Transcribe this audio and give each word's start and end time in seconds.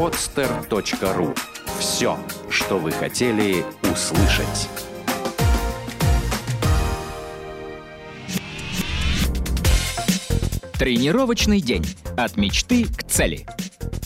podster.ru. 0.00 1.36
Все, 1.78 2.18
что 2.48 2.78
вы 2.78 2.90
хотели 2.90 3.62
услышать. 3.82 4.70
Тренировочный 10.78 11.60
день. 11.60 11.84
От 12.16 12.38
мечты 12.38 12.86
к 12.86 13.02
цели. 13.02 13.44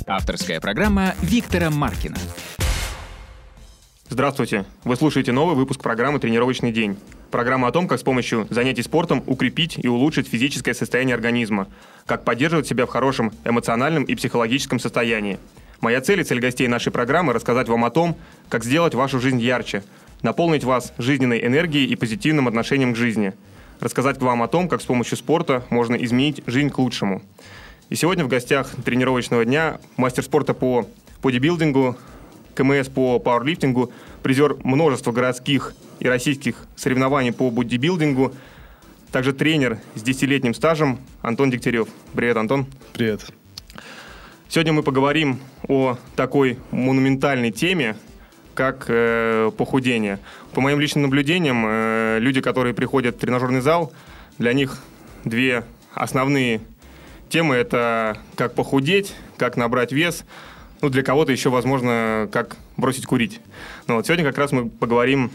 Авторская 0.08 0.60
программа 0.60 1.14
Виктора 1.22 1.70
Маркина. 1.70 2.16
Здравствуйте! 4.08 4.64
Вы 4.82 4.96
слушаете 4.96 5.30
новый 5.30 5.54
выпуск 5.54 5.80
программы 5.80 6.18
«Тренировочный 6.18 6.72
день». 6.72 6.98
Программа 7.30 7.68
о 7.68 7.72
том, 7.72 7.86
как 7.86 8.00
с 8.00 8.02
помощью 8.02 8.48
занятий 8.50 8.82
спортом 8.82 9.22
укрепить 9.26 9.78
и 9.78 9.86
улучшить 9.86 10.26
физическое 10.26 10.74
состояние 10.74 11.14
организма, 11.14 11.68
как 12.04 12.24
поддерживать 12.24 12.66
себя 12.66 12.86
в 12.86 12.90
хорошем 12.90 13.32
эмоциональном 13.44 14.02
и 14.02 14.16
психологическом 14.16 14.80
состоянии. 14.80 15.38
Моя 15.84 16.00
цель 16.00 16.22
и 16.22 16.24
цель 16.24 16.40
гостей 16.40 16.66
нашей 16.66 16.90
программы– 16.90 17.32
рассказать 17.34 17.68
вам 17.68 17.84
о 17.84 17.90
том, 17.90 18.16
как 18.48 18.64
сделать 18.64 18.94
вашу 18.94 19.20
жизнь 19.20 19.38
ярче, 19.38 19.84
наполнить 20.22 20.64
вас 20.64 20.94
жизненной 20.96 21.44
энергией 21.44 21.84
и 21.84 21.94
позитивным 21.94 22.48
отношением 22.48 22.94
к 22.94 22.96
жизни– 22.96 23.34
рассказать 23.80 24.18
вам 24.22 24.42
о 24.42 24.48
том, 24.48 24.70
как 24.70 24.80
с 24.80 24.86
помощью 24.86 25.18
спорта 25.18 25.62
можно 25.68 25.94
изменить 25.96 26.42
жизнь 26.46 26.70
к 26.70 26.78
лучшему. 26.78 27.20
И 27.90 27.96
сегодня 27.96 28.24
в 28.24 28.28
гостях 28.28 28.70
тренировочного 28.82 29.44
дня 29.44 29.78
мастер 29.98 30.22
спорта 30.22 30.54
по 30.54 30.88
бодибилдингу, 31.22 31.98
КМС 32.54 32.88
по 32.88 33.18
пауэрлифтингу, 33.18 33.92
призер 34.22 34.56
множества 34.64 35.12
городских 35.12 35.74
и 36.00 36.08
российских 36.08 36.64
соревнований 36.76 37.34
по 37.34 37.50
бодибилдингу, 37.50 38.32
также 39.12 39.34
тренер 39.34 39.80
с 39.96 40.02
десятилетним 40.02 40.54
стажем 40.54 40.98
Антон 41.20 41.50
Дегтярев. 41.50 41.88
Привет, 42.14 42.38
Антон. 42.38 42.68
Привет. 42.94 43.20
Сегодня 44.54 44.72
мы 44.72 44.84
поговорим 44.84 45.40
о 45.66 45.98
такой 46.14 46.60
монументальной 46.70 47.50
теме, 47.50 47.96
как 48.54 48.84
э, 48.86 49.50
похудение. 49.58 50.20
По 50.52 50.60
моим 50.60 50.78
личным 50.78 51.02
наблюдениям, 51.02 51.64
э, 51.66 52.18
люди, 52.20 52.40
которые 52.40 52.72
приходят 52.72 53.16
в 53.16 53.18
тренажерный 53.18 53.60
зал, 53.60 53.92
для 54.38 54.52
них 54.52 54.78
две 55.24 55.64
основные 55.92 56.60
темы– 57.28 57.54
это 57.56 58.16
как 58.36 58.54
похудеть, 58.54 59.16
как 59.38 59.56
набрать 59.56 59.90
вес, 59.90 60.24
ну, 60.82 60.88
для 60.88 61.02
кого-то 61.02 61.32
еще, 61.32 61.50
возможно, 61.50 62.28
как 62.30 62.56
бросить 62.76 63.06
курить. 63.06 63.40
Ну, 63.88 63.96
вот 63.96 64.06
сегодня 64.06 64.24
как 64.24 64.38
раз 64.38 64.52
мы 64.52 64.70
поговорим 64.70 65.32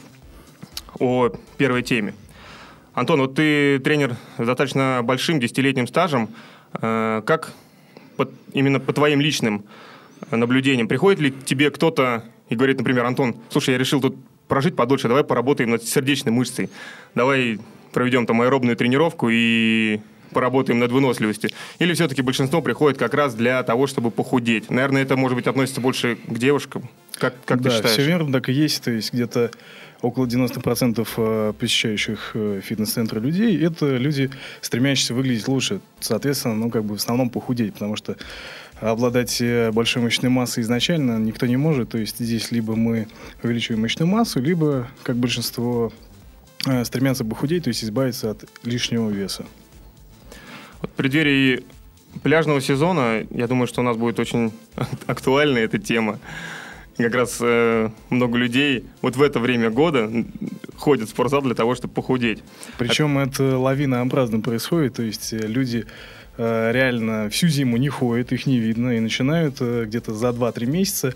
о 0.97 1.27
первой 1.57 1.83
теме. 1.83 2.13
Антон, 2.93 3.19
вот 3.19 3.35
ты 3.35 3.79
тренер 3.79 4.15
с 4.37 4.45
достаточно 4.45 5.01
большим 5.03 5.41
десятилетним 5.41 5.87
стажем. 5.87 6.29
Э, 6.81 7.21
как 7.25 7.51
по, 8.19 8.29
именно 8.51 8.81
по 8.81 8.91
твоим 8.91 9.21
личным 9.21 9.63
наблюдениям, 10.29 10.89
приходит 10.89 11.21
ли 11.21 11.31
к 11.31 11.45
тебе 11.45 11.71
кто-то 11.71 12.25
и 12.49 12.55
говорит, 12.55 12.77
например, 12.77 13.05
Антон, 13.05 13.37
слушай, 13.49 13.71
я 13.71 13.77
решил 13.77 14.01
тут 14.01 14.17
прожить 14.49 14.75
подольше, 14.75 15.07
давай 15.07 15.23
поработаем 15.23 15.69
над 15.69 15.83
сердечной 15.83 16.33
мышцей, 16.33 16.69
давай 17.15 17.59
проведем 17.93 18.25
там 18.25 18.41
аэробную 18.41 18.75
тренировку 18.75 19.29
и 19.31 20.01
поработаем 20.31 20.79
над 20.79 20.91
выносливостью. 20.91 21.49
Или 21.79 21.93
все-таки 21.93 22.21
большинство 22.21 22.61
приходит 22.61 22.97
как 22.97 23.13
раз 23.13 23.33
для 23.35 23.61
того, 23.63 23.87
чтобы 23.87 24.11
похудеть? 24.11 24.69
Наверное, 24.69 25.01
это, 25.01 25.15
может 25.15 25.35
быть, 25.35 25.47
относится 25.47 25.81
больше 25.81 26.15
к 26.15 26.37
девушкам. 26.37 26.89
Как, 27.17 27.33
как 27.45 27.61
да, 27.61 27.69
ты 27.69 27.75
считаешь? 27.75 27.93
все 27.93 28.05
верно, 28.05 28.31
так 28.31 28.49
и 28.49 28.53
есть. 28.53 28.83
То 28.83 28.91
есть 28.91 29.13
где-то 29.13 29.51
около 30.01 30.25
90% 30.25 31.07
э, 31.17 31.53
посещающих 31.57 32.31
э, 32.33 32.61
фитнес-центры 32.63 33.19
людей– 33.19 33.57
это 33.63 33.97
люди, 33.97 34.29
стремящиеся 34.61 35.13
выглядеть 35.13 35.47
лучше. 35.47 35.81
Соответственно, 35.99 36.55
ну, 36.55 36.69
как 36.69 36.83
бы 36.85 36.95
в 36.95 36.97
основном 36.97 37.29
похудеть, 37.29 37.73
потому 37.73 37.95
что 37.95 38.15
обладать 38.79 39.41
э, 39.41 39.71
большой 39.71 40.03
мышечной 40.03 40.29
массой 40.29 40.61
изначально 40.61 41.17
никто 41.17 41.45
не 41.45 41.57
может. 41.57 41.89
То 41.89 41.97
есть 41.97 42.19
здесь 42.19 42.51
либо 42.51 42.75
мы 42.75 43.07
увеличиваем 43.43 43.81
мышечную 43.81 44.09
массу, 44.09 44.39
либо, 44.39 44.87
как 45.03 45.17
большинство, 45.17 45.91
стремятся 46.83 47.23
похудеть, 47.23 47.63
то 47.63 47.69
есть 47.69 47.83
избавиться 47.85 48.31
от 48.31 48.43
лишнего 48.63 49.09
веса. 49.09 49.45
Вот 50.81 50.91
в 50.91 50.93
преддверии 50.93 51.63
пляжного 52.23 52.61
сезона, 52.61 53.25
я 53.31 53.47
думаю, 53.47 53.67
что 53.67 53.81
у 53.81 53.83
нас 53.83 53.97
будет 53.97 54.19
очень 54.19 54.51
актуальна 55.07 55.57
эта 55.57 55.77
тема. 55.77 56.19
Как 56.97 57.15
раз 57.15 57.37
э, 57.39 57.89
много 58.09 58.37
людей 58.37 58.85
вот 59.01 59.15
в 59.15 59.21
это 59.21 59.39
время 59.39 59.69
года 59.69 60.11
ходят 60.75 61.07
в 61.07 61.11
спортзал 61.11 61.41
для 61.41 61.55
того, 61.55 61.75
чтобы 61.75 61.93
похудеть. 61.93 62.43
Причем 62.77 63.17
а... 63.17 63.23
это 63.23 63.57
лавинообразно 63.57 64.41
происходит, 64.41 64.95
то 64.95 65.03
есть 65.03 65.31
э, 65.31 65.37
люди 65.37 65.85
Э, 66.41 66.71
реально 66.71 67.29
всю 67.29 67.49
зиму 67.49 67.75
не 67.75 67.89
ходят, 67.89 68.31
их 68.31 68.45
не 68.45 68.59
видно, 68.59 68.95
и 68.95 69.01
начинают 69.01 69.57
э, 69.59 69.83
где-то 69.85 70.13
за 70.13 70.29
2-3 70.29 70.65
месяца, 70.67 71.13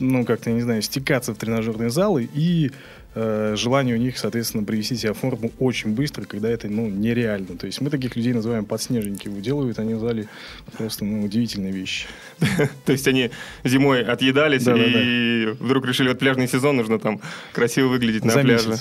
ну, 0.00 0.24
как-то, 0.24 0.50
не 0.50 0.60
знаю, 0.60 0.82
стекаться 0.82 1.34
в 1.34 1.36
тренажерные 1.36 1.90
залы, 1.90 2.28
и 2.32 2.70
желание 3.14 3.94
у 3.94 3.98
них, 3.98 4.18
соответственно, 4.18 4.64
привести 4.64 4.96
себя 4.96 5.12
в 5.12 5.18
форму 5.18 5.52
очень 5.58 5.90
быстро, 5.90 6.24
когда 6.24 6.50
это, 6.50 6.68
ну, 6.68 6.88
нереально. 6.88 7.56
То 7.56 7.66
есть 7.66 7.80
мы 7.80 7.90
таких 7.90 8.16
людей 8.16 8.32
называем 8.32 8.64
подснежники. 8.64 9.28
Делают 9.28 9.78
они 9.78 9.94
в 9.94 10.00
зале 10.00 10.28
просто, 10.76 11.04
ну, 11.04 11.24
удивительные 11.24 11.72
вещи. 11.72 12.06
То 12.84 12.92
есть 12.92 13.06
они 13.06 13.30
зимой 13.62 14.02
отъедались 14.02 14.66
и 14.66 15.46
вдруг 15.60 15.86
решили, 15.86 16.08
вот 16.08 16.18
пляжный 16.18 16.48
сезон, 16.48 16.76
нужно 16.76 16.98
там 16.98 17.20
красиво 17.52 17.88
выглядеть 17.88 18.24
на 18.24 18.32
пляже. 18.32 18.76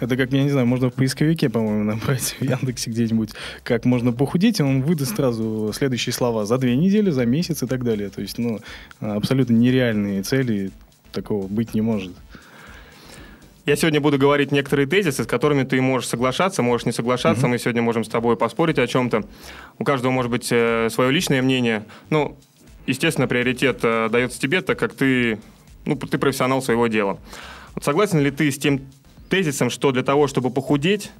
Это 0.00 0.16
как, 0.16 0.32
я 0.32 0.42
не 0.42 0.50
знаю, 0.50 0.66
можно 0.66 0.90
в 0.90 0.94
поисковике, 0.94 1.48
по-моему, 1.48 1.84
набрать 1.92 2.36
в 2.38 2.42
Яндексе 2.42 2.90
где-нибудь, 2.90 3.30
как 3.62 3.84
можно 3.84 4.12
похудеть, 4.12 4.60
и 4.60 4.62
он 4.62 4.82
выдаст 4.82 5.16
сразу 5.16 5.72
следующие 5.74 6.12
слова 6.12 6.46
за 6.46 6.58
две 6.58 6.76
недели, 6.76 7.10
за 7.10 7.24
месяц 7.26 7.62
и 7.62 7.66
так 7.66 7.84
далее. 7.84 8.10
То 8.10 8.20
есть, 8.20 8.38
ну, 8.38 8.60
абсолютно 9.00 9.54
нереальные 9.54 10.22
цели, 10.22 10.70
такого 11.12 11.46
быть 11.46 11.74
не 11.74 11.80
может. 11.80 12.12
Я 13.66 13.76
сегодня 13.76 13.98
буду 13.98 14.18
говорить 14.18 14.52
некоторые 14.52 14.86
тезисы, 14.86 15.24
с 15.24 15.26
которыми 15.26 15.62
ты 15.62 15.80
можешь 15.80 16.10
соглашаться, 16.10 16.62
можешь 16.62 16.84
не 16.84 16.92
соглашаться. 16.92 17.46
Mm-hmm. 17.46 17.48
Мы 17.48 17.58
сегодня 17.58 17.80
можем 17.80 18.04
с 18.04 18.08
тобой 18.08 18.36
поспорить 18.36 18.78
о 18.78 18.86
чем-то. 18.86 19.24
У 19.78 19.84
каждого 19.84 20.12
может 20.12 20.30
быть 20.30 20.48
э, 20.50 20.90
свое 20.90 21.10
личное 21.10 21.40
мнение. 21.40 21.86
Ну, 22.10 22.36
естественно, 22.86 23.26
приоритет 23.26 23.78
э, 23.82 24.10
дается 24.10 24.38
тебе, 24.38 24.60
так 24.60 24.78
как 24.78 24.92
ты, 24.92 25.38
ну, 25.86 25.96
ты 25.96 26.18
профессионал 26.18 26.60
своего 26.60 26.88
дела. 26.88 27.18
Согласен 27.80 28.20
ли 28.20 28.30
ты 28.30 28.50
с 28.50 28.58
тем 28.58 28.82
тезисом, 29.30 29.70
что 29.70 29.92
для 29.92 30.02
того, 30.02 30.26
чтобы 30.26 30.50
похудеть, 30.50 31.10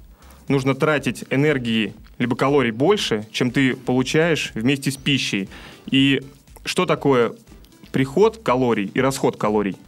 нужно 0.47 0.75
тратить 0.75 1.25
энергии 1.31 1.95
либо 2.19 2.37
калорий 2.37 2.73
больше, 2.73 3.27
чем 3.33 3.53
ты 3.53 3.75
получаешь 3.75 4.53
вместе 4.55 4.91
с 4.91 4.99
пищей. 4.99 5.49
И 5.87 6.21
что 6.67 6.85
такое 6.85 7.33
приход 7.91 8.43
калорий 8.43 8.91
и 8.93 9.01
расход 9.01 9.39
калорий? 9.39 9.79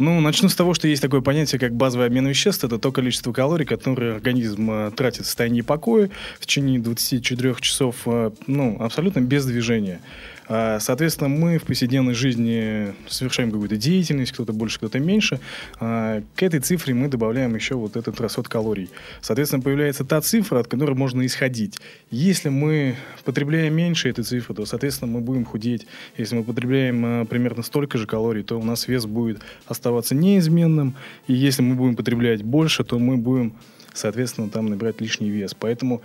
Ну, 0.00 0.20
начну 0.20 0.48
с 0.48 0.54
того, 0.54 0.74
что 0.74 0.86
есть 0.86 1.02
такое 1.02 1.22
понятие, 1.22 1.58
как 1.58 1.74
базовый 1.74 2.06
обмен 2.06 2.24
веществ. 2.28 2.62
Это 2.62 2.78
то 2.78 2.92
количество 2.92 3.32
калорий, 3.32 3.66
которые 3.66 4.14
организм 4.14 4.70
э, 4.70 4.90
тратит 4.92 5.22
в 5.22 5.26
состоянии 5.26 5.62
покоя 5.62 6.08
в 6.38 6.46
течение 6.46 6.78
24 6.78 7.56
часов, 7.58 7.96
э, 8.06 8.30
ну, 8.46 8.76
абсолютно 8.78 9.18
без 9.18 9.44
движения. 9.44 10.00
А, 10.48 10.80
соответственно, 10.80 11.28
мы 11.28 11.58
в 11.58 11.64
повседневной 11.64 12.14
жизни 12.14 12.94
совершаем 13.06 13.50
какую-то 13.50 13.76
деятельность, 13.76 14.32
кто-то 14.32 14.52
больше, 14.52 14.78
кто-то 14.78 14.98
меньше. 14.98 15.40
А, 15.78 16.22
к 16.34 16.42
этой 16.42 16.60
цифре 16.60 16.94
мы 16.94 17.08
добавляем 17.08 17.54
еще 17.54 17.74
вот 17.74 17.96
этот 17.96 18.20
расход 18.20 18.48
калорий. 18.48 18.90
Соответственно, 19.20 19.62
появляется 19.62 20.04
та 20.04 20.20
цифра, 20.20 20.60
от 20.60 20.66
которой 20.66 20.94
можно 20.94 21.24
исходить. 21.26 21.78
Если 22.10 22.48
мы 22.48 22.96
потребляем 23.24 23.74
меньше 23.74 24.08
этой 24.08 24.24
цифры, 24.24 24.54
то, 24.54 24.64
соответственно, 24.64 25.12
мы 25.12 25.20
будем 25.20 25.44
худеть. 25.44 25.86
Если 26.16 26.34
мы 26.34 26.42
потребляем 26.44 27.04
а, 27.04 27.24
примерно 27.26 27.62
столько 27.62 27.98
же 27.98 28.06
калорий, 28.06 28.42
то 28.42 28.58
у 28.58 28.64
нас 28.64 28.88
вес 28.88 29.04
будет 29.04 29.40
оставаться 29.66 30.14
неизменным. 30.14 30.94
И 31.26 31.34
если 31.34 31.60
мы 31.62 31.74
будем 31.74 31.94
потреблять 31.94 32.42
больше, 32.42 32.84
то 32.84 32.98
мы 32.98 33.18
будем, 33.18 33.52
соответственно, 33.92 34.48
там 34.48 34.66
набирать 34.66 35.00
лишний 35.02 35.28
вес. 35.28 35.54
Поэтому 35.58 36.00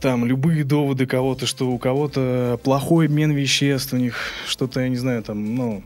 там 0.00 0.24
любые 0.24 0.64
доводы 0.64 1.06
кого-то, 1.06 1.46
что 1.46 1.70
у 1.70 1.78
кого-то 1.78 2.60
плохой 2.62 3.06
обмен 3.06 3.32
веществ, 3.32 3.92
у 3.92 3.96
них 3.96 4.16
что-то, 4.46 4.80
я 4.80 4.88
не 4.88 4.96
знаю, 4.96 5.22
там, 5.22 5.54
ну, 5.54 5.82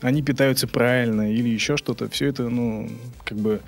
они 0.00 0.22
питаются 0.22 0.66
правильно 0.66 1.32
или 1.32 1.48
еще 1.48 1.76
что-то, 1.76 2.08
все 2.08 2.26
это, 2.26 2.48
ну, 2.48 2.90
как 3.24 3.38
бы 3.38 3.60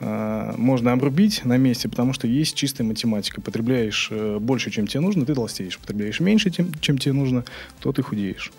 э, 0.00 0.54
можно 0.56 0.92
обрубить 0.92 1.44
на 1.44 1.56
месте, 1.56 1.88
потому 1.88 2.12
что 2.12 2.26
есть 2.26 2.54
чистая 2.54 2.86
математика. 2.86 3.40
Потребляешь 3.40 4.08
э, 4.10 4.38
больше, 4.40 4.70
чем 4.70 4.86
тебе 4.86 5.00
нужно, 5.00 5.24
ты 5.24 5.34
толстеешь. 5.34 5.78
Потребляешь 5.78 6.20
меньше, 6.20 6.50
чем, 6.50 6.72
чем 6.80 6.98
тебе 6.98 7.12
нужно, 7.14 7.44
то 7.80 7.92
ты 7.92 8.02
худеешь. 8.02 8.52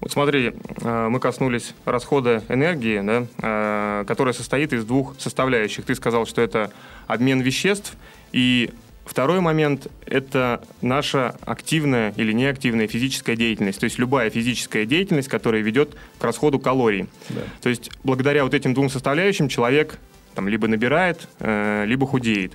Вот 0.00 0.12
смотри, 0.12 0.52
э, 0.82 1.08
мы 1.08 1.20
коснулись 1.20 1.74
расхода 1.84 2.42
энергии, 2.48 3.00
да, 3.00 3.26
э, 3.38 4.04
которая 4.06 4.34
состоит 4.34 4.72
из 4.72 4.84
двух 4.84 5.14
составляющих. 5.18 5.84
Ты 5.84 5.94
сказал, 5.94 6.26
что 6.26 6.42
это 6.42 6.70
обмен 7.06 7.40
веществ 7.40 7.94
и 8.32 8.70
Второй 9.06 9.40
момент– 9.40 9.86
это 10.06 10.60
наша 10.82 11.36
активная 11.46 12.12
или 12.16 12.32
неактивная 12.32 12.88
физическая 12.88 13.36
деятельность. 13.36 13.78
То 13.78 13.84
есть 13.84 13.98
любая 13.98 14.30
физическая 14.30 14.84
деятельность, 14.84 15.28
которая 15.28 15.62
ведет 15.62 15.94
к 16.18 16.24
расходу 16.24 16.58
калорий. 16.58 17.06
Да. 17.28 17.42
То 17.62 17.68
есть 17.68 17.90
благодаря 18.02 18.42
вот 18.42 18.52
этим 18.52 18.74
двум 18.74 18.90
составляющим 18.90 19.48
человек 19.48 19.98
там, 20.34 20.48
либо 20.48 20.66
набирает, 20.66 21.28
э, 21.38 21.84
либо 21.86 22.04
худеет. 22.06 22.54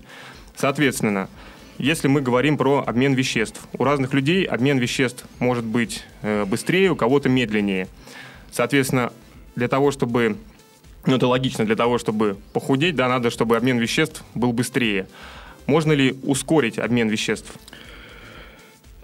Соответственно, 0.56 1.30
если 1.78 2.10
мы 2.10 2.22
говорим 2.22 2.58
про 2.58 2.84
обмен 2.86 3.14
веществ. 3.14 3.62
У 3.80 3.84
разных 3.86 4.14
людей 4.14 4.44
обмен 4.44 4.78
веществ 4.78 5.26
может 5.40 5.64
быть 5.64 6.04
э, 6.22 6.44
быстрее, 6.46 6.92
у 6.92 6.96
кого-то 6.98 7.30
медленнее. 7.30 7.88
Соответственно, 8.52 9.14
для 9.56 9.70
того, 9.70 9.92
чтобы 9.92 10.38
ну, 11.06 11.16
это 11.16 11.28
логично, 11.28 11.66
для 11.66 11.76
того, 11.76 11.98
чтобы 11.98 12.38
похудеть, 12.54 12.96
да, 12.96 13.08
надо, 13.08 13.32
чтобы 13.32 13.58
обмен 13.58 13.80
веществ 13.80 14.24
был 14.36 14.54
быстрее. 14.54 15.08
Можно 15.66 15.94
ли 15.94 16.16
ускорить 16.24 16.80
обмен 16.80 17.10
веществ? 17.10 17.54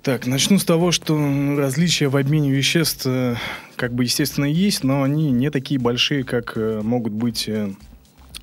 Так, 0.01 0.25
начну 0.25 0.57
с 0.57 0.63
того, 0.63 0.91
что 0.91 1.17
различия 1.57 2.07
в 2.07 2.15
обмене 2.15 2.49
веществ 2.51 3.05
э, 3.05 3.35
как 3.75 3.93
бы 3.93 4.05
естественно 4.05 4.45
есть, 4.45 4.83
но 4.85 5.03
они 5.03 5.31
не 5.31 5.49
такие 5.49 5.79
большие, 5.81 6.23
как 6.23 6.53
э, 6.55 6.79
могут 6.81 7.11
быть 7.11 7.49
э, 7.49 7.71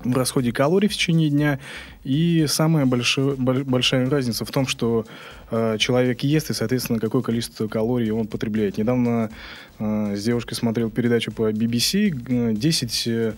в 0.03 0.15
расходе 0.15 0.51
калорий 0.51 0.87
в 0.87 0.93
течение 0.93 1.29
дня. 1.29 1.59
И 2.03 2.45
самая 2.47 2.85
большая, 2.85 3.35
большая 3.35 4.07
разница 4.07 4.45
в 4.45 4.51
том, 4.51 4.67
что 4.67 5.05
э, 5.49 5.77
человек 5.79 6.21
ест 6.21 6.51
и, 6.51 6.53
соответственно, 6.53 6.99
какое 6.99 7.23
количество 7.23 7.67
калорий 7.67 8.11
он 8.11 8.27
потребляет. 8.27 8.77
Недавно 8.77 9.31
э, 9.79 10.15
с 10.15 10.23
девушкой 10.23 10.53
смотрел 10.53 10.91
передачу 10.91 11.31
по 11.31 11.49
BBC 11.51 12.53
10 12.53 13.07
Э, 13.07 13.33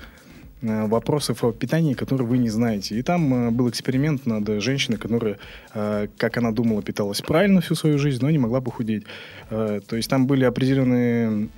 вопросов 0.62 1.44
о 1.44 1.51
питании, 1.51 1.94
которые 1.94 2.27
вы 2.27 2.38
не 2.38 2.50
знаете. 2.50 2.98
И 2.98 3.04
там 3.04 3.48
э, 3.48 3.51
был 3.51 3.69
эксперимент 3.69 4.25
над 4.25 4.62
женщиной, 4.62 4.98
которая, 4.98 5.38
э, 5.74 6.07
как 6.18 6.38
она 6.38 6.51
думала, 6.51 6.81
питалась 6.81 7.21
правильно 7.21 7.62
всю 7.62 7.75
свою 7.75 8.00
жизнь, 8.00 8.19
но 8.21 8.30
не 8.31 8.39
могла 8.39 8.59
похудеть. 8.62 9.04
То 9.50 9.95
есть 9.95 10.09
там 10.09 10.25
были 10.25 10.45
определенные 10.45 11.50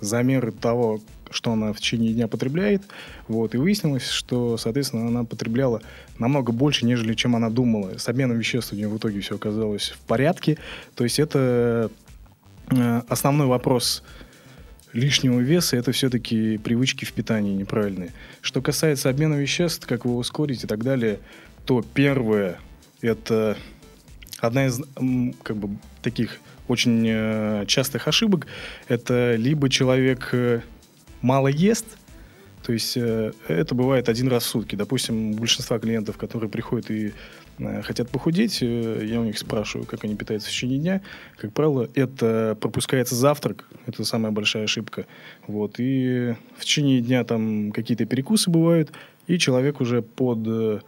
замеры 0.00 0.52
того, 0.52 1.00
что 1.30 1.52
она 1.52 1.72
в 1.72 1.78
течение 1.78 2.12
дня 2.12 2.28
потребляет. 2.28 2.82
Вот, 3.26 3.54
и 3.54 3.58
выяснилось, 3.58 4.08
что, 4.08 4.58
соответственно, 4.58 5.08
она 5.08 5.24
потребляла 5.24 5.80
намного 6.18 6.52
больше, 6.52 6.84
нежели 6.84 7.14
чем 7.14 7.34
она 7.36 7.48
думала. 7.48 7.96
С 7.96 8.08
обменом 8.08 8.38
веществ 8.38 8.72
у 8.72 8.76
нее 8.76 8.88
в 8.88 8.98
итоге 8.98 9.20
все 9.20 9.36
оказалось 9.36 9.88
в 9.90 10.00
порядке. 10.00 10.58
То 10.94 11.04
есть 11.04 11.18
это 11.18 11.90
основной 13.08 13.46
вопрос 13.46 14.02
лишнего 14.92 15.40
веса, 15.40 15.76
это 15.76 15.92
все-таки 15.92 16.58
привычки 16.58 17.04
в 17.04 17.12
питании 17.12 17.54
неправильные. 17.54 18.12
Что 18.40 18.60
касается 18.60 19.08
обмена 19.08 19.34
веществ, 19.34 19.86
как 19.86 20.04
его 20.04 20.16
ускорить 20.18 20.64
и 20.64 20.66
так 20.66 20.84
далее, 20.84 21.20
то 21.64 21.84
первое, 21.94 22.58
это 23.00 23.56
одна 24.38 24.66
из 24.66 24.80
как 25.42 25.56
бы 25.56 25.76
таких 26.02 26.38
очень 26.68 27.04
э, 27.06 27.64
частых 27.66 28.08
ошибок, 28.08 28.46
это 28.88 29.34
либо 29.36 29.68
человек 29.68 30.28
э, 30.32 30.60
мало 31.20 31.48
ест, 31.48 31.86
то 32.62 32.72
есть 32.72 32.96
э, 32.96 33.32
это 33.48 33.74
бывает 33.74 34.08
один 34.08 34.28
раз 34.28 34.44
в 34.44 34.48
сутки. 34.48 34.76
Допустим, 34.76 35.32
у 35.32 35.34
большинства 35.34 35.78
клиентов, 35.78 36.16
которые 36.16 36.48
приходят 36.48 36.90
и 36.90 37.12
хотят 37.82 38.08
похудеть, 38.10 38.58
э, 38.62 39.04
я 39.04 39.20
у 39.20 39.24
них 39.24 39.38
спрашиваю, 39.38 39.86
как 39.86 40.04
они 40.04 40.14
питаются 40.16 40.48
в 40.48 40.52
течение 40.52 40.78
дня. 40.78 41.00
Как 41.36 41.52
правило, 41.52 41.88
это 41.94 42.56
пропускается 42.60 43.14
завтрак, 43.14 43.68
это 43.86 44.04
самая 44.04 44.32
большая 44.32 44.64
ошибка. 44.64 45.06
Вот. 45.46 45.76
И 45.78 46.34
в 46.56 46.64
течение 46.64 47.00
дня 47.00 47.24
там 47.24 47.72
какие-то 47.72 48.04
перекусы 48.04 48.50
бывают, 48.50 48.92
и 49.26 49.38
человек 49.38 49.80
уже 49.80 50.02
под, 50.02 50.38
э, 50.46 50.80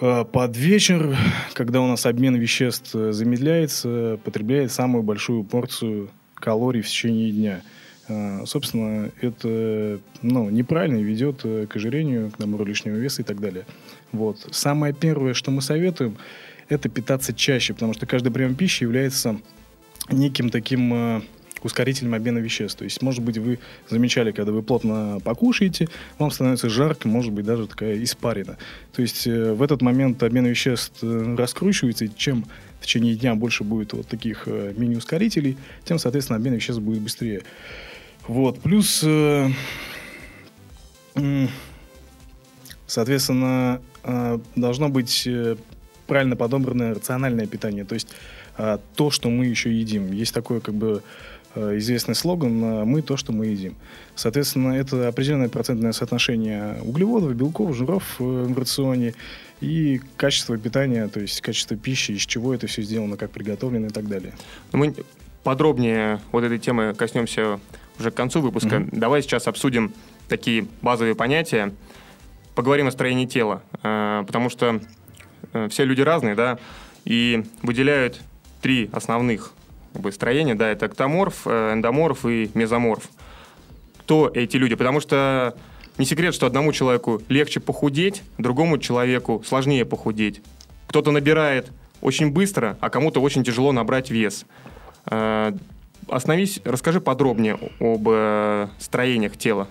под 0.00 0.56
вечер, 0.56 1.16
когда 1.54 1.80
у 1.80 1.86
нас 1.86 2.06
обмен 2.06 2.36
веществ 2.36 2.92
замедляется, 2.92 4.18
потребляет 4.24 4.72
самую 4.72 5.02
большую 5.02 5.44
порцию 5.44 6.10
калорий 6.34 6.82
в 6.82 6.88
течение 6.88 7.30
дня. 7.30 7.62
Собственно, 8.44 9.10
это 9.22 9.98
ну, 10.20 10.50
неправильно 10.50 10.98
ведет 10.98 11.40
к 11.40 11.76
ожирению, 11.76 12.30
к 12.32 12.38
набору 12.38 12.66
лишнего 12.66 12.96
веса 12.96 13.22
и 13.22 13.24
так 13.24 13.40
далее. 13.40 13.64
Вот. 14.14 14.46
Самое 14.52 14.94
первое, 14.94 15.34
что 15.34 15.50
мы 15.50 15.60
советуем, 15.60 16.16
это 16.68 16.88
питаться 16.88 17.34
чаще, 17.34 17.74
потому 17.74 17.94
что 17.94 18.06
каждый 18.06 18.32
прием 18.32 18.54
пищи 18.54 18.84
является 18.84 19.40
неким 20.08 20.50
таким 20.50 20.94
э, 20.94 21.20
ускорителем 21.64 22.14
обмена 22.14 22.38
веществ. 22.38 22.78
То 22.78 22.84
есть, 22.84 23.02
может 23.02 23.24
быть, 23.24 23.38
вы 23.38 23.58
замечали, 23.90 24.30
когда 24.30 24.52
вы 24.52 24.62
плотно 24.62 25.18
покушаете, 25.24 25.88
вам 26.18 26.30
становится 26.30 26.68
жарко, 26.68 27.08
может 27.08 27.32
быть, 27.32 27.44
даже 27.44 27.66
такая 27.66 28.00
испарина. 28.02 28.56
То 28.92 29.02
есть, 29.02 29.26
э, 29.26 29.52
в 29.52 29.62
этот 29.62 29.82
момент 29.82 30.22
обмен 30.22 30.46
веществ 30.46 31.02
э, 31.02 31.34
раскручивается, 31.36 32.04
и 32.04 32.10
чем 32.16 32.46
в 32.80 32.86
течение 32.86 33.16
дня 33.16 33.34
больше 33.34 33.64
будет 33.64 33.94
вот 33.94 34.06
таких 34.06 34.44
э, 34.46 34.74
мини-ускорителей, 34.76 35.56
тем, 35.84 35.98
соответственно, 35.98 36.36
обмен 36.36 36.54
веществ 36.54 36.80
будет 36.80 37.02
быстрее. 37.02 37.42
Вот. 38.28 38.60
Плюс, 38.60 39.02
э, 39.02 39.48
э, 41.16 41.48
соответственно, 42.86 43.82
должно 44.54 44.88
быть 44.88 45.26
э, 45.26 45.56
правильно 46.06 46.36
подобранное 46.36 46.94
рациональное 46.94 47.46
питание. 47.46 47.84
То 47.84 47.94
есть 47.94 48.08
э, 48.58 48.78
то, 48.96 49.10
что 49.10 49.30
мы 49.30 49.46
еще 49.46 49.72
едим. 49.72 50.12
Есть 50.12 50.34
такой 50.34 50.60
как 50.60 50.74
бы 50.74 51.02
э, 51.54 51.78
известный 51.78 52.14
слоган 52.14 52.86
«Мы 52.86 53.02
то, 53.02 53.16
что 53.16 53.32
мы 53.32 53.46
едим». 53.46 53.74
Соответственно, 54.14 54.72
это 54.74 55.08
определенное 55.08 55.48
процентное 55.48 55.92
соотношение 55.92 56.78
углеводов, 56.82 57.34
белков, 57.34 57.74
жиров 57.74 58.16
в 58.18 58.58
рационе 58.58 59.14
и 59.60 60.00
качество 60.16 60.58
питания, 60.58 61.08
то 61.08 61.20
есть 61.20 61.40
качество 61.40 61.76
пищи, 61.76 62.12
из 62.12 62.26
чего 62.26 62.54
это 62.54 62.66
все 62.66 62.82
сделано, 62.82 63.16
как 63.16 63.30
приготовлено 63.30 63.86
и 63.86 63.90
так 63.90 64.08
далее. 64.08 64.34
Мы 64.72 64.94
подробнее 65.42 66.20
вот 66.32 66.44
этой 66.44 66.58
темы 66.58 66.94
коснемся 66.94 67.60
уже 67.98 68.10
к 68.10 68.14
концу 68.14 68.40
выпуска. 68.40 68.76
Mm-hmm. 68.76 68.98
Давай 68.98 69.22
сейчас 69.22 69.46
обсудим 69.46 69.92
такие 70.28 70.66
базовые 70.82 71.14
понятия 71.14 71.72
поговорим 72.54 72.86
о 72.86 72.90
строении 72.90 73.26
тела, 73.26 73.62
э, 73.82 74.24
потому 74.26 74.48
что 74.48 74.80
э, 75.52 75.68
все 75.68 75.84
люди 75.84 76.00
разные, 76.00 76.34
да, 76.34 76.58
и 77.04 77.44
выделяют 77.62 78.20
три 78.60 78.88
основных 78.92 79.52
строения, 80.12 80.54
да, 80.54 80.68
это 80.68 80.86
эктоморф, 80.86 81.42
э, 81.46 81.72
эндоморф 81.74 82.24
и 82.26 82.50
мезоморф. 82.54 83.08
Кто 83.98 84.30
эти 84.32 84.56
люди? 84.56 84.74
Потому 84.74 85.00
что 85.00 85.56
не 85.98 86.04
секрет, 86.04 86.34
что 86.34 86.46
одному 86.46 86.72
человеку 86.72 87.22
легче 87.28 87.60
похудеть, 87.60 88.22
другому 88.38 88.78
человеку 88.78 89.42
сложнее 89.46 89.84
похудеть. 89.84 90.42
Кто-то 90.88 91.10
набирает 91.10 91.70
очень 92.00 92.30
быстро, 92.30 92.76
а 92.80 92.90
кому-то 92.90 93.20
очень 93.20 93.44
тяжело 93.44 93.72
набрать 93.72 94.10
вес. 94.10 94.44
Остановись, 95.06 96.60
расскажи 96.64 97.00
подробнее 97.00 97.58
об 97.80 98.68
строениях 98.78 99.38
тела. 99.38 99.68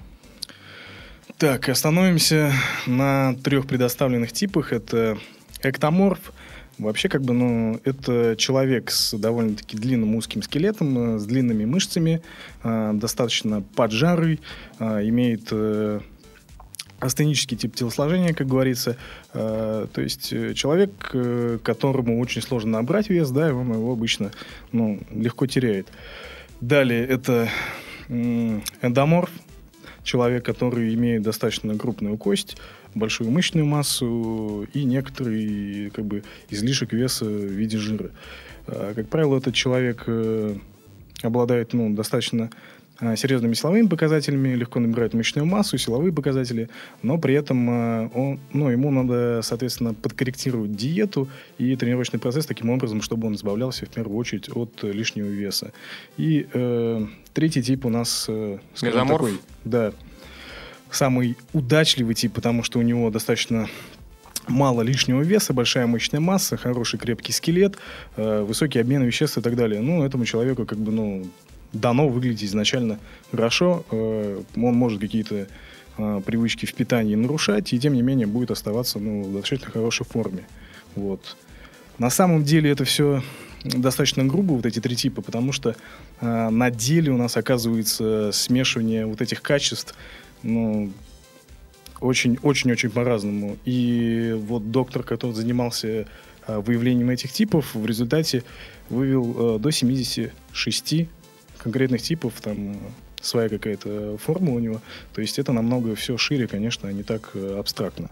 Так, 1.38 1.68
остановимся 1.68 2.54
на 2.86 3.36
трех 3.44 3.66
предоставленных 3.68 4.32
типах. 4.32 4.72
Это 4.72 5.18
эктоморф. 5.62 6.32
Вообще, 6.78 7.10
как 7.10 7.22
бы, 7.22 7.34
ну, 7.34 7.80
это 7.84 8.36
человек 8.38 8.90
с 8.90 9.14
довольно-таки 9.14 9.78
длинным 9.78 10.16
узким 10.16 10.42
скелетом, 10.42 11.16
э, 11.16 11.20
с 11.20 11.26
длинными 11.26 11.66
мышцами, 11.66 12.22
э, 12.64 12.92
достаточно 12.96 13.62
поджарый, 13.62 14.40
э, 14.80 15.08
имеет 15.08 15.50
э, 15.52 16.00
астенический 17.00 17.58
тип 17.58 17.76
телосложения, 17.76 18.34
как 18.34 18.48
говорится. 18.48 18.98
Э, 19.34 19.86
то 19.94 20.02
есть 20.02 20.34
э, 20.34 20.54
человек, 20.56 20.92
которому 21.64 22.20
очень 22.20 22.42
сложно 22.42 22.72
набрать 22.72 23.10
вес, 23.10 23.30
да, 23.30 23.50
и 23.50 23.52
он 23.52 23.72
его 23.72 23.92
обычно 23.92 24.32
ну, 24.72 25.00
легко 25.12 25.46
теряет. 25.46 25.88
Далее 26.60 27.06
это 27.06 27.50
эндоморф, 28.10 29.30
человек, 30.04 30.46
который 30.46 30.94
имеет 30.94 31.22
достаточно 31.22 31.78
крупную 31.78 32.18
кость, 32.18 32.58
большую 32.94 33.32
мышечную 33.32 33.66
массу 33.66 34.68
и 34.74 34.84
некоторый 34.84 35.90
как 35.92 36.06
бы, 36.06 36.24
излишек 36.50 36.94
веса 36.94 37.26
в 37.26 37.30
виде 37.30 37.78
жира. 37.78 38.12
А, 38.68 38.94
как 38.94 39.08
правило, 39.08 39.38
этот 39.38 39.54
человек 39.54 40.04
э, 40.08 40.56
обладает 41.22 41.74
ну, 41.74 41.94
достаточно 41.94 42.50
серьезными 43.16 43.54
силовыми 43.54 43.88
показателями, 43.88 44.56
легко 44.56 44.80
набирает 44.80 45.14
мышечную 45.14 45.46
массу, 45.46 45.78
силовые 45.78 46.14
показатели, 46.14 46.70
но 47.02 47.18
при 47.18 47.34
этом 47.34 47.68
а, 47.70 48.10
он, 48.14 48.40
ну, 48.54 48.70
ему 48.70 48.92
надо, 48.92 49.42
соответственно, 49.44 49.94
подкорректировать 49.94 50.76
диету 50.76 51.28
и 51.58 51.76
тренировочный 51.76 52.20
процесс 52.20 52.46
таким 52.46 52.70
образом, 52.70 53.02
чтобы 53.02 53.28
он 53.28 53.36
избавлялся 53.36 53.86
в 53.86 53.90
первую 53.90 54.18
очередь 54.18 54.50
от 54.56 54.84
лишнего 54.84 55.28
веса. 55.28 55.74
И 56.18 56.48
э, 56.54 57.06
третий 57.34 57.64
тип 57.64 57.86
у 57.86 57.90
нас, 57.90 58.26
э, 58.30 58.60
скажем, 58.76 59.08
такой, 59.08 59.40
да, 59.66 59.92
самый 60.92 61.36
удачливый 61.54 62.16
тип, 62.16 62.34
потому 62.34 62.64
что 62.64 62.80
у 62.80 62.84
него 62.84 63.10
достаточно 63.10 63.68
мало 64.48 64.82
лишнего 64.82 65.22
веса, 65.22 65.54
большая 65.54 65.88
мышечная 65.88 66.20
масса, 66.20 66.58
хороший 66.58 67.00
крепкий 67.00 67.32
скелет, 67.32 67.78
э, 68.18 68.42
высокий 68.42 68.80
обмен 68.80 69.04
веществ 69.04 69.38
и 69.38 69.42
так 69.42 69.56
далее. 69.56 69.82
Ну, 69.82 70.04
этому 70.04 70.26
человеку 70.26 70.66
как 70.66 70.78
бы, 70.78 70.92
ну, 70.92 71.26
дано 71.74 72.08
выглядеть 72.08 72.46
изначально 72.46 73.00
хорошо. 73.32 73.86
Э, 73.92 74.42
он 74.56 74.76
может 74.76 75.02
какие-то 75.02 75.48
э, 75.98 76.22
привычки 76.26 76.66
в 76.66 76.74
питании 76.74 77.16
нарушать, 77.16 77.74
и 77.74 77.80
тем 77.80 77.94
не 77.94 78.02
менее 78.02 78.28
будет 78.28 78.52
оставаться 78.52 79.00
ну, 79.00 79.24
в 79.24 79.34
достаточно 79.34 79.72
хорошей 79.72 80.06
форме. 80.06 80.46
Вот. 80.96 81.36
На 81.98 82.10
самом 82.10 82.44
деле 82.44 82.70
это 82.70 82.86
все 82.86 83.24
достаточно 83.64 84.24
грубо, 84.24 84.54
вот 84.54 84.66
эти 84.66 84.80
три 84.80 84.96
типа, 84.96 85.22
потому 85.22 85.52
что 85.52 85.76
э, 86.22 86.50
на 86.50 86.70
деле 86.70 87.12
у 87.12 87.18
нас 87.18 87.38
оказывается 87.38 88.32
смешивание 88.32 89.06
вот 89.06 89.22
этих 89.22 89.42
качеств 89.42 89.96
ну, 90.44 90.92
Очень-очень-очень 92.02 92.90
по-разному. 92.90 93.58
И 93.66 94.36
вот 94.48 94.72
доктор, 94.72 95.04
который 95.04 95.32
занимался 95.32 96.06
выявлением 96.46 97.10
этих 97.10 97.32
типов, 97.32 97.74
в 97.74 97.86
результате 97.86 98.44
вывел 98.90 99.56
а, 99.56 99.60
до 99.60 99.72
76 99.72 101.08
конкретных 101.64 102.02
типов, 102.02 102.34
там 102.42 102.78
своя 103.22 103.50
какая-то 103.50 104.18
формула 104.18 104.58
у 104.58 104.60
него. 104.60 104.82
То 105.14 105.22
есть 105.22 105.40
это 105.40 105.54
намного 105.54 105.96
все 105.96 106.18
шире, 106.18 106.48
конечно, 106.48 106.90
а 106.90 106.92
не 106.92 107.04
так 107.04 107.32
э, 107.34 107.58
абстрактно. 107.58 108.10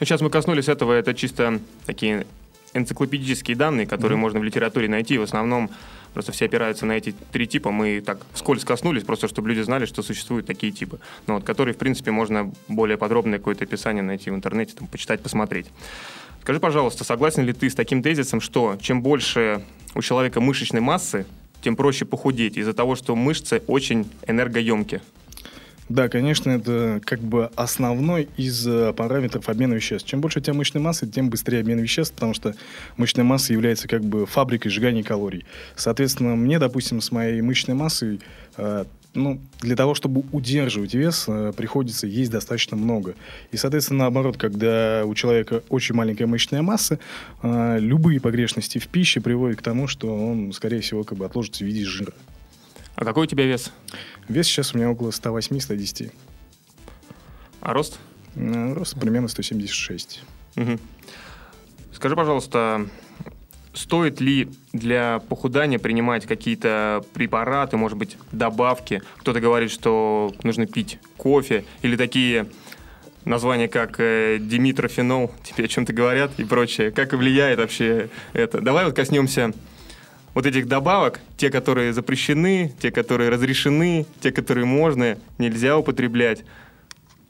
Ну, 0.00 0.06
сейчас 0.06 0.20
мы 0.20 0.30
коснулись 0.30 0.68
этого, 0.68 0.92
это 0.92 1.14
чисто 1.14 1.60
такие 1.86 2.26
энциклопедические 2.72 3.56
данные, 3.56 3.86
которые 3.86 4.16
mm-hmm. 4.16 4.20
можно 4.20 4.40
в 4.40 4.44
литературе 4.44 4.88
найти. 4.88 5.18
В 5.18 5.22
основном 5.22 5.70
просто 6.12 6.32
все 6.32 6.46
опираются 6.46 6.86
на 6.86 6.92
эти 6.92 7.14
три 7.32 7.46
типа. 7.46 7.70
Мы 7.70 8.00
так 8.00 8.18
вскользь 8.32 8.64
коснулись, 8.64 9.04
просто 9.04 9.28
чтобы 9.28 9.48
люди 9.48 9.60
знали, 9.60 9.86
что 9.86 10.02
существуют 10.02 10.46
такие 10.46 10.72
типы. 10.72 10.98
Ну, 11.26 11.34
вот, 11.34 11.44
которые, 11.44 11.74
в 11.74 11.78
принципе, 11.78 12.10
можно 12.10 12.52
более 12.68 12.96
подробное 12.96 13.38
какое-то 13.38 13.64
описание 13.64 14.02
найти 14.02 14.30
в 14.30 14.34
интернете, 14.34 14.74
там, 14.76 14.88
почитать, 14.88 15.20
посмотреть. 15.20 15.66
Скажи, 16.42 16.60
пожалуйста, 16.60 17.04
согласен 17.04 17.44
ли 17.44 17.52
ты 17.52 17.70
с 17.70 17.74
таким 17.74 18.02
тезисом, 18.02 18.40
что 18.40 18.76
чем 18.80 19.02
больше 19.02 19.64
у 19.94 20.02
человека 20.02 20.40
мышечной 20.40 20.80
массы, 20.80 21.26
тем 21.64 21.76
проще 21.76 22.04
похудеть 22.04 22.58
из-за 22.58 22.74
того, 22.74 22.94
что 22.94 23.16
мышцы 23.16 23.62
очень 23.66 24.06
энергоемкие? 24.26 25.00
Да, 25.88 26.08
конечно, 26.08 26.50
это 26.50 27.00
как 27.04 27.20
бы 27.20 27.50
основной 27.56 28.28
из 28.36 28.66
э, 28.66 28.92
параметров 28.94 29.48
обмена 29.48 29.74
веществ. 29.74 30.08
Чем 30.08 30.20
больше 30.20 30.38
у 30.38 30.42
тебя 30.42 30.54
мышечной 30.54 30.82
массы, 30.82 31.06
тем 31.06 31.28
быстрее 31.28 31.60
обмен 31.60 31.78
веществ, 31.78 32.14
потому 32.14 32.32
что 32.32 32.54
мышечная 32.96 33.24
масса 33.24 33.52
является 33.52 33.86
как 33.86 34.02
бы 34.02 34.24
фабрикой 34.24 34.70
сжигания 34.70 35.02
калорий. 35.02 35.44
Соответственно, 35.76 36.36
мне, 36.36 36.58
допустим, 36.58 37.00
с 37.02 37.10
моей 37.12 37.40
мышечной 37.42 37.74
массой 37.74 38.20
э, 38.56 38.84
ну, 39.14 39.40
для 39.60 39.76
того, 39.76 39.94
чтобы 39.94 40.24
удерживать 40.32 40.94
вес, 40.94 41.24
э, 41.28 41.52
приходится 41.56 42.06
есть 42.06 42.30
достаточно 42.30 42.76
много. 42.76 43.14
И, 43.52 43.56
соответственно, 43.56 44.00
наоборот, 44.00 44.36
когда 44.36 45.04
у 45.06 45.14
человека 45.14 45.62
очень 45.68 45.94
маленькая 45.94 46.26
мышечная 46.26 46.62
масса, 46.62 46.98
любые 47.42 48.20
погрешности 48.20 48.78
в 48.78 48.88
пище 48.88 49.20
приводят 49.20 49.58
к 49.58 49.62
тому, 49.62 49.86
что 49.86 50.14
он, 50.14 50.52
скорее 50.52 50.80
всего, 50.80 51.04
как 51.04 51.18
бы 51.18 51.24
отложится 51.24 51.64
в 51.64 51.66
виде 51.66 51.84
жира. 51.84 52.12
А 52.96 53.04
какой 53.04 53.24
у 53.24 53.26
тебя 53.26 53.44
вес? 53.44 53.72
Вес 54.28 54.46
сейчас 54.46 54.74
у 54.74 54.78
меня 54.78 54.90
около 54.90 55.10
108-110. 55.10 56.12
А 57.60 57.72
рост? 57.72 57.98
Э, 58.36 58.72
рост 58.72 58.98
примерно 58.98 59.28
176. 59.28 60.22
Угу. 60.56 60.78
Скажи, 61.92 62.16
пожалуйста, 62.16 62.86
стоит 63.74 64.20
ли 64.20 64.48
для 64.72 65.20
похудания 65.28 65.78
принимать 65.78 66.26
какие-то 66.26 67.04
препараты, 67.12 67.76
может 67.76 67.98
быть, 67.98 68.16
добавки? 68.32 69.02
Кто-то 69.18 69.40
говорит, 69.40 69.70
что 69.70 70.32
нужно 70.42 70.66
пить 70.66 70.98
кофе 71.16 71.64
или 71.82 71.96
такие 71.96 72.46
названия, 73.24 73.68
как 73.68 73.96
э, 73.98 74.38
димитрофенол, 74.40 75.32
тебе 75.42 75.64
о 75.64 75.68
чем-то 75.68 75.92
говорят 75.92 76.32
и 76.38 76.44
прочее. 76.44 76.90
Как 76.90 77.12
влияет 77.12 77.58
вообще 77.58 78.08
это? 78.32 78.60
Давай 78.60 78.84
вот 78.84 78.94
коснемся 78.94 79.52
вот 80.34 80.46
этих 80.46 80.66
добавок, 80.66 81.20
те, 81.36 81.50
которые 81.50 81.92
запрещены, 81.92 82.74
те, 82.80 82.90
которые 82.90 83.30
разрешены, 83.30 84.06
те, 84.20 84.32
которые 84.32 84.66
можно, 84.66 85.16
нельзя 85.38 85.78
употреблять. 85.78 86.44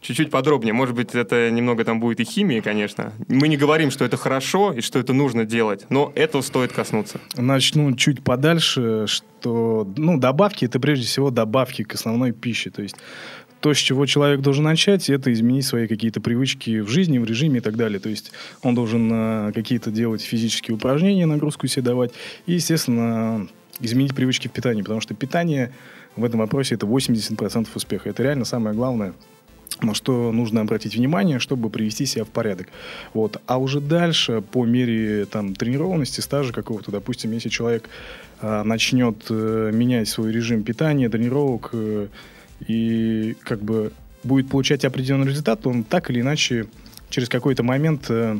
Чуть-чуть 0.05 0.31
подробнее. 0.31 0.75
Может 0.75 0.95
быть, 0.95 1.15
это 1.15 1.51
немного 1.51 1.83
там 1.83 1.99
будет 1.99 2.21
и 2.21 2.25
химии, 2.25 2.61
конечно. 2.61 3.15
Мы 3.27 3.49
не 3.49 3.57
говорим, 3.57 3.91
что 3.91 4.05
это 4.05 4.19
хорошо 4.19 4.75
и 4.75 4.83
что 4.83 4.99
это 4.99 5.15
нужно 5.15 5.47
делать, 5.47 5.87
но 5.89 6.13
этого 6.15 6.43
стоит 6.43 6.73
коснуться. 6.73 7.23
Начну 7.39 7.91
чуть 7.97 8.23
подальше, 8.23 9.07
что 9.07 9.91
ну, 9.97 10.19
добавки 10.19 10.67
это 10.67 10.79
прежде 10.79 11.07
всего 11.07 11.31
добавки 11.31 11.85
к 11.85 11.95
основной 11.95 12.33
пище. 12.33 12.69
То 12.69 12.83
есть 12.83 12.97
то, 13.61 13.73
с 13.73 13.79
чего 13.79 14.05
человек 14.05 14.43
должен 14.43 14.65
начать, 14.65 15.09
это 15.09 15.33
изменить 15.33 15.65
свои 15.65 15.89
какие-то 15.89 16.21
привычки 16.21 16.81
в 16.81 16.89
жизни, 16.91 17.17
в 17.17 17.25
режиме 17.25 17.61
и 17.61 17.63
так 17.63 17.77
далее. 17.77 17.99
То 17.99 18.11
есть 18.11 18.31
он 18.63 18.75
должен 18.75 19.11
э, 19.11 19.53
какие-то 19.55 19.91
делать 19.91 20.21
физические 20.21 20.75
упражнения, 20.75 21.25
нагрузку 21.25 21.67
себе 21.67 21.81
давать. 21.81 22.13
И, 22.45 22.53
естественно, 22.53 23.49
изменить 23.81 24.15
привычки 24.15 24.49
в 24.49 24.53
питании, 24.53 24.83
потому 24.83 25.01
что 25.01 25.15
питание 25.15 25.73
в 26.15 26.27
этом 26.27 26.41
вопросе 26.41 26.75
это 26.75 26.85
80% 26.85 27.69
успеха. 27.75 28.11
Это 28.11 28.23
реально 28.23 28.45
самое 28.45 28.77
главное 28.77 29.15
на 29.83 29.95
что 29.95 30.33
нужно 30.33 30.61
обратить 30.61 30.97
внимание, 30.97 31.39
чтобы 31.39 31.71
привести 31.71 32.07
себя 32.07 32.25
в 32.25 32.29
порядок. 32.29 32.69
Вот. 33.13 33.41
А 33.47 33.59
уже 33.59 33.81
дальше, 33.81 34.41
по 34.41 34.65
мере 34.65 35.27
там, 35.27 35.55
тренированности, 35.55 36.21
стажа 36.21 36.53
какого-то, 36.53 36.91
допустим, 36.91 37.33
если 37.33 37.49
человек 37.49 37.89
э, 38.41 38.63
начнет 38.63 39.27
э, 39.31 39.71
менять 39.73 40.09
свой 40.09 40.33
режим 40.33 40.63
питания, 40.63 41.09
тренировок, 41.09 41.71
э, 41.73 42.09
и 42.67 43.37
как 43.43 43.63
бы 43.63 43.93
будет 44.23 44.49
получать 44.49 44.85
определенный 44.85 45.29
результат, 45.29 45.67
он 45.67 45.85
так 45.85 46.11
или 46.11 46.21
иначе 46.21 46.67
через 47.11 47.29
какой-то 47.29 47.63
момент 47.63 48.07
э, 48.09 48.39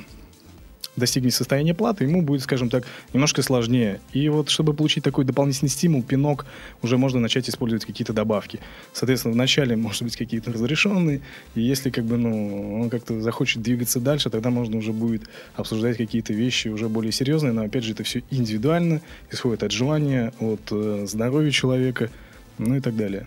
достигнет 0.97 1.35
состояния 1.35 1.75
платы, 1.75 2.05
ему 2.05 2.23
будет, 2.23 2.43
скажем 2.43 2.71
так, 2.71 2.85
немножко 3.13 3.43
сложнее. 3.43 4.01
И 4.13 4.29
вот, 4.29 4.49
чтобы 4.49 4.75
получить 4.75 5.05
такой 5.05 5.25
дополнительный 5.25 5.69
стимул, 5.69 6.03
пинок, 6.03 6.47
уже 6.83 6.99
можно 6.99 7.21
начать 7.21 7.49
использовать 7.49 7.85
какие-то 7.85 8.13
добавки. 8.13 8.61
Соответственно, 8.93 9.35
вначале, 9.35 9.77
может 9.77 10.03
быть, 10.03 10.17
какие-то 10.17 10.53
разрешенные, 10.53 11.21
и 11.55 11.61
если, 11.61 11.91
как 11.91 12.05
бы, 12.05 12.17
ну, 12.17 12.81
он 12.83 12.91
как-то 12.91 13.21
захочет 13.21 13.63
двигаться 13.63 14.01
дальше, 14.01 14.31
тогда 14.31 14.51
можно 14.51 14.77
уже 14.79 14.93
будет 14.93 15.23
обсуждать 15.57 15.97
какие-то 15.97 16.33
вещи 16.33 16.69
уже 16.69 16.89
более 16.89 17.13
серьезные, 17.13 17.53
но, 17.53 17.63
опять 17.63 17.85
же, 17.85 17.93
это 17.93 18.05
все 18.05 18.23
индивидуально, 18.31 19.01
исходит 19.31 19.63
от 19.63 19.73
желания, 19.73 20.33
от 20.41 20.61
э, 20.71 21.07
здоровья 21.07 21.51
человека, 21.51 22.11
ну 22.59 22.77
и 22.77 22.81
так 22.81 22.97
далее. 22.97 23.27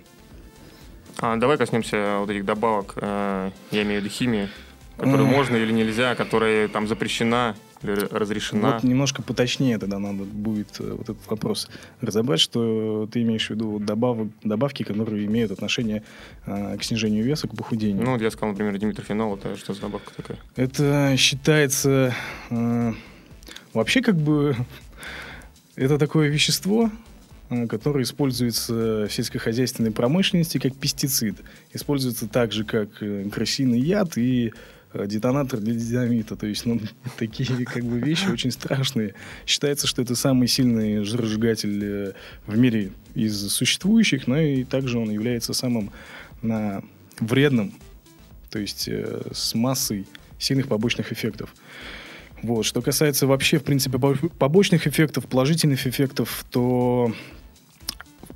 А, 1.20 1.36
давай 1.36 1.58
коснемся 1.58 2.18
вот 2.20 2.30
этих 2.30 2.46
добавок, 2.46 2.94
э, 2.98 3.52
я 3.72 3.82
имею 3.82 4.02
в 4.02 4.04
виду 4.04 4.14
химии, 4.14 4.50
которые 4.98 5.28
можно 5.28 5.56
или 5.56 5.72
нельзя, 5.72 6.16
которые 6.16 6.68
там 6.68 6.88
запрещена 6.88 7.56
или 7.84 7.92
разрешена. 7.92 8.74
Вот 8.74 8.84
немножко 8.84 9.22
поточнее 9.22 9.78
тогда 9.78 10.00
надо 10.00 10.24
будет 10.24 10.80
э, 10.80 10.92
вот 10.92 11.10
этот 11.10 11.28
вопрос 11.28 11.70
разобрать, 12.02 12.40
что 12.40 13.08
ты 13.12 13.22
имеешь 13.22 13.48
в 13.48 13.50
виду 13.52 13.78
добавок, 13.80 14.30
добавки, 14.44 14.84
которые 14.84 15.26
имеют 15.26 15.52
отношение 15.52 16.04
э, 16.46 16.78
к 16.78 16.84
снижению 16.84 17.24
веса, 17.24 17.48
к 17.48 17.56
похудению. 17.56 18.04
Ну, 18.04 18.14
вот 18.14 18.22
я 18.22 18.32
сказал, 18.32 18.50
например, 18.50 18.78
димитрофенол, 18.78 19.36
это 19.36 19.56
что 19.58 19.74
за 19.74 19.82
добавка 19.82 20.12
такая? 20.16 20.40
Это 20.56 21.16
считается 21.18 22.16
э, 22.50 22.94
вообще 23.74 24.02
как 24.02 24.16
бы 24.16 24.56
это 25.76 26.00
такое 26.00 26.30
вещество, 26.30 26.90
Э, 27.50 27.66
который 27.66 28.04
используется 28.04 29.08
в 29.08 29.10
сельскохозяйственной 29.10 29.92
промышленности 29.92 30.58
как 30.58 30.76
пестицид. 30.76 31.38
Используется 31.72 32.28
так 32.28 32.52
же, 32.52 32.66
как 32.66 33.02
э, 33.02 33.26
крысиный 33.30 33.80
яд 33.80 34.18
и 34.18 34.54
детонатор 35.06 35.60
для 35.60 35.76
динамита. 35.76 36.36
То 36.36 36.48
есть, 36.48 36.66
ну, 36.66 36.80
такие 37.18 37.66
как 37.66 37.84
бы 37.84 38.00
вещи 38.00 38.28
очень 38.30 38.52
страшные. 38.52 39.14
Считается, 39.46 39.88
что 39.88 40.02
это 40.02 40.16
самый 40.16 40.48
сильный 40.48 41.04
жиросжигатель 41.04 42.16
в 42.46 42.58
мире 42.58 42.92
из 43.14 43.52
существующих, 43.52 44.28
но 44.28 44.40
и 44.40 44.64
также 44.64 44.98
он 44.98 45.10
является 45.10 45.54
самым 45.54 45.92
на, 46.42 46.82
вредным, 47.20 47.74
то 48.50 48.60
есть 48.60 48.88
с 48.88 49.56
массой 49.56 50.06
сильных 50.40 50.68
побочных 50.68 51.12
эффектов. 51.12 51.54
Вот. 52.44 52.66
Что 52.66 52.82
касается 52.82 53.26
вообще, 53.26 53.58
в 53.58 53.64
принципе, 53.64 53.98
побочных 53.98 54.88
эффектов, 54.88 55.26
положительных 55.26 55.88
эффектов, 55.88 56.46
то 56.52 57.12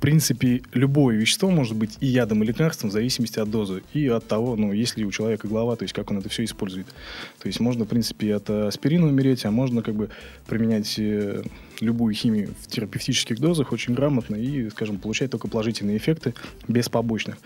принципе, 0.02 0.62
любое 0.74 1.16
вещество 1.16 1.48
может 1.48 1.76
быть 1.76 1.96
и 2.00 2.06
ядом, 2.06 2.42
и 2.42 2.46
лекарством 2.46 2.90
в 2.90 2.92
зависимости 2.92 3.38
от 3.38 3.48
дозы 3.48 3.84
и 3.94 4.08
от 4.08 4.26
того, 4.26 4.56
ну, 4.56 4.72
есть 4.72 4.96
ли 4.96 5.04
у 5.04 5.12
человека 5.12 5.46
голова, 5.46 5.76
то 5.76 5.84
есть 5.84 5.94
как 5.94 6.10
он 6.10 6.18
это 6.18 6.28
все 6.28 6.42
использует. 6.42 6.88
То 7.38 7.46
есть 7.46 7.60
можно, 7.60 7.84
в 7.84 7.88
принципе, 7.88 8.34
от 8.34 8.50
аспирина 8.50 9.06
умереть, 9.06 9.44
а 9.44 9.52
можно 9.52 9.80
как 9.80 9.94
бы 9.94 10.10
применять 10.46 10.98
э, 10.98 11.44
любую 11.80 12.14
химию 12.14 12.52
в 12.60 12.66
терапевтических 12.66 13.38
дозах 13.38 13.70
очень 13.70 13.94
грамотно 13.94 14.34
и, 14.34 14.68
скажем, 14.70 14.98
получать 14.98 15.30
только 15.30 15.46
положительные 15.46 15.98
эффекты 15.98 16.34
без 16.66 16.88
побочных. 16.88 17.36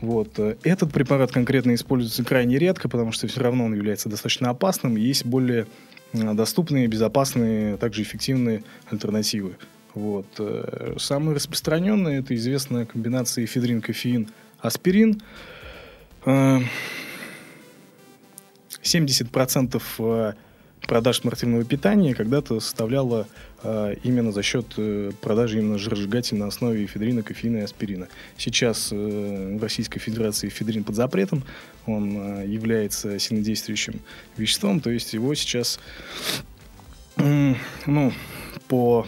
Вот. 0.00 0.38
Этот 0.62 0.92
препарат 0.92 1.30
конкретно 1.30 1.74
используется 1.74 2.24
крайне 2.24 2.58
редко, 2.58 2.88
потому 2.88 3.12
что 3.12 3.26
все 3.26 3.40
равно 3.40 3.66
он 3.66 3.74
является 3.74 4.08
достаточно 4.08 4.48
опасным. 4.48 4.96
Есть 4.96 5.26
более 5.26 5.66
э, 6.14 6.32
доступные, 6.32 6.86
безопасные, 6.86 7.76
также 7.76 8.00
эффективные 8.00 8.64
альтернативы. 8.90 9.56
Вот. 9.94 10.26
Э, 10.38 10.94
самые 10.98 11.36
распространенные 11.36 12.20
это 12.20 12.34
известная 12.34 12.86
комбинация 12.86 13.44
эфедрин, 13.44 13.82
кофеин, 13.82 14.30
аспирин. 14.58 15.22
70% 16.24 16.66
э, 19.76 19.80
э, 19.98 20.32
продаж 20.86 21.18
спортивного 21.18 21.64
питания 21.64 22.14
когда-то 22.14 22.60
составляла 22.60 23.26
именно 24.02 24.32
за 24.32 24.42
счет 24.42 24.66
продажи 25.20 25.60
именно 25.60 25.78
жиросжигателей 25.78 26.40
на 26.40 26.48
основе 26.48 26.84
эфедрина, 26.84 27.22
кофеина 27.22 27.58
и 27.58 27.60
аспирина. 27.60 28.08
Сейчас 28.36 28.90
в 28.90 29.62
Российской 29.62 30.00
Федерации 30.00 30.48
эфедрин 30.48 30.82
под 30.82 30.96
запретом, 30.96 31.44
он 31.86 32.42
является 32.42 33.20
сильнодействующим 33.20 34.00
веществом, 34.36 34.80
то 34.80 34.90
есть 34.90 35.12
его 35.12 35.32
сейчас 35.36 35.78
ну, 37.16 38.12
по 38.66 39.06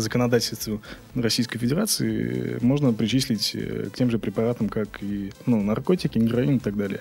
законодательству 0.00 0.82
Российской 1.14 1.58
Федерации 1.58 2.58
можно 2.60 2.92
причислить 2.92 3.52
э, 3.54 3.88
к 3.92 3.96
тем 3.96 4.10
же 4.10 4.18
препаратам, 4.18 4.68
как 4.68 5.02
и 5.02 5.32
ну, 5.46 5.62
наркотики, 5.62 6.18
героин 6.18 6.56
и 6.56 6.58
так 6.60 6.76
далее. 6.76 7.00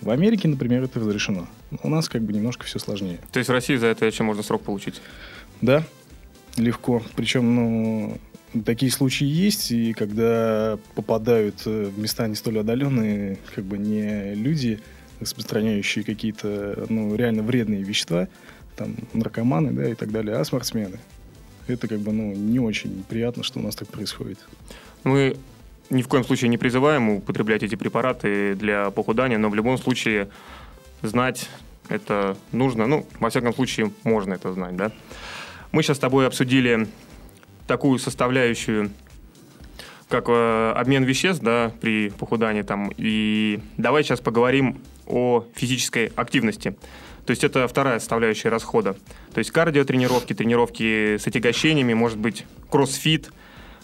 В 0.00 0.10
Америке, 0.10 0.48
например, 0.48 0.84
это 0.84 1.00
разрешено. 1.00 1.48
У 1.82 1.88
нас 1.88 2.08
как 2.08 2.22
бы 2.22 2.32
немножко 2.32 2.64
все 2.64 2.78
сложнее. 2.78 3.18
То 3.32 3.38
есть 3.38 3.48
в 3.48 3.52
России 3.52 3.76
за 3.76 3.86
это 3.86 4.06
еще 4.06 4.22
можно 4.22 4.42
срок 4.42 4.62
получить? 4.62 5.00
Да, 5.60 5.84
легко. 6.56 7.02
Причем, 7.16 7.54
ну, 7.54 8.18
такие 8.64 8.92
случаи 8.92 9.26
есть, 9.26 9.70
и 9.72 9.92
когда 9.92 10.78
попадают 10.94 11.62
э, 11.66 11.90
в 11.94 11.98
места 11.98 12.26
не 12.28 12.34
столь 12.34 12.60
отдаленные, 12.60 13.38
как 13.54 13.64
бы 13.64 13.78
не 13.78 14.34
люди, 14.34 14.80
распространяющие 15.20 16.04
какие-то, 16.04 16.86
ну, 16.88 17.14
реально 17.14 17.42
вредные 17.42 17.82
вещества, 17.82 18.28
там, 18.76 18.94
наркоманы, 19.14 19.72
да, 19.72 19.88
и 19.88 19.94
так 19.94 20.12
далее, 20.12 20.36
а 20.36 20.44
спортсмены. 20.44 20.98
Это 21.66 21.88
как 21.88 21.98
бы, 21.98 22.12
ну, 22.12 22.32
не 22.32 22.60
очень 22.60 23.04
приятно, 23.08 23.42
что 23.42 23.58
у 23.58 23.62
нас 23.62 23.74
так 23.74 23.88
происходит. 23.88 24.38
Мы 25.04 25.36
ни 25.90 26.02
в 26.02 26.08
коем 26.08 26.24
случае 26.24 26.48
не 26.48 26.58
призываем 26.58 27.10
употреблять 27.10 27.62
эти 27.62 27.74
препараты 27.74 28.54
для 28.54 28.90
похудания, 28.90 29.38
но 29.38 29.48
в 29.48 29.54
любом 29.54 29.78
случае 29.78 30.28
знать 31.02 31.48
это 31.88 32.36
нужно. 32.52 32.86
Ну, 32.86 33.06
во 33.20 33.30
всяком 33.30 33.54
случае, 33.54 33.92
можно 34.04 34.34
это 34.34 34.52
знать, 34.52 34.76
да. 34.76 34.92
Мы 35.72 35.82
сейчас 35.82 35.96
с 35.96 36.00
тобой 36.00 36.26
обсудили 36.26 36.88
такую 37.66 37.98
составляющую, 37.98 38.90
как 40.08 40.28
э, 40.28 40.72
обмен 40.76 41.04
веществ, 41.04 41.42
да, 41.42 41.72
при 41.80 42.10
похудании 42.10 42.62
там. 42.62 42.92
И 42.96 43.60
давай 43.76 44.04
сейчас 44.04 44.20
поговорим 44.20 44.78
о 45.06 45.44
физической 45.54 46.12
активности. 46.16 46.76
То 47.26 47.32
есть 47.32 47.42
это 47.42 47.66
вторая 47.66 47.98
составляющая 47.98 48.48
расхода. 48.48 48.94
То 49.34 49.38
есть 49.38 49.50
кардиотренировки, 49.50 50.32
тренировки 50.32 51.16
с 51.16 51.26
отягощениями, 51.26 51.92
может 51.92 52.18
быть, 52.18 52.46
кроссфит. 52.70 53.30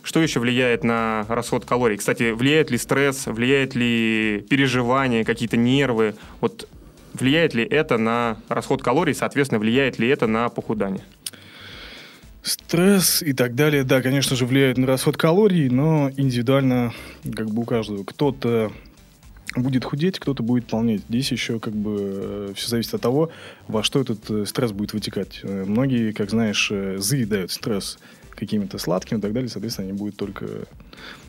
Что 0.05 0.21
еще 0.21 0.41
влияет 0.41 0.85
на 0.85 1.27
расход 1.29 1.65
калорий? 1.65 1.97
Кстати, 1.97 2.31
влияет 2.31 2.71
ли 2.71 2.79
стресс, 2.79 3.27
влияет 3.27 3.75
ли 3.75 4.45
переживания, 4.49 5.25
какие-то 5.25 5.57
нервы? 5.57 6.15
Вот 6.41 6.69
влияет 7.15 7.55
ли 7.55 7.65
это 7.65 7.99
на 7.99 8.39
расход 8.49 8.83
калорий, 8.83 9.15
соответственно, 9.15 9.59
влияет 9.59 9.99
ли 9.99 10.09
это 10.09 10.27
на 10.27 10.49
похудание? 10.49 11.05
Стресс 12.43 13.23
и 13.23 13.33
так 13.33 13.55
далее, 13.55 13.85
да, 13.85 14.03
конечно 14.03 14.35
же, 14.35 14.47
влияет 14.47 14.77
на 14.77 14.87
расход 14.87 15.17
калорий, 15.17 15.69
но 15.69 16.11
индивидуально, 16.17 16.93
как 17.37 17.49
бы 17.51 17.63
у 17.63 17.65
каждого. 17.65 18.03
Кто-то 18.03 18.73
будет 19.57 19.85
худеть, 19.85 20.19
кто-то 20.19 20.43
будет 20.43 20.67
полнеть. 20.67 21.03
Здесь 21.09 21.33
еще 21.33 21.61
как 21.61 21.75
бы 21.75 21.97
э, 22.01 22.53
все 22.55 22.69
зависит 22.69 22.95
от 22.95 23.01
того, 23.01 23.31
во 23.69 23.83
что 23.83 24.01
этот 24.01 24.31
э, 24.31 24.47
стресс 24.47 24.73
будет 24.73 24.93
вытекать. 24.93 25.41
Э, 25.43 25.65
многие, 25.67 26.13
как 26.13 26.31
знаешь, 26.31 26.73
заедают 26.97 27.51
стресс 27.51 27.99
какими-то 28.31 28.79
сладкими 28.79 29.19
и 29.19 29.23
так 29.23 29.33
далее, 29.33 29.49
соответственно, 29.49 29.89
они 29.89 29.99
будут 29.99 30.17
только 30.17 30.47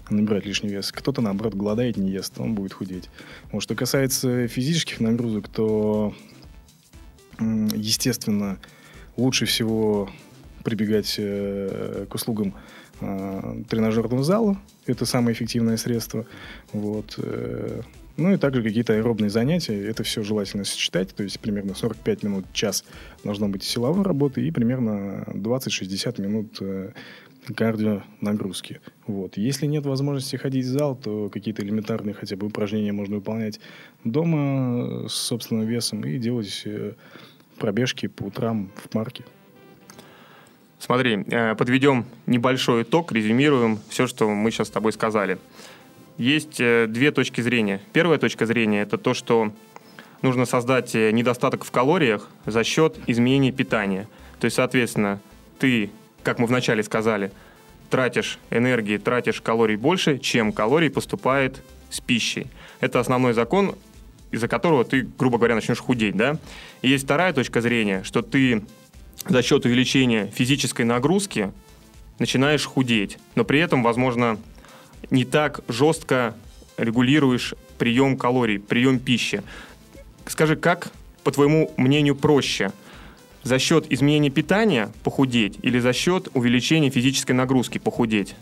набирать 0.09 0.45
лишний 0.45 0.69
вес. 0.69 0.91
Кто-то, 0.91 1.21
наоборот, 1.21 1.53
голодает, 1.53 1.97
не 1.97 2.09
ест, 2.11 2.39
он 2.39 2.55
будет 2.55 2.73
худеть. 2.73 3.09
Вот, 3.51 3.61
что 3.61 3.75
касается 3.75 4.47
физических 4.47 4.99
нагрузок, 4.99 5.47
то, 5.47 6.13
естественно, 7.39 8.57
лучше 9.17 9.45
всего 9.45 10.09
прибегать 10.63 11.15
к 11.15 12.13
услугам 12.13 12.53
тренажерного 12.99 14.23
зала. 14.23 14.57
Это 14.85 15.05
самое 15.05 15.35
эффективное 15.35 15.77
средство. 15.77 16.25
Вот. 16.71 17.19
Э, 18.17 18.21
ну 18.21 18.33
и 18.33 18.37
также 18.37 18.63
какие-то 18.63 18.93
аэробные 18.93 19.29
занятия. 19.29 19.79
Это 19.87 20.03
все 20.03 20.23
желательно 20.23 20.63
сочетать. 20.63 21.13
То 21.15 21.23
есть 21.23 21.39
примерно 21.39 21.73
45 21.75 22.23
минут, 22.23 22.45
час 22.53 22.83
должно 23.23 23.47
быть 23.47 23.63
силовой 23.63 24.03
работы 24.03 24.45
и 24.45 24.51
примерно 24.51 25.23
20-60 25.27 26.21
минут 26.21 26.57
э, 26.61 26.91
кардио 27.55 28.03
нагрузки. 28.21 28.81
Вот. 29.07 29.37
Если 29.37 29.65
нет 29.65 29.85
возможности 29.85 30.35
ходить 30.35 30.65
в 30.65 30.69
зал, 30.69 30.95
то 30.95 31.29
какие-то 31.29 31.63
элементарные 31.63 32.13
хотя 32.13 32.35
бы 32.35 32.47
упражнения 32.47 32.91
можно 32.91 33.15
выполнять 33.15 33.59
дома 34.03 35.07
с 35.07 35.13
собственным 35.13 35.65
весом 35.65 36.03
и 36.03 36.17
делать 36.17 36.63
э, 36.65 36.93
пробежки 37.57 38.07
по 38.07 38.23
утрам 38.23 38.71
в 38.75 38.89
парке. 38.89 39.23
Смотри, 40.79 41.23
э, 41.31 41.55
подведем 41.55 42.05
небольшой 42.25 42.83
итог, 42.83 43.11
резюмируем 43.13 43.79
все, 43.89 44.05
что 44.05 44.29
мы 44.29 44.51
сейчас 44.51 44.67
с 44.67 44.71
тобой 44.71 44.91
сказали. 44.91 45.37
Есть 46.17 46.59
э, 46.59 46.85
две 46.87 47.11
точки 47.11 47.41
зрения. 47.41 47.81
Первая 47.91 48.19
точка 48.19 48.45
зрения– 48.45 48.81
это 48.83 48.97
то, 48.97 49.13
что 49.13 49.51
нужно 50.21 50.45
создать 50.45 50.93
э, 50.95 51.11
недостаток 51.11 51.65
в 51.65 51.71
калориях 51.71 52.29
за 52.45 52.63
счет 52.63 52.97
изменения 53.07 53.51
питания. 53.51 54.07
То 54.39 54.45
есть, 54.45 54.55
соответственно, 54.55 55.19
ты, 55.59 55.89
как 56.23 56.39
мы 56.39 56.45
вначале 56.45 56.83
сказали, 56.83 57.31
тратишь 57.89 58.39
энергии, 58.49 58.97
тратишь 58.97 59.41
калорий 59.41 59.75
больше, 59.75 60.19
чем 60.19 60.51
калорий 60.51 60.89
поступает 60.89 61.61
с 61.89 61.99
пищей. 61.99 62.47
Это 62.79 62.99
основной 62.99 63.33
закон, 63.33 63.75
из-за 64.31 64.47
которого 64.47 64.83
ты, 64.83 65.07
грубо 65.17 65.37
говоря, 65.37 65.55
начнешь 65.55 65.79
худеть. 65.79 66.15
Да? 66.15 66.37
И 66.81 66.89
есть 66.89 67.05
вторая 67.05 67.33
точка 67.33 67.61
зрения, 67.61 68.03
что 68.03 68.21
ты 68.21 68.63
за 69.27 69.41
счет 69.41 69.65
увеличения 69.65 70.27
физической 70.27 70.83
нагрузки 70.83 71.51
начинаешь 72.19 72.65
худеть, 72.65 73.17
но 73.35 73.45
при 73.45 73.59
этом, 73.59 73.83
возможно, 73.83 74.37
не 75.09 75.25
так 75.25 75.61
жестко 75.67 76.35
регулируешь 76.77 77.53
прием 77.77 78.17
калорий, 78.17 78.59
прием 78.59 78.99
пищи. 78.99 79.43
Скажи, 80.25 80.55
как, 80.55 80.91
по 81.23 81.31
твоему 81.31 81.71
мнению, 81.77 82.15
проще? 82.15 82.71
За 83.43 83.59
счет 83.59 83.91
изменения 83.91 84.29
питания 84.29 84.89
похудеть 85.03 85.57
или 85.61 85.79
за 85.79 85.91
счет 85.91 86.29
увеличения 86.33 86.89
физической 86.89 87.33
нагрузки 87.33 87.77
похудеть? 87.77 88.35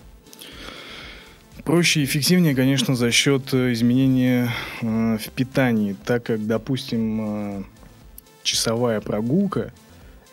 Проще 1.63 2.01
и 2.01 2.05
эффективнее, 2.05 2.55
конечно, 2.55 2.95
за 2.95 3.11
счет 3.11 3.53
э, 3.53 3.73
изменения 3.73 4.51
э, 4.81 5.17
в 5.17 5.29
питании, 5.31 5.95
так 6.05 6.23
как, 6.23 6.45
допустим, 6.45 7.19
э, 7.21 7.63
часовая 8.43 8.99
прогулка 8.99 9.71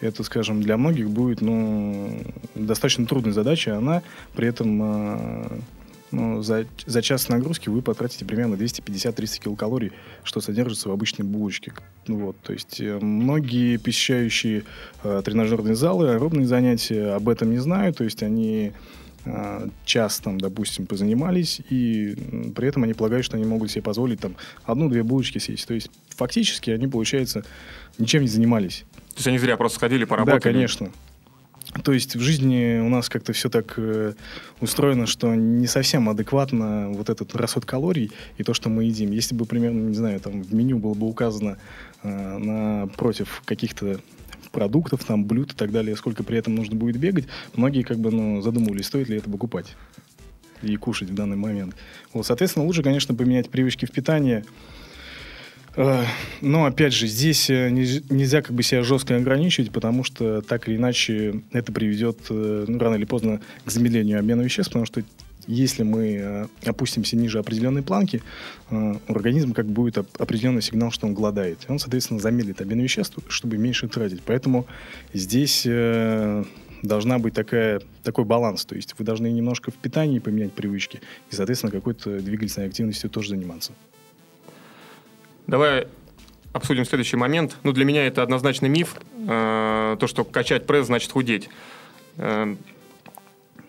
это, 0.00 0.22
скажем, 0.22 0.62
для 0.62 0.76
многих 0.76 1.10
будет 1.10 1.40
ну, 1.40 2.22
достаточно 2.54 3.06
трудной 3.06 3.32
задачей. 3.32 3.70
Она 3.70 4.02
при 4.34 4.48
этом 4.48 4.80
э, 4.82 5.58
ну, 6.10 6.42
за, 6.42 6.66
за 6.86 7.02
час 7.02 7.28
нагрузки 7.28 7.68
вы 7.68 7.82
потратите 7.82 8.24
примерно 8.24 8.54
250-300 8.54 9.40
килокалорий, 9.40 9.92
что 10.24 10.40
содержится 10.40 10.88
в 10.88 10.92
обычной 10.92 11.24
булочке. 11.24 11.72
Вот, 12.06 12.36
то 12.42 12.52
есть 12.52 12.80
э, 12.80 12.98
многие 12.98 13.76
посещающие 13.76 14.64
э, 15.02 15.22
тренажерные 15.24 15.74
залы, 15.74 16.10
аэробные 16.10 16.46
занятия 16.46 17.14
об 17.14 17.28
этом 17.28 17.50
не 17.50 17.58
знают, 17.58 17.98
то 17.98 18.04
есть 18.04 18.22
они 18.22 18.72
э, 19.26 19.68
час 19.84 20.20
там, 20.20 20.38
допустим, 20.38 20.86
позанимались, 20.86 21.60
и 21.68 22.16
при 22.56 22.68
этом 22.68 22.84
они 22.84 22.94
полагают, 22.94 23.26
что 23.26 23.36
они 23.36 23.44
могут 23.44 23.70
себе 23.70 23.82
позволить 23.82 24.20
там 24.20 24.36
одну-две 24.64 25.02
булочки 25.02 25.38
съесть. 25.38 25.66
То 25.66 25.74
есть 25.74 25.90
фактически 26.08 26.70
они, 26.70 26.86
получается, 26.86 27.44
ничем 27.98 28.22
не 28.22 28.28
занимались. 28.28 28.84
То 29.10 29.16
есть 29.16 29.28
они 29.28 29.38
зря 29.38 29.56
просто 29.56 29.76
сходили, 29.76 30.04
поработали? 30.04 30.38
Да, 30.38 30.40
конечно. 30.40 30.90
То 31.84 31.92
есть 31.92 32.16
в 32.16 32.20
жизни 32.20 32.80
у 32.80 32.88
нас 32.88 33.08
как-то 33.08 33.32
все 33.32 33.50
так 33.50 33.74
э, 33.76 34.14
устроено, 34.60 35.06
что 35.06 35.34
не 35.34 35.66
совсем 35.66 36.08
адекватно 36.08 36.88
вот 36.90 37.10
этот 37.10 37.34
расход 37.36 37.66
калорий 37.66 38.10
и 38.38 38.42
то, 38.42 38.54
что 38.54 38.68
мы 38.68 38.84
едим. 38.84 39.10
Если 39.10 39.34
бы 39.34 39.44
примерно, 39.44 39.88
не 39.88 39.94
знаю, 39.94 40.18
там 40.20 40.42
в 40.42 40.54
меню 40.54 40.78
было 40.78 40.94
бы 40.94 41.06
указано 41.06 41.58
э, 42.02 42.38
на 42.38 42.86
против 42.88 43.42
каких-то 43.44 44.00
продуктов, 44.50 45.04
там, 45.04 45.26
блюд 45.26 45.52
и 45.52 45.54
так 45.54 45.70
далее, 45.70 45.94
сколько 45.96 46.24
при 46.24 46.38
этом 46.38 46.54
нужно 46.54 46.74
будет 46.74 46.96
бегать, 46.96 47.26
многие 47.54 47.82
как 47.82 47.98
бы 47.98 48.10
ну, 48.10 48.40
задумывались, 48.40 48.86
стоит 48.86 49.08
ли 49.08 49.18
это 49.18 49.30
покупать 49.30 49.76
и 50.62 50.74
кушать 50.76 51.10
в 51.10 51.14
данный 51.14 51.36
момент. 51.36 51.76
Вот, 52.12 52.26
соответственно, 52.26 52.64
лучше, 52.64 52.82
конечно, 52.82 53.14
поменять 53.14 53.50
привычки 53.50 53.84
в 53.84 53.90
питании, 53.90 54.44
но, 56.40 56.64
опять 56.64 56.92
же, 56.92 57.06
здесь 57.06 57.48
э, 57.50 57.70
нельзя 57.70 58.42
как 58.42 58.54
бы 58.56 58.64
себя 58.64 58.82
жестко 58.82 59.14
ограничивать, 59.16 59.70
потому 59.70 60.02
что 60.02 60.42
так 60.42 60.68
или 60.68 60.76
иначе 60.76 61.42
это 61.52 61.72
приведет 61.72 62.18
э, 62.30 62.64
ну, 62.66 62.78
рано 62.80 62.96
или 62.96 63.04
поздно 63.04 63.40
к 63.64 63.70
замедлению 63.70 64.18
обмена 64.18 64.42
веществ, 64.42 64.72
потому 64.72 64.86
что 64.86 65.04
если 65.46 65.84
мы 65.84 66.48
опустимся 66.66 67.16
ниже 67.16 67.38
определенной 67.38 67.82
планки, 67.82 68.22
у 68.70 68.96
организма 69.06 69.54
как 69.54 69.66
будет 69.66 69.96
определенный 69.96 70.60
сигнал, 70.60 70.90
что 70.90 71.06
он 71.06 71.14
голодает. 71.14 71.64
Он, 71.68 71.78
соответственно, 71.78 72.20
замедлит 72.20 72.60
обмен 72.60 72.80
веществ, 72.80 73.16
чтобы 73.28 73.56
меньше 73.56 73.88
тратить. 73.88 74.20
Поэтому 74.26 74.66
здесь 75.14 75.66
должна 76.82 77.18
быть 77.18 77.32
такая, 77.32 77.80
такой 78.02 78.26
баланс. 78.26 78.66
То 78.66 78.74
есть 78.74 78.94
вы 78.98 79.06
должны 79.06 79.30
немножко 79.30 79.70
в 79.70 79.74
питании 79.74 80.18
поменять 80.18 80.52
привычки 80.52 81.00
и, 81.30 81.34
соответственно, 81.34 81.72
какой-то 81.72 82.20
двигательной 82.20 82.66
активностью 82.66 83.08
тоже 83.08 83.30
заниматься. 83.30 83.72
Давай 85.48 85.88
обсудим 86.52 86.84
следующий 86.84 87.16
момент. 87.16 87.56
Ну, 87.62 87.72
для 87.72 87.86
меня 87.86 88.06
это 88.06 88.22
однозначно 88.22 88.66
миф. 88.66 88.96
Э, 89.26 89.96
то, 89.98 90.06
что 90.06 90.22
качать 90.22 90.66
пресс 90.66 90.86
значит 90.86 91.10
худеть. 91.10 91.48
Э, 92.18 92.54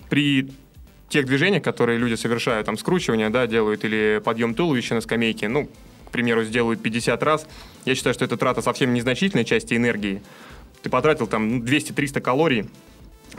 при 0.09 0.51
тех 1.07 1.25
движениях, 1.25 1.63
которые 1.63 1.97
люди 1.97 2.15
совершают, 2.15 2.65
там, 2.65 2.77
скручивание, 2.77 3.29
да, 3.29 3.47
делают, 3.47 3.85
или 3.85 4.21
подъем 4.23 4.55
туловища 4.55 4.93
на 4.93 5.01
скамейке, 5.01 5.47
ну, 5.47 5.69
к 6.05 6.11
примеру, 6.11 6.43
сделают 6.43 6.81
50 6.81 7.23
раз, 7.23 7.47
я 7.85 7.95
считаю, 7.95 8.13
что 8.13 8.25
это 8.25 8.35
трата 8.35 8.61
совсем 8.61 8.93
незначительной 8.93 9.45
части 9.45 9.73
энергии. 9.73 10.21
Ты 10.81 10.89
потратил 10.89 11.27
там 11.27 11.61
200-300 11.61 12.19
калорий, 12.19 12.65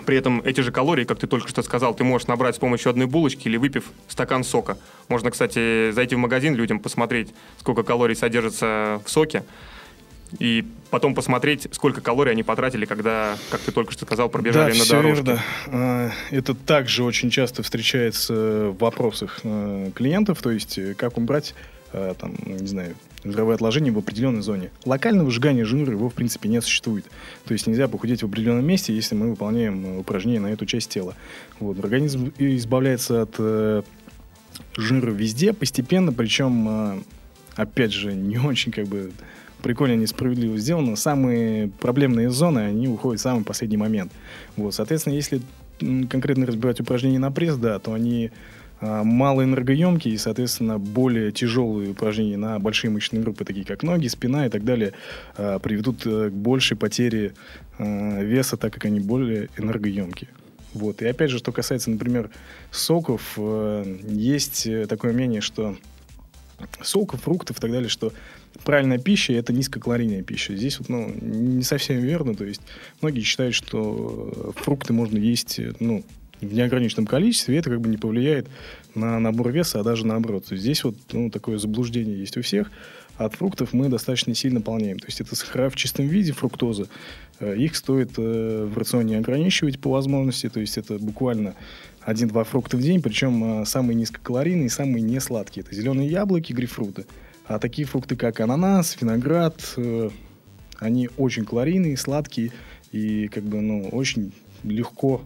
При 0.06 0.16
этом 0.16 0.40
эти 0.44 0.60
же 0.60 0.72
калории, 0.72 1.04
как 1.04 1.18
ты 1.18 1.26
только 1.26 1.48
что 1.48 1.62
сказал, 1.62 1.94
ты 1.94 2.04
можешь 2.04 2.28
набрать 2.28 2.56
с 2.56 2.58
помощью 2.58 2.90
одной 2.90 3.06
булочки 3.06 3.48
или 3.48 3.56
выпив 3.56 3.84
стакан 4.08 4.44
сока. 4.44 4.78
Можно, 5.08 5.30
кстати, 5.30 5.90
зайти 5.90 6.14
в 6.14 6.18
магазин 6.18 6.54
людям, 6.54 6.80
посмотреть, 6.80 7.28
сколько 7.58 7.82
калорий 7.82 8.16
содержится 8.16 9.00
в 9.04 9.10
соке, 9.10 9.44
и 10.38 10.64
потом 10.90 11.14
посмотреть, 11.14 11.66
сколько 11.72 12.00
калорий 12.00 12.32
они 12.32 12.42
потратили, 12.42 12.84
когда, 12.84 13.36
как 13.50 13.60
ты 13.60 13.72
только 13.72 13.92
что 13.92 14.04
сказал, 14.06 14.28
пробежали 14.28 14.72
да, 14.72 14.78
на 14.78 14.84
все 14.84 14.96
дорожке. 14.96 15.24
Верно. 15.24 15.42
А, 15.66 16.10
Это 16.30 16.54
также 16.54 17.02
очень 17.02 17.30
часто 17.30 17.62
встречается 17.62 18.68
в 18.70 18.78
вопросах 18.78 19.40
э, 19.42 19.90
клиентов, 19.94 20.40
то 20.40 20.50
есть 20.50 20.78
э, 20.78 20.94
как 20.94 21.16
убрать 21.18 21.54
э, 21.92 22.14
там, 22.18 22.34
не 22.44 22.66
знаю, 22.66 22.94
жировое 23.24 23.56
в 23.56 23.98
определенной 23.98 24.42
зоне. 24.42 24.70
Локального 24.84 25.30
сжигания 25.30 25.64
жира 25.64 25.92
его, 25.92 26.08
в 26.08 26.14
принципе, 26.14 26.48
не 26.48 26.60
существует. 26.60 27.04
То 27.44 27.52
есть 27.52 27.66
нельзя 27.66 27.88
похудеть 27.88 28.22
в 28.22 28.26
определенном 28.26 28.66
месте, 28.66 28.94
если 28.94 29.14
мы 29.14 29.30
выполняем 29.30 29.84
э, 29.84 29.98
упражнения 29.98 30.40
на 30.40 30.48
эту 30.48 30.66
часть 30.66 30.90
тела. 30.90 31.14
Вот. 31.58 31.78
Организм 31.78 32.32
избавляется 32.38 33.22
от 33.22 33.34
э, 33.38 33.82
жира 34.76 35.10
везде 35.10 35.52
постепенно, 35.52 36.12
причем, 36.12 36.68
э, 36.68 36.98
опять 37.56 37.92
же, 37.92 38.14
не 38.14 38.38
очень 38.38 38.72
как 38.72 38.86
бы 38.86 39.12
прикольно, 39.62 39.94
несправедливо 39.94 40.56
сделано. 40.56 40.96
Самые 40.96 41.68
проблемные 41.68 42.30
зоны, 42.30 42.60
они 42.60 42.88
уходят 42.88 43.20
в 43.20 43.22
самый 43.22 43.44
последний 43.44 43.76
момент. 43.76 44.12
Вот, 44.56 44.74
соответственно, 44.74 45.14
если 45.14 45.42
конкретно 45.78 46.46
разбирать 46.46 46.80
упражнения 46.80 47.18
на 47.18 47.30
пресс, 47.30 47.56
да, 47.56 47.78
то 47.78 47.92
они 47.92 48.30
малоэнергоемкие 48.80 50.14
и, 50.14 50.18
соответственно, 50.18 50.78
более 50.78 51.32
тяжелые 51.32 51.90
упражнения 51.90 52.36
на 52.36 52.58
большие 52.58 52.90
мышечные 52.90 53.22
группы, 53.22 53.44
такие 53.44 53.66
как 53.66 53.82
ноги, 53.82 54.08
спина 54.08 54.46
и 54.46 54.48
так 54.48 54.64
далее, 54.64 54.92
а, 55.36 55.58
приведут 55.58 56.06
э, 56.06 56.30
к 56.30 56.32
большей 56.32 56.76
потере 56.76 57.34
веса, 57.78 58.56
так 58.56 58.74
как 58.74 58.84
они 58.84 59.00
более 59.00 59.48
энергоемкие. 59.56 60.28
Вот. 60.72 61.02
И 61.02 61.06
опять 61.06 61.30
же, 61.30 61.38
что 61.38 61.52
касается, 61.52 61.90
например, 61.90 62.30
соков, 62.70 63.34
э, 63.36 63.98
есть 64.08 64.66
э, 64.66 64.86
такое 64.86 65.12
мнение, 65.12 65.40
что 65.40 65.76
соков, 66.82 67.22
фруктов 67.22 67.58
и 67.58 67.60
так 67.60 67.72
далее, 67.72 67.88
что 67.88 68.12
правильная 68.64 68.98
пища– 68.98 69.32
это 69.34 69.52
низкокалорийная 69.52 70.22
пища. 70.22 70.54
Здесь 70.54 70.78
вот, 70.78 70.88
ну, 70.88 71.12
не 71.20 71.62
совсем 71.62 71.98
верно. 71.98 72.34
То 72.34 72.44
есть 72.44 72.60
многие 73.00 73.22
считают, 73.22 73.54
что 73.54 74.52
фрукты 74.56 74.92
можно 74.92 75.18
есть 75.18 75.58
э, 75.58 75.72
ну, 75.80 76.04
в 76.40 76.52
неограниченном 76.52 77.06
количестве, 77.06 77.58
это 77.58 77.70
как 77.70 77.80
бы 77.80 77.88
не 77.88 77.96
повлияет 77.96 78.48
на 78.94 79.18
набор 79.18 79.50
веса, 79.50 79.80
а 79.80 79.82
даже 79.82 80.06
наоборот. 80.06 80.46
Здесь 80.50 80.84
вот 80.84 80.96
ну, 81.12 81.30
такое 81.30 81.58
заблуждение 81.58 82.18
есть 82.18 82.36
у 82.36 82.42
всех. 82.42 82.70
От 83.16 83.34
фруктов 83.34 83.74
мы 83.74 83.88
достаточно 83.88 84.34
сильно 84.34 84.62
полнеем. 84.62 84.98
То 84.98 85.06
есть 85.06 85.20
это 85.20 85.36
сахара 85.36 85.68
в 85.68 85.76
чистом 85.76 86.06
виде, 86.06 86.32
фруктоза. 86.32 86.86
Э, 87.38 87.54
Их 87.54 87.76
стоит 87.76 88.12
э, 88.16 88.64
в 88.64 88.78
рационе 88.78 89.18
ограничивать 89.18 89.78
по 89.78 89.90
возможности. 89.90 90.48
То 90.48 90.60
есть 90.60 90.78
это 90.78 90.98
буквально 90.98 91.54
один-два 92.00 92.44
фрукта 92.44 92.78
в 92.78 92.80
день, 92.80 93.02
причем 93.02 93.62
э, 93.62 93.66
самые 93.66 93.94
низкокалорийные 93.96 94.70
самые 94.70 95.02
несладкие. 95.02 95.64
Это 95.64 95.74
зеленые 95.74 96.08
яблоки, 96.08 96.54
грейпфруты. 96.54 97.04
А 97.44 97.58
такие 97.58 97.86
фрукты, 97.86 98.16
как 98.16 98.40
ананас, 98.40 98.96
виноград, 99.00 99.76
они 100.78 101.10
очень 101.16 101.44
калорийные, 101.44 101.96
сладкие 101.96 102.52
и 102.92 103.28
как 103.28 103.42
бы, 103.42 103.60
ну, 103.60 103.88
очень 103.88 104.32
легко 104.62 105.20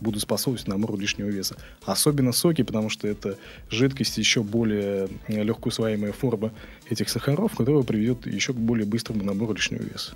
будут 0.00 0.22
способствовать 0.22 0.68
набору 0.68 0.96
лишнего 0.96 1.28
веса. 1.28 1.56
Особенно 1.84 2.32
соки, 2.32 2.62
потому 2.62 2.88
что 2.90 3.08
это 3.08 3.36
жидкость 3.70 4.18
еще 4.18 4.42
более 4.42 5.08
э, 5.26 5.42
легко 5.42 5.68
усваиваемая 5.68 6.12
форма 6.12 6.52
этих 6.88 7.08
сахаров, 7.08 7.54
которая 7.56 7.82
приведет 7.82 8.26
еще 8.26 8.52
к 8.52 8.56
более 8.56 8.86
быстрому 8.86 9.24
набору 9.24 9.54
лишнего 9.54 9.82
веса. 9.82 10.14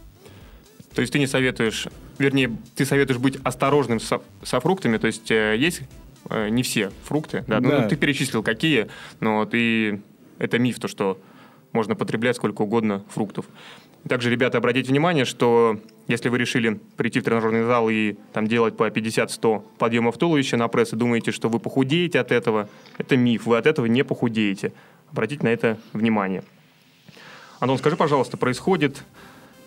То 0.95 1.01
есть 1.01 1.13
ты 1.13 1.19
не 1.19 1.27
советуешь, 1.27 1.87
вернее, 2.19 2.55
ты 2.77 2.85
советуешь 2.85 3.19
быть 3.19 3.39
осторожным 3.43 3.99
со, 3.99 4.21
со 4.43 4.61
фруктами, 4.61 4.99
то 4.99 5.07
есть 5.07 5.31
э, 5.31 5.57
есть 5.59 5.83
э, 6.29 6.49
не 6.51 6.63
все 6.63 6.93
фрукты, 7.05 7.45
да? 7.47 7.61
Ну, 7.61 7.71
Да. 7.71 7.83
ну, 7.83 7.89
ты 7.89 7.97
перечислил 7.97 8.43
какие, 8.43 8.89
но 9.21 9.45
ты 9.47 10.03
это 10.39 10.59
миф, 10.59 10.79
то, 10.79 10.89
что 10.89 11.19
можно 11.73 11.95
потреблять 11.95 12.37
сколько 12.37 12.63
угодно 12.63 13.03
фруктов. 13.09 13.47
Также, 14.09 14.31
ребята, 14.31 14.59
обратите 14.59 14.91
внимание, 14.91 15.25
что 15.25 15.79
если 16.09 16.29
вы 16.29 16.39
решили 16.39 16.81
прийти 16.97 17.21
в 17.21 17.25
тренажерный 17.25 17.63
зал 17.65 17.89
и 17.89 18.17
там 18.33 18.49
делать 18.49 18.77
по 18.77 18.89
50-100 18.89 19.63
подъемов 19.79 20.19
туловища 20.19 20.57
на 20.57 20.69
пресс 20.69 20.93
и 20.93 20.97
думаете, 20.97 21.31
что 21.31 21.49
вы 21.49 21.61
похудеете 21.61 22.19
от 22.19 22.33
этого, 22.33 22.69
это 22.99 23.17
миф, 23.17 23.47
вы 23.47 23.57
от 23.57 23.67
этого 23.67 23.87
не 23.87 24.03
похудеете. 24.03 24.73
Обратите 25.13 25.45
на 25.45 25.49
это 25.49 25.79
внимание. 25.93 26.43
Антон, 27.61 27.79
скажи, 27.79 27.97
пожалуйста, 27.97 28.37
происходит 28.37 29.05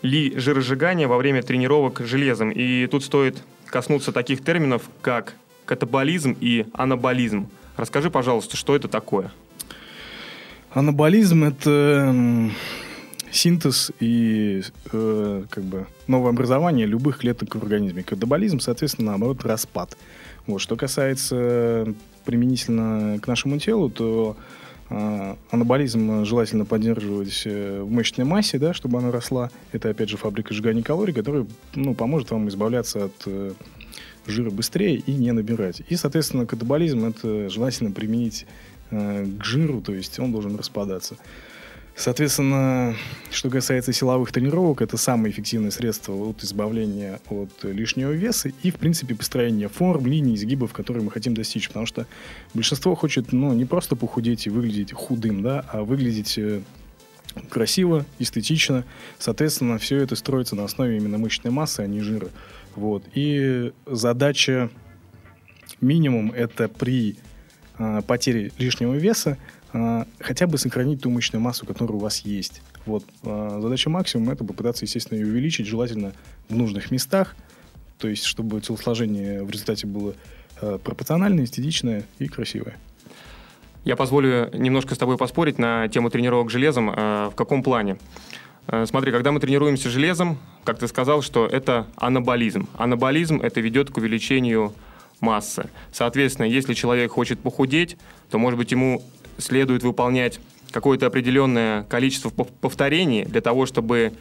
ли 0.02 0.38
жиросжигание 0.38 1.06
во 1.06 1.16
время 1.16 1.42
тренировок 1.42 2.02
железом? 2.04 2.50
И 2.50 2.86
тут 2.88 3.04
стоит 3.04 3.42
коснуться 3.66 4.12
таких 4.12 4.44
терминов, 4.44 4.82
как 5.00 5.34
катаболизм 5.64 6.36
и 6.38 6.66
анаболизм. 6.74 7.48
Расскажи, 7.76 8.10
пожалуйста, 8.10 8.56
что 8.56 8.76
это 8.76 8.88
такое? 8.88 9.32
Анаболизм– 10.72 11.44
это 11.44 12.50
синтез 13.36 13.92
и 14.00 14.62
э, 14.92 15.44
как 15.48 15.64
бы 15.64 15.86
новообразование 16.06 16.86
любых 16.86 17.18
клеток 17.18 17.54
в 17.54 17.62
организме. 17.62 18.02
Катаболизм, 18.02 18.58
соответственно, 18.58 19.12
наоборот, 19.12 19.44
распад. 19.44 19.96
Вот. 20.46 20.60
Что 20.60 20.76
касается 20.76 21.94
применительно 22.24 23.18
к 23.20 23.28
нашему 23.28 23.58
телу, 23.58 23.90
то 23.90 24.36
э, 24.90 25.36
анаболизм 25.50 26.24
желательно 26.24 26.64
поддерживать 26.64 27.42
э, 27.44 27.82
в 27.82 27.90
мышечной 27.90 28.24
массе, 28.24 28.58
да, 28.58 28.74
чтобы 28.74 28.98
она 28.98 29.12
росла. 29.12 29.50
Это, 29.72 29.90
опять 29.90 30.08
же, 30.08 30.16
фабрика 30.16 30.54
сжигания 30.54 30.82
калорий, 30.82 31.14
которая 31.14 31.46
ну, 31.74 31.94
поможет 31.94 32.30
вам 32.30 32.48
избавляться 32.48 33.04
от 33.06 33.22
э, 33.26 33.52
жира 34.26 34.50
быстрее 34.50 34.96
и 34.96 35.12
не 35.12 35.32
набирать. 35.32 35.82
И, 35.88 35.96
соответственно, 35.96 36.46
катаболизм 36.46 37.04
это 37.04 37.48
желательно 37.48 37.92
применить 37.92 38.46
э, 38.90 39.26
к 39.38 39.44
жиру, 39.44 39.80
то 39.80 39.92
есть 39.92 40.18
он 40.18 40.32
должен 40.32 40.56
распадаться. 40.56 41.16
Соответственно, 41.96 42.94
что 43.30 43.48
касается 43.48 43.90
силовых 43.90 44.30
тренировок, 44.30 44.82
это 44.82 44.98
самое 44.98 45.32
эффективное 45.32 45.70
средство 45.70 46.12
от 46.12 46.44
избавления 46.44 47.20
от 47.30 47.64
лишнего 47.64 48.10
веса 48.10 48.52
и, 48.62 48.70
в 48.70 48.76
принципе, 48.76 49.14
построения 49.14 49.68
форм, 49.68 50.04
линий, 50.04 50.34
изгибов, 50.34 50.74
которые 50.74 51.02
мы 51.02 51.10
хотим 51.10 51.32
достичь. 51.32 51.68
Потому 51.68 51.86
что 51.86 52.06
большинство 52.52 52.94
хочет, 52.94 53.32
ну, 53.32 53.54
не 53.54 53.64
просто 53.64 53.96
похудеть 53.96 54.46
и 54.46 54.50
выглядеть 54.50 54.92
худым, 54.92 55.42
да, 55.42 55.64
а 55.72 55.84
выглядеть 55.84 56.36
э, 56.36 56.60
красиво, 57.48 58.04
эстетично. 58.18 58.84
Соответственно, 59.18 59.78
все 59.78 59.96
это 59.96 60.16
строится 60.16 60.54
на 60.54 60.64
основе 60.64 60.98
именно 60.98 61.16
мышечной 61.16 61.50
массы, 61.50 61.80
а 61.80 61.86
не 61.86 62.00
жира. 62.00 62.28
Вот. 62.74 63.04
И 63.14 63.72
задача 63.86 64.68
минимум 65.80 66.30
это 66.32 66.68
при 66.68 67.16
э, 67.78 68.02
потере 68.06 68.52
лишнего 68.58 68.94
веса 68.94 69.38
хотя 70.20 70.46
бы 70.46 70.58
сохранить 70.58 71.02
ту 71.02 71.10
мышечную 71.10 71.42
массу, 71.42 71.66
которая 71.66 71.96
у 71.96 72.00
вас 72.00 72.20
есть. 72.20 72.62
Вот. 72.86 73.04
Э, 73.24 73.58
задача 73.60 73.90
максимум 73.90 74.30
это 74.30 74.44
попытаться, 74.44 74.84
естественно, 74.84 75.18
ее 75.18 75.26
увеличить, 75.26 75.66
желательно 75.66 76.12
в 76.48 76.56
нужных 76.56 76.90
местах, 76.90 77.36
то 77.98 78.08
есть 78.08 78.24
чтобы 78.24 78.60
телосложение 78.60 79.42
в 79.42 79.50
результате 79.50 79.86
было 79.86 80.14
э, 80.60 80.78
пропорциональное, 80.82 81.44
эстетичное 81.44 82.04
и 82.18 82.28
красивое. 82.28 82.76
Я 83.84 83.96
позволю 83.96 84.50
немножко 84.52 84.94
с 84.94 84.98
тобой 84.98 85.16
поспорить 85.16 85.58
на 85.58 85.88
тему 85.88 86.10
тренировок 86.10 86.50
железом. 86.50 86.90
В 86.90 87.32
каком 87.36 87.62
плане? 87.62 87.98
Смотри, 88.86 89.12
когда 89.12 89.30
мы 89.30 89.38
тренируемся 89.38 89.90
железом, 89.90 90.38
как 90.64 90.80
ты 90.80 90.88
сказал, 90.88 91.22
что 91.22 91.46
это 91.46 91.86
анаболизм. 91.94 92.68
Анаболизм 92.76 93.40
это 93.40 93.60
ведет 93.60 93.90
к 93.90 93.96
увеличению 93.98 94.74
массы. 95.20 95.70
Соответственно, 95.92 96.46
если 96.46 96.74
человек 96.74 97.12
хочет 97.12 97.38
похудеть, 97.38 97.96
то, 98.28 98.38
может 98.38 98.58
быть, 98.58 98.72
ему 98.72 99.04
следует 99.38 99.82
выполнять 99.82 100.40
какое-то 100.70 101.06
определенное 101.06 101.84
количество 101.84 102.30
пов- 102.30 102.52
повторений 102.60 103.24
для 103.24 103.40
того, 103.40 103.66
чтобы 103.66 104.12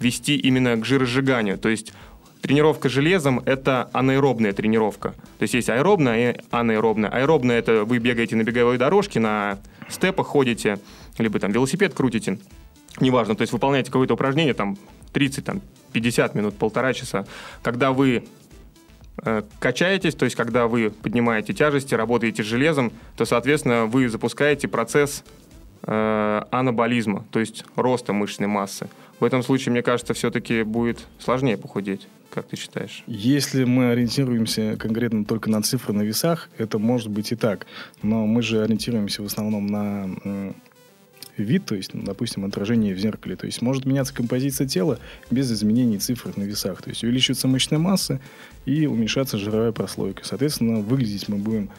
вести 0.00 0.36
именно 0.36 0.76
к 0.76 0.84
жиросжиганию. 0.84 1.58
То 1.58 1.68
есть 1.68 1.92
тренировка 2.40 2.88
железом– 2.88 3.40
это 3.46 3.88
анаэробная 3.92 4.52
тренировка. 4.52 5.10
То 5.38 5.42
есть 5.42 5.54
есть 5.54 5.70
аэробная 5.70 6.32
и 6.32 6.36
анаэробная. 6.50 7.10
Аэробная– 7.10 7.58
это 7.60 7.84
вы 7.84 7.98
бегаете 7.98 8.36
на 8.36 8.42
беговой 8.42 8.78
дорожке, 8.78 9.20
на 9.20 9.58
степах 9.88 10.26
ходите, 10.26 10.78
либо 11.18 11.38
там 11.38 11.52
велосипед 11.52 11.94
крутите. 11.94 12.38
Неважно, 13.00 13.34
то 13.34 13.42
есть 13.42 13.52
выполняете 13.52 13.90
какое-то 13.90 14.14
упражнение, 14.14 14.54
там 14.54 14.76
30, 15.12 15.44
там, 15.44 15.62
50 15.92 16.34
минут, 16.34 16.56
полтора 16.56 16.92
часа. 16.92 17.26
Когда 17.62 17.92
вы 17.92 18.24
качаетесь, 19.58 20.14
то 20.14 20.24
есть 20.24 20.36
когда 20.36 20.66
вы 20.66 20.90
поднимаете 20.90 21.52
тяжести, 21.52 21.94
работаете 21.94 22.42
с 22.42 22.46
железом, 22.46 22.92
то, 23.16 23.24
соответственно, 23.24 23.86
вы 23.86 24.08
запускаете 24.08 24.68
процесс 24.68 25.22
э, 25.82 26.42
анаболизма, 26.50 27.24
то 27.30 27.40
есть 27.40 27.64
роста 27.76 28.12
мышечной 28.12 28.48
массы. 28.48 28.88
В 29.20 29.24
этом 29.24 29.42
случае, 29.42 29.72
мне 29.72 29.82
кажется, 29.82 30.14
все-таки 30.14 30.62
будет 30.62 31.06
сложнее 31.20 31.56
похудеть. 31.56 32.08
Как 32.30 32.46
ты 32.48 32.56
считаешь? 32.56 33.04
Если 33.06 33.64
мы 33.64 33.90
ориентируемся 33.90 34.76
конкретно 34.78 35.24
только 35.24 35.50
на 35.50 35.62
цифры 35.62 35.92
на 35.92 36.02
весах, 36.02 36.48
это 36.56 36.78
может 36.78 37.08
быть 37.08 37.30
и 37.30 37.36
так. 37.36 37.66
Но 38.02 38.26
мы 38.26 38.42
же 38.42 38.62
ориентируемся 38.62 39.22
в 39.22 39.26
основном 39.26 39.66
на 39.66 40.08
вид, 41.36 41.66
то 41.66 41.74
есть, 41.74 41.90
допустим, 41.94 42.44
отражение 42.44 42.94
в 42.94 42.98
зеркале. 42.98 43.36
То 43.36 43.46
есть 43.46 43.62
может 43.62 43.84
меняться 43.84 44.14
композиция 44.14 44.66
тела 44.66 44.98
без 45.30 45.52
изменений 45.52 45.98
цифр 45.98 46.32
на 46.36 46.42
весах. 46.42 46.82
То 46.82 46.90
есть 46.90 47.04
увеличивается 47.04 47.48
мышечная 47.48 47.78
масса 47.78 48.20
и 48.64 48.86
уменьшаться 48.86 49.38
жировая 49.38 49.72
прослойка. 49.72 50.24
Соответственно, 50.24 50.80
выглядеть 50.80 51.28
мы 51.28 51.36
будем 51.36 51.70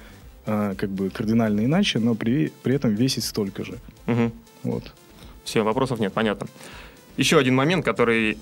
а, 0.45 0.75
как 0.75 0.89
бы 0.89 1.09
кардинально 1.09 1.65
иначе, 1.65 1.99
но 1.99 2.15
при, 2.15 2.51
при 2.63 2.75
этом 2.75 2.93
весить 2.93 3.23
столько 3.23 3.63
же. 3.63 3.77
Угу. 4.07 4.31
Вот. 4.63 4.91
Все, 5.43 5.63
вопросов 5.63 5.99
нет, 5.99 6.13
понятно. 6.13 6.47
Еще 7.17 7.37
один 7.37 7.55
момент, 7.55 7.85
который 7.85 8.37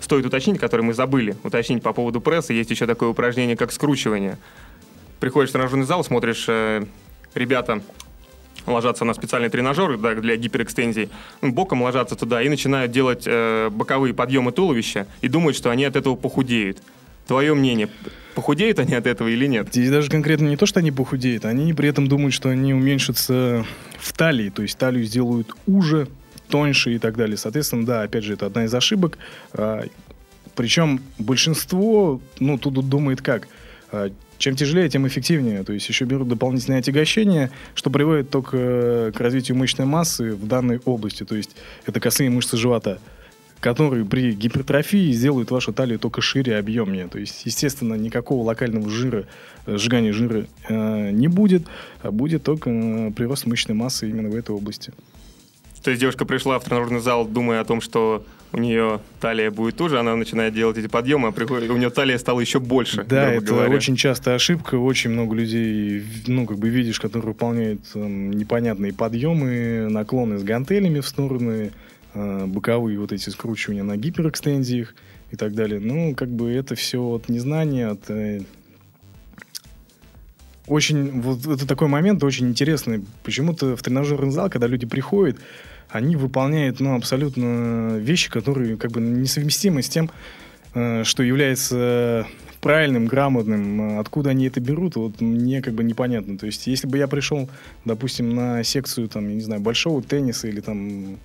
стоит 0.00 0.24
уточнить, 0.24 0.58
который 0.58 0.82
мы 0.82 0.94
забыли 0.94 1.36
уточнить 1.42 1.82
по 1.82 1.92
поводу 1.92 2.20
пресса. 2.20 2.52
Есть 2.52 2.70
еще 2.70 2.86
такое 2.86 3.08
упражнение, 3.08 3.56
как 3.56 3.72
скручивание. 3.72 4.38
Приходишь 5.20 5.50
в 5.50 5.52
тренажерный 5.52 5.84
зал, 5.84 6.04
смотришь, 6.04 6.44
э, 6.48 6.84
ребята 7.34 7.82
ложатся 8.66 9.04
на 9.04 9.14
специальные 9.14 9.50
тренажеры 9.50 9.96
да, 9.96 10.14
для 10.14 10.36
гиперэкстензий, 10.36 11.08
боком 11.42 11.82
ложатся 11.82 12.16
туда 12.16 12.42
и 12.42 12.48
начинают 12.48 12.92
делать 12.92 13.24
э, 13.26 13.70
боковые 13.70 14.14
подъемы 14.14 14.52
туловища 14.52 15.06
и 15.20 15.28
думают, 15.28 15.56
что 15.56 15.70
они 15.70 15.84
от 15.84 15.96
этого 15.96 16.14
похудеют. 16.14 16.78
Твое 17.28 17.54
мнение, 17.54 17.90
похудеют 18.34 18.78
они 18.78 18.94
от 18.94 19.06
этого 19.06 19.28
или 19.28 19.46
нет? 19.46 19.68
Здесь 19.70 19.90
даже 19.90 20.10
конкретно 20.10 20.48
не 20.48 20.56
то, 20.56 20.64
что 20.64 20.80
они 20.80 20.90
похудеют, 20.90 21.44
они 21.44 21.74
при 21.74 21.90
этом 21.90 22.08
думают, 22.08 22.32
что 22.32 22.48
они 22.48 22.72
уменьшатся 22.72 23.66
в 23.98 24.12
талии, 24.14 24.48
то 24.48 24.62
есть 24.62 24.78
талию 24.78 25.04
сделают 25.04 25.54
уже, 25.66 26.08
тоньше 26.48 26.94
и 26.94 26.98
так 26.98 27.18
далее. 27.18 27.36
Соответственно, 27.36 27.84
да, 27.84 28.02
опять 28.02 28.24
же, 28.24 28.32
это 28.32 28.46
одна 28.46 28.64
из 28.64 28.74
ошибок. 28.74 29.18
А, 29.52 29.84
причем 30.56 31.02
большинство, 31.18 32.18
ну, 32.40 32.56
тут 32.56 32.88
думает 32.88 33.20
как? 33.20 33.46
А, 33.92 34.10
чем 34.38 34.56
тяжелее, 34.56 34.88
тем 34.88 35.06
эффективнее. 35.06 35.64
То 35.64 35.74
есть 35.74 35.86
еще 35.86 36.06
берут 36.06 36.28
дополнительное 36.28 36.78
отягощение, 36.78 37.50
что 37.74 37.90
приводит 37.90 38.30
только 38.30 39.12
к 39.14 39.20
развитию 39.20 39.58
мышечной 39.58 39.84
массы 39.84 40.32
в 40.32 40.46
данной 40.46 40.80
области. 40.86 41.24
То 41.24 41.36
есть 41.36 41.56
это 41.84 42.00
косые 42.00 42.30
мышцы 42.30 42.56
живота 42.56 42.98
которые 43.60 44.04
при 44.04 44.32
гипертрофии 44.32 45.12
сделают 45.12 45.50
вашу 45.50 45.72
талию 45.72 45.98
только 45.98 46.20
шире 46.20 46.52
и 46.52 46.56
объемнее. 46.56 47.08
То 47.08 47.18
есть, 47.18 47.44
естественно, 47.44 47.94
никакого 47.94 48.44
локального 48.44 48.88
жира, 48.88 49.26
э, 49.66 49.76
сжигания 49.76 50.12
жира 50.12 50.46
э, 50.68 51.10
не 51.10 51.28
будет, 51.28 51.66
а 52.02 52.10
будет 52.10 52.42
только 52.42 52.70
э, 52.70 53.10
прирост 53.12 53.46
мышечной 53.46 53.74
массы 53.74 54.08
именно 54.08 54.28
в 54.28 54.34
этой 54.34 54.54
области. 54.54 54.92
То 55.82 55.90
есть 55.90 56.00
девушка 56.00 56.24
пришла 56.24 56.58
в 56.58 56.64
тренажерный 56.64 57.00
зал, 57.00 57.26
думая 57.26 57.60
о 57.60 57.64
том, 57.64 57.80
что 57.80 58.24
у 58.52 58.58
нее 58.58 59.00
талия 59.20 59.50
будет 59.50 59.76
тоже, 59.76 59.98
она 59.98 60.16
начинает 60.16 60.54
делать 60.54 60.78
эти 60.78 60.86
подъемы, 60.86 61.28
а 61.28 61.32
приходит, 61.32 61.70
у 61.70 61.76
нее 61.76 61.90
талия 61.90 62.18
стала 62.18 62.40
еще 62.40 62.60
больше. 62.60 63.04
Да, 63.04 63.30
это 63.32 63.46
говоря. 63.46 63.74
очень 63.74 63.96
частая 63.96 64.36
ошибка. 64.36 64.76
Очень 64.76 65.10
много 65.10 65.34
людей, 65.34 66.02
ну, 66.26 66.46
как 66.46 66.58
бы 66.58 66.68
видишь, 66.68 66.98
которые 66.98 67.28
выполняют 67.28 67.80
там, 67.92 68.30
непонятные 68.30 68.92
подъемы, 68.92 69.88
наклоны 69.90 70.38
с 70.38 70.42
гантелями 70.42 71.00
в 71.00 71.06
стороны, 71.06 71.70
э, 71.70 71.70
боковые 72.14 72.98
вот 72.98 73.12
эти 73.12 73.30
скручивания 73.30 73.82
на 73.82 73.96
гиперэкстензиях 73.96 74.94
и 75.30 75.36
так 75.36 75.54
далее. 75.54 75.80
Ну, 75.80 76.14
как 76.14 76.28
бы 76.28 76.50
это 76.50 76.74
все 76.74 77.02
от 77.02 77.28
незнания, 77.28 77.88
от 77.88 78.10
э, 78.10 78.40
очень, 80.66 81.20
вот 81.20 81.46
это 81.46 81.66
такой 81.66 81.88
момент 81.88 82.22
очень 82.22 82.48
интересный. 82.48 83.04
Почему-то 83.24 83.76
в 83.76 83.82
тренажерный 83.82 84.30
зал, 84.30 84.50
когда 84.50 84.66
люди 84.66 84.86
приходят, 84.86 85.38
они 85.90 86.16
выполняют, 86.16 86.80
ну, 86.80 86.94
абсолютно 86.96 87.96
вещи, 87.98 88.30
которые 88.30 88.76
как 88.76 88.90
бы 88.90 89.00
несовместимы 89.00 89.82
с 89.82 89.88
тем, 89.88 90.10
э, 90.74 91.04
что 91.04 91.22
является 91.22 92.26
правильным, 92.60 93.06
грамотным, 93.06 93.98
откуда 94.00 94.30
они 94.30 94.46
это 94.46 94.60
берут, 94.60 94.96
вот 94.96 95.20
мне 95.20 95.62
как 95.62 95.74
бы 95.74 95.84
непонятно. 95.84 96.36
То 96.38 96.46
есть, 96.46 96.66
если 96.66 96.86
бы 96.86 96.98
я 96.98 97.06
пришел, 97.06 97.48
допустим, 97.84 98.34
на 98.34 98.64
секцию, 98.64 99.08
там, 99.08 99.28
я 99.28 99.34
не 99.34 99.40
знаю, 99.42 99.60
большого 99.60 100.02
тенниса 100.02 100.48
или 100.48 100.60
там 100.60 101.18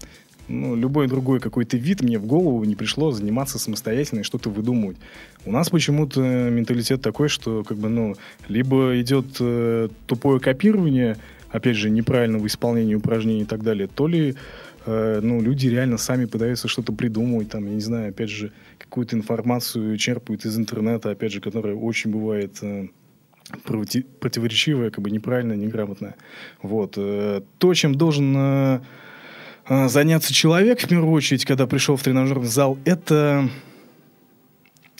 ну, 0.48 0.76
любой 0.76 1.08
другой 1.08 1.40
какой-то 1.40 1.78
вид, 1.78 2.02
мне 2.02 2.20
в 2.20 2.26
голову 2.26 2.64
не 2.64 2.76
пришло 2.76 3.12
заниматься 3.12 3.60
самостоятельно 3.60 4.22
и 4.22 4.24
что-то 4.24 4.50
выдумывать. 4.50 4.98
У 5.46 5.52
нас 5.52 5.70
почему-то 5.70 6.22
менталитет 6.22 7.02
такой, 7.02 7.30
что 7.30 7.64
как 7.64 7.78
бы, 7.78 7.90
ну, 7.90 8.16
либо 8.48 9.00
идет 9.00 9.26
э, 9.40 9.90
тупое 10.08 10.40
копирование, 10.40 11.18
опять 11.50 11.78
же, 11.78 11.90
неправильного 11.90 12.48
исполнения 12.48 12.96
упражнений 12.96 13.44
и 13.44 13.46
так 13.46 13.64
далее, 13.64 13.88
то 13.88 14.08
ли 14.08 14.36
э, 14.86 15.20
ну, 15.22 15.42
люди 15.42 15.68
реально 15.68 15.98
сами 15.98 16.26
пытаются 16.26 16.68
что-то 16.68 16.94
придумывать, 16.94 17.50
там, 17.50 17.66
я 17.66 17.74
не 17.74 17.82
знаю, 17.82 18.10
опять 18.10 18.30
же, 18.30 18.52
какую-то 18.78 19.16
информацию 19.16 19.98
черпают 19.98 20.46
из 20.46 20.58
интернета, 20.58 21.12
опять 21.12 21.32
же, 21.32 21.40
которая 21.42 21.76
очень 21.76 22.12
бывает 22.12 22.58
э, 22.62 22.88
противоречивая, 24.20 24.90
как 24.90 25.04
бы 25.04 25.12
неправильная, 25.12 25.58
неграмотная. 25.58 26.16
Вот. 26.62 26.96
Э, 26.98 27.42
то, 27.58 27.74
чем 27.74 27.96
должен 27.96 28.34
э, 28.36 28.80
заняться 29.68 30.34
человек, 30.34 30.82
в 30.82 30.88
первую 30.88 31.12
очередь, 31.14 31.46
когда 31.46 31.68
пришел 31.68 31.96
в 31.96 32.04
тренажерный 32.04 32.48
зал, 32.48 32.78
это 32.86 33.50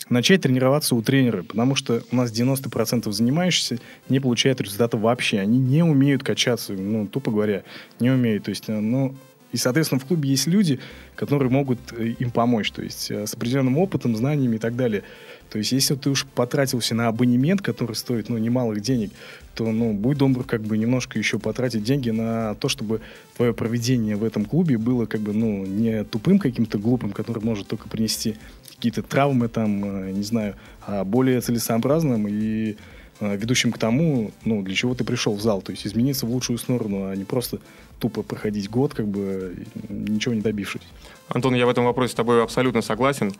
начать 0.08 0.42
тренироваться 0.42 0.94
у 0.94 1.02
тренера, 1.02 1.42
потому 1.42 1.74
что 1.74 2.02
у 2.10 2.16
нас 2.16 2.30
90% 2.30 3.10
занимающихся 3.10 3.78
не 4.08 4.20
получают 4.20 4.60
результата 4.60 4.96
вообще. 4.96 5.38
Они 5.40 5.58
не 5.58 5.82
умеют 5.82 6.22
качаться, 6.22 6.72
ну, 6.72 7.06
тупо 7.06 7.30
говоря, 7.30 7.64
не 8.00 8.10
умеют. 8.10 8.44
То 8.44 8.50
есть, 8.50 8.64
э, 8.68 8.78
ну, 8.78 9.14
и, 9.54 9.56
соответственно, 9.56 10.00
в 10.00 10.04
клубе 10.04 10.30
есть 10.30 10.48
люди, 10.48 10.80
которые 11.14 11.48
могут 11.48 11.78
э, 11.92 12.08
им 12.18 12.32
помочь, 12.32 12.72
то 12.72 12.82
есть 12.82 13.08
э, 13.12 13.24
с 13.24 13.34
определенным 13.34 13.78
опытом, 13.78 14.16
знаниями 14.16 14.56
и 14.56 14.58
так 14.58 14.74
далее. 14.74 15.04
То 15.48 15.58
есть, 15.58 15.70
если 15.70 15.94
ты 15.94 16.10
уж 16.10 16.26
потратился 16.26 16.96
на 16.96 17.06
абонемент, 17.06 17.62
который 17.62 17.94
стоит, 17.94 18.28
ну, 18.28 18.36
немалых 18.36 18.80
денег, 18.80 19.12
то, 19.54 19.70
ну, 19.70 19.92
будь 19.92 20.18
добр, 20.18 20.42
как 20.42 20.62
бы 20.62 20.76
немножко 20.76 21.20
еще 21.20 21.38
потратить 21.38 21.84
деньги 21.84 22.10
на 22.10 22.56
то, 22.56 22.68
чтобы 22.68 23.00
твое 23.36 23.54
проведение 23.54 24.16
в 24.16 24.24
этом 24.24 24.44
клубе 24.44 24.76
было, 24.76 25.06
как 25.06 25.20
бы, 25.20 25.32
ну, 25.32 25.64
не 25.64 26.02
тупым 26.02 26.40
каким-то 26.40 26.78
глупым, 26.78 27.12
который 27.12 27.40
может 27.40 27.68
только 27.68 27.88
принести 27.88 28.34
какие-то 28.74 29.02
травмы 29.02 29.46
там, 29.46 29.84
э, 29.84 30.10
не 30.10 30.24
знаю, 30.24 30.56
а 30.84 31.04
более 31.04 31.40
целесообразным 31.40 32.26
и 32.26 32.74
ведущим 33.20 33.72
к 33.72 33.78
тому, 33.78 34.32
ну, 34.44 34.62
для 34.62 34.74
чего 34.74 34.94
ты 34.94 35.04
пришел 35.04 35.34
в 35.34 35.40
зал, 35.40 35.62
то 35.62 35.72
есть 35.72 35.86
измениться 35.86 36.26
в 36.26 36.30
лучшую 36.30 36.58
сторону, 36.58 37.08
а 37.08 37.16
не 37.16 37.24
просто 37.24 37.58
тупо 37.98 38.22
проходить 38.22 38.68
год, 38.68 38.94
как 38.94 39.06
бы 39.06 39.64
ничего 39.88 40.34
не 40.34 40.40
добившись. 40.40 40.82
Антон, 41.28 41.54
я 41.54 41.66
в 41.66 41.68
этом 41.68 41.84
вопросе 41.84 42.12
с 42.12 42.16
тобой 42.16 42.42
абсолютно 42.42 42.82
согласен. 42.82 43.32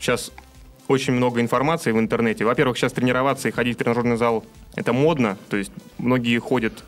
Сейчас 0.00 0.32
очень 0.88 1.12
много 1.12 1.40
информации 1.40 1.92
в 1.92 1.98
интернете. 1.98 2.44
Во-первых, 2.44 2.78
сейчас 2.78 2.92
тренироваться 2.92 3.48
и 3.48 3.52
ходить 3.52 3.76
в 3.76 3.78
тренажерный 3.78 4.16
зал– 4.16 4.44
это 4.74 4.92
модно, 4.92 5.36
то 5.50 5.56
есть 5.56 5.72
многие 5.98 6.38
ходят 6.38 6.84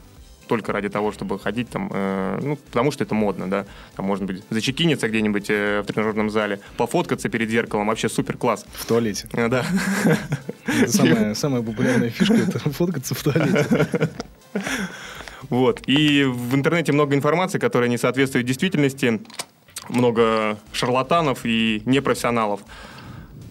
только 0.51 0.73
ради 0.73 0.89
того, 0.89 1.13
чтобы 1.13 1.39
ходить 1.39 1.71
там, 1.71 1.91
э, 1.95 2.41
ну, 2.43 2.57
потому 2.57 2.91
что 2.91 3.05
это 3.05 3.15
модно, 3.15 3.49
да. 3.49 3.67
Там 3.95 4.07
можно 4.07 4.27
быть 4.27 4.43
зачекиниться 4.51 5.09
где-нибудь 5.09 5.49
э, 5.49 5.83
в 5.83 5.87
тренажерном 5.87 6.29
зале, 6.29 6.59
пофоткаться 6.77 7.29
перед 7.29 7.49
зеркалом, 7.51 7.87
вообще 7.87 8.09
супер 8.09 8.37
класс. 8.37 8.67
В 8.73 8.85
туалете. 8.85 9.29
Э, 9.33 9.49
да. 9.49 9.65
Самая, 10.89 11.35
самая 11.35 11.63
популярная 11.63 12.11
фишка, 12.11 12.35
это 12.35 12.59
фоткаться 12.59 13.15
в 13.15 13.23
туалете. 13.23 13.89
Вот. 15.49 15.83
И 15.87 16.25
в 16.25 16.55
интернете 16.57 16.93
много 16.93 17.15
информации, 17.15 17.61
которая 17.61 17.89
не 17.89 17.99
соответствует 17.99 18.45
действительности, 18.45 19.21
много 19.89 20.59
шарлатанов 20.73 21.41
и 21.45 21.83
непрофессионалов. 21.87 22.61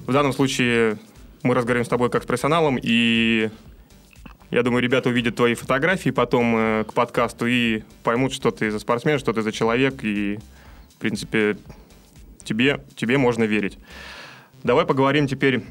В 0.05 0.11
данном 0.11 0.33
случае 0.33 0.97
мы 1.43 1.55
разговариваем 1.55 1.85
с 1.85 1.89
тобой 1.89 2.09
как 2.09 2.23
с 2.23 2.25
профессионалом, 2.25 2.77
и 2.81 3.49
я 4.51 4.63
думаю, 4.63 4.81
ребята 4.81 5.09
увидят 5.09 5.35
твои 5.35 5.53
фотографии 5.53 6.09
потом 6.09 6.55
э, 6.57 6.83
к 6.87 6.93
подкасту 6.93 7.45
и 7.45 7.83
поймут, 8.03 8.33
что 8.33 8.51
ты 8.51 8.71
за 8.71 8.79
спортсмен, 8.79 9.19
что 9.19 9.31
ты 9.31 9.41
за 9.41 9.51
человек, 9.51 10.03
и, 10.03 10.39
в 10.95 10.99
принципе, 10.99 11.57
тебе, 12.43 12.81
тебе 12.95 13.17
можно 13.17 13.43
верить. 13.43 13.77
Давай 14.63 14.85
поговорим 14.85 15.27
теперь... 15.27 15.61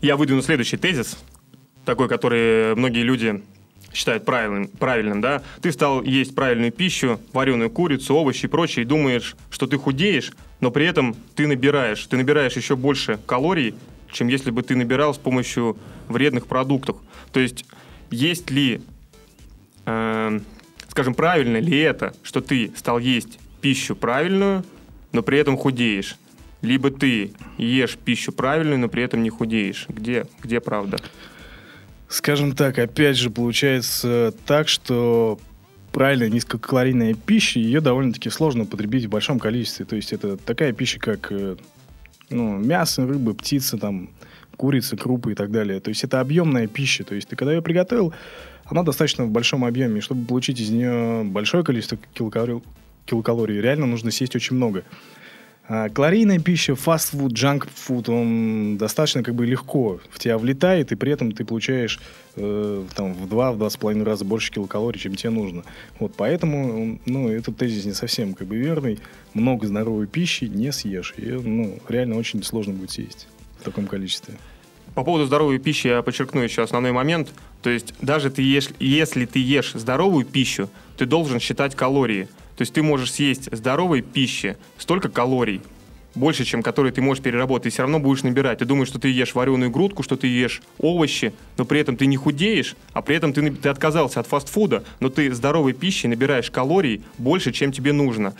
Я 0.00 0.16
выдвину 0.16 0.42
следующий 0.42 0.76
тезис, 0.76 1.16
такой, 1.84 2.08
который 2.08 2.74
многие 2.74 3.04
люди 3.04 3.40
считают 3.94 4.24
правильным, 4.24 4.66
правильным, 4.66 5.20
да, 5.20 5.42
ты 5.60 5.70
стал 5.70 6.02
есть 6.02 6.34
правильную 6.34 6.72
пищу, 6.72 7.20
вареную 7.32 7.70
курицу, 7.70 8.16
овощи 8.16 8.46
и 8.46 8.48
прочее, 8.48 8.84
и 8.84 8.86
думаешь, 8.86 9.36
что 9.48 9.68
ты 9.68 9.78
худеешь, 9.78 10.32
но 10.60 10.72
при 10.72 10.86
этом 10.86 11.14
ты 11.36 11.46
набираешь, 11.46 12.04
ты 12.06 12.16
набираешь 12.16 12.56
еще 12.56 12.74
больше 12.74 13.20
калорий, 13.26 13.76
чем 14.12 14.28
если 14.28 14.50
бы 14.50 14.62
ты 14.62 14.76
набирал 14.76 15.14
с 15.14 15.18
помощью 15.18 15.76
вредных 16.08 16.46
продуктов. 16.46 16.96
То 17.32 17.40
есть 17.40 17.64
есть 18.10 18.50
ли, 18.50 18.80
э, 19.86 20.40
скажем, 20.88 21.14
правильно 21.14 21.56
ли 21.56 21.78
это, 21.78 22.14
что 22.22 22.40
ты 22.40 22.72
стал 22.76 22.98
есть 22.98 23.38
пищу 23.60 23.96
правильную, 23.96 24.64
но 25.12 25.22
при 25.22 25.38
этом 25.38 25.56
худеешь? 25.56 26.16
Либо 26.60 26.90
ты 26.90 27.32
ешь 27.58 27.96
пищу 27.96 28.32
правильную, 28.32 28.78
но 28.78 28.88
при 28.88 29.02
этом 29.02 29.22
не 29.22 29.30
худеешь. 29.30 29.86
Где, 29.88 30.26
где 30.42 30.60
правда? 30.60 30.98
Скажем 32.08 32.54
так, 32.54 32.78
опять 32.78 33.16
же, 33.16 33.30
получается 33.30 34.34
так, 34.46 34.68
что 34.68 35.40
правильная 35.92 36.28
низкокалорийная 36.28 37.14
пища, 37.14 37.58
ее 37.58 37.80
довольно-таки 37.80 38.30
сложно 38.30 38.64
употребить 38.64 39.06
в 39.06 39.10
большом 39.10 39.38
количестве. 39.38 39.84
То 39.84 39.96
есть 39.96 40.12
это 40.12 40.36
такая 40.36 40.72
пища, 40.72 40.98
как 40.98 41.32
э, 41.32 41.56
ну, 42.32 42.58
мясо, 42.58 43.06
рыба, 43.06 43.34
птица, 43.34 43.78
там, 43.78 44.10
курица, 44.56 44.96
крупы 44.96 45.32
и 45.32 45.34
так 45.34 45.50
далее. 45.50 45.80
То 45.80 45.88
есть 45.88 46.04
это 46.04 46.20
объемная 46.20 46.66
пища. 46.66 47.04
То 47.04 47.14
есть 47.14 47.28
ты 47.28 47.36
когда 47.36 47.52
ее 47.52 47.62
приготовил, 47.62 48.12
она 48.64 48.82
достаточно 48.82 49.24
в 49.24 49.30
большом 49.30 49.64
объеме. 49.64 49.98
И 49.98 50.00
чтобы 50.00 50.24
получить 50.26 50.60
из 50.60 50.70
нее 50.70 51.24
большое 51.24 51.64
количество 51.64 51.98
килокалорий, 52.14 52.62
килокалорий, 53.06 53.60
реально 53.60 53.86
нужно 53.86 54.10
съесть 54.10 54.36
очень 54.36 54.56
много. 54.56 54.84
Калорийная 55.68 56.40
пища, 56.40 56.74
фастфуд, 56.74 57.32
джанк-фуд, 57.32 58.08
он 58.08 58.76
достаточно 58.78 59.22
как 59.22 59.36
бы 59.36 59.46
легко 59.46 60.00
в 60.10 60.18
тебя 60.18 60.36
влетает, 60.36 60.90
и 60.90 60.96
при 60.96 61.12
этом 61.12 61.30
ты 61.30 61.44
получаешь 61.44 62.00
э, 62.34 62.84
там, 62.96 63.14
в 63.14 63.28
два, 63.28 63.52
в 63.52 64.04
раза 64.04 64.24
больше 64.24 64.50
килокалорий, 64.50 64.98
чем 64.98 65.14
тебе 65.14 65.30
нужно. 65.30 65.62
Вот 66.00 66.14
поэтому, 66.16 66.98
ну, 67.06 67.28
этот 67.28 67.56
тезис 67.58 67.84
не 67.84 67.92
совсем 67.92 68.34
как 68.34 68.48
бы 68.48 68.56
верный. 68.56 68.98
Много 69.34 69.68
здоровой 69.68 70.08
пищи 70.08 70.44
не 70.46 70.72
съешь. 70.72 71.14
И, 71.16 71.30
ну, 71.30 71.78
реально 71.88 72.16
очень 72.16 72.42
сложно 72.42 72.74
будет 72.74 72.90
съесть 72.90 73.28
в 73.60 73.62
таком 73.62 73.86
количестве. 73.86 74.34
По 74.96 75.04
поводу 75.04 75.26
здоровой 75.26 75.60
пищи 75.60 75.86
я 75.86 76.02
подчеркну 76.02 76.40
еще 76.40 76.62
основной 76.62 76.90
момент. 76.90 77.32
То 77.62 77.70
есть 77.70 77.94
даже 78.02 78.30
ты 78.30 78.42
ешь, 78.42 78.70
если 78.80 79.26
ты 79.26 79.38
ешь 79.38 79.72
здоровую 79.74 80.26
пищу, 80.26 80.68
ты 80.96 81.06
должен 81.06 81.38
считать 81.38 81.76
калории– 81.76 82.26
то 82.56 82.62
есть 82.62 82.72
ты 82.72 82.82
можешь 82.82 83.12
съесть 83.12 83.48
здоровой 83.54 84.02
пищи 84.02 84.56
столько 84.78 85.08
калорий, 85.08 85.62
больше, 86.14 86.44
чем 86.44 86.62
которые 86.62 86.92
ты 86.92 87.00
можешь 87.00 87.22
переработать, 87.22 87.64
ты 87.64 87.70
все 87.70 87.82
равно 87.82 87.98
будешь 87.98 88.22
набирать. 88.22 88.58
Ты 88.58 88.64
думаешь, 88.64 88.88
что 88.88 88.98
ты 88.98 89.08
ешь 89.08 89.34
вареную 89.34 89.70
грудку, 89.70 90.02
что 90.02 90.16
ты 90.16 90.26
ешь 90.26 90.60
овощи, 90.78 91.32
но 91.56 91.64
при 91.64 91.80
этом 91.80 91.96
ты 91.96 92.06
не 92.06 92.16
худеешь, 92.16 92.76
а 92.92 93.02
при 93.02 93.16
этом 93.16 93.32
ты, 93.32 93.50
ты 93.50 93.68
отказался 93.68 94.20
от 94.20 94.26
фастфуда, 94.26 94.84
но 95.00 95.08
ты 95.08 95.32
здоровой 95.32 95.72
пищей 95.72 96.08
набираешь 96.08 96.50
калорий 96.50 97.02
больше, 97.18 97.52
чем 97.52 97.72
тебе 97.72 97.92
нужно. 97.92 98.34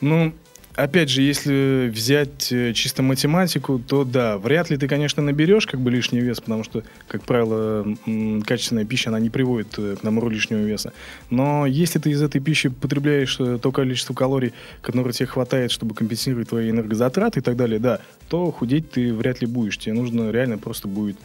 Ну, 0.00 0.34
опять 0.74 1.08
же, 1.08 1.22
если 1.22 1.90
взять 1.92 2.52
э, 2.52 2.72
чисто 2.72 3.02
математику, 3.02 3.78
то 3.78 4.04
да, 4.04 4.38
вряд 4.38 4.70
ли 4.70 4.76
ты, 4.76 4.88
конечно, 4.88 5.22
наберешь 5.22 5.66
как 5.66 5.80
бы 5.80 5.90
лишний 5.90 6.20
вес, 6.20 6.40
потому 6.40 6.64
что, 6.64 6.82
как 7.08 7.22
правило, 7.22 7.86
качественная 8.44 8.84
пища, 8.84 9.10
она 9.10 9.20
не 9.20 9.30
приводит 9.30 9.78
э, 9.78 9.96
к 9.96 10.02
набору 10.02 10.28
лишнего 10.28 10.60
веса. 10.60 10.92
Но 11.30 11.66
если 11.66 11.98
ты 11.98 12.10
из 12.10 12.22
этой 12.22 12.40
пищи 12.40 12.68
потребляешь 12.68 13.36
э, 13.38 13.58
то 13.60 13.72
количество 13.72 14.14
калорий, 14.14 14.52
которое 14.82 15.12
тебе 15.12 15.26
хватает, 15.26 15.70
чтобы 15.70 15.94
компенсировать 15.94 16.48
твои 16.48 16.70
энергозатраты 16.70 17.40
и 17.40 17.42
так 17.42 17.56
далее, 17.56 17.78
да, 17.78 18.00
то 18.28 18.50
худеть 18.50 18.90
ты 18.90 19.12
вряд 19.12 19.40
ли 19.40 19.46
будешь. 19.46 19.78
Тебе 19.78 19.94
нужно 19.94 20.30
реально 20.30 20.58
просто 20.58 20.88
будет 20.88 21.16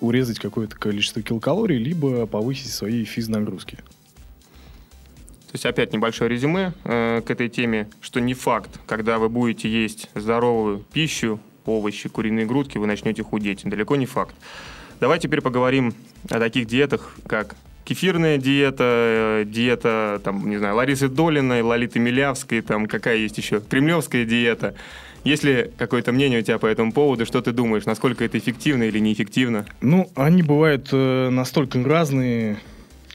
урезать 0.00 0.38
какое-то 0.38 0.74
количество 0.74 1.20
килокалорий, 1.20 1.76
либо 1.76 2.26
повысить 2.26 2.72
свои 2.72 3.04
физнагрузки. 3.04 3.78
То 5.50 5.56
есть 5.56 5.66
опять 5.66 5.92
небольшое 5.92 6.30
резюме 6.30 6.72
э, 6.84 7.22
к 7.26 7.30
этой 7.30 7.48
теме, 7.48 7.88
что 8.00 8.20
не 8.20 8.34
факт, 8.34 8.70
когда 8.86 9.18
вы 9.18 9.28
будете 9.28 9.68
есть 9.68 10.08
здоровую 10.14 10.84
пищу, 10.92 11.40
овощи, 11.66 12.08
куриные 12.08 12.46
грудки, 12.46 12.78
вы 12.78 12.86
начнете 12.86 13.24
худеть. 13.24 13.62
Далеко 13.64 13.96
не 13.96 14.06
факт. 14.06 14.34
Давай 15.00 15.18
теперь 15.18 15.40
поговорим 15.40 15.92
о 16.28 16.38
таких 16.38 16.68
диетах, 16.68 17.16
как 17.26 17.56
кефирная 17.84 18.38
диета, 18.38 18.84
э, 19.40 19.44
диета, 19.44 20.20
там, 20.22 20.48
не 20.48 20.56
знаю, 20.58 20.76
Ларисы 20.76 21.08
Долиной, 21.08 21.62
Лолиты 21.62 21.98
Милявской, 21.98 22.60
там, 22.60 22.86
какая 22.86 23.16
есть 23.16 23.36
еще, 23.36 23.60
кремлевская 23.60 24.24
диета. 24.24 24.76
Есть 25.24 25.42
ли 25.42 25.72
какое-то 25.76 26.12
мнение 26.12 26.38
у 26.38 26.42
тебя 26.42 26.58
по 26.58 26.66
этому 26.66 26.92
поводу? 26.92 27.26
Что 27.26 27.40
ты 27.40 27.50
думаешь, 27.50 27.86
насколько 27.86 28.24
это 28.24 28.38
эффективно 28.38 28.84
или 28.84 29.00
неэффективно? 29.00 29.66
Ну, 29.80 30.08
они 30.14 30.44
бывают 30.44 30.90
э, 30.92 31.28
настолько 31.30 31.82
разные, 31.82 32.58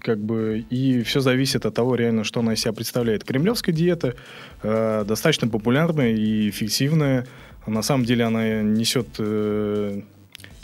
как 0.05 0.19
бы, 0.19 0.63
и 0.69 1.01
все 1.01 1.19
зависит 1.19 1.65
от 1.65 1.73
того, 1.73 1.95
реально, 1.95 2.23
что 2.23 2.41
она 2.41 2.53
из 2.53 2.61
себя 2.61 2.73
представляет. 2.73 3.23
Кремлевская 3.23 3.73
диета 3.73 4.15
э, 4.61 5.03
достаточно 5.07 5.47
популярная 5.47 6.11
и 6.11 6.47
эффективная. 6.47 7.25
На 7.65 7.81
самом 7.81 8.05
деле 8.05 8.23
она 8.23 8.61
несет 8.61 9.07
э, 9.17 10.01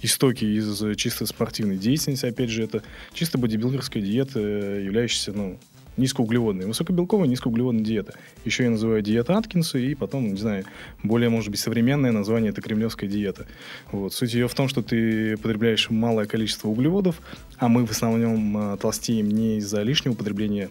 истоки 0.04 0.46
из 0.46 0.96
чисто 0.96 1.26
спортивной 1.26 1.78
деятельности. 1.78 2.28
Опять 2.28 2.52
же, 2.52 2.64
это 2.64 2.84
чисто 3.14 3.40
бодибилдерская 3.40 4.04
диета, 4.04 4.40
являющаяся, 4.40 5.34
ну, 5.34 5.58
низкоуглеводная. 6.02 6.68
Высокобелковая 6.68 7.28
низкоуглеводная 7.28 7.84
диета. 7.84 8.16
Еще 8.44 8.64
я 8.64 8.70
называю 8.70 9.02
диета 9.02 9.38
Аткинса, 9.38 9.78
и 9.78 9.96
потом, 9.96 10.34
не 10.34 10.38
знаю, 10.38 10.66
более, 11.04 11.30
может 11.30 11.50
быть, 11.50 11.60
современное 11.60 12.12
название– 12.12 12.50
это 12.52 12.62
кремлевская 12.62 13.10
диета. 13.10 13.48
Вот. 13.92 14.14
Суть 14.14 14.34
ее 14.34 14.48
в 14.48 14.54
том, 14.54 14.68
что 14.68 14.82
ты 14.82 15.38
потребляешь 15.38 15.90
малое 15.90 16.26
количество 16.26 16.68
углеводов, 16.68 17.22
а 17.58 17.68
мы 17.68 17.86
в 17.86 17.92
основном 17.92 18.58
а, 18.58 18.78
толстеем 18.78 19.30
не 19.30 19.58
из-за 19.58 19.84
лишнего 19.84 20.14
употребления 20.14 20.70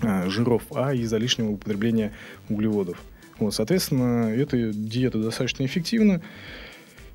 а, 0.00 0.28
жиров, 0.30 0.62
а 0.74 0.94
из-за 0.94 1.18
лишнего 1.18 1.50
употребления 1.50 2.12
углеводов. 2.48 3.02
Вот, 3.38 3.54
соответственно, 3.54 4.32
эта 4.32 4.72
диета 4.72 5.18
достаточно 5.18 5.64
эффективна 5.64 6.22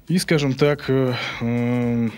и, 0.08 0.18
скажем 0.18 0.54
так, 0.54 0.86
э, 0.90 1.14
э, 1.42 2.10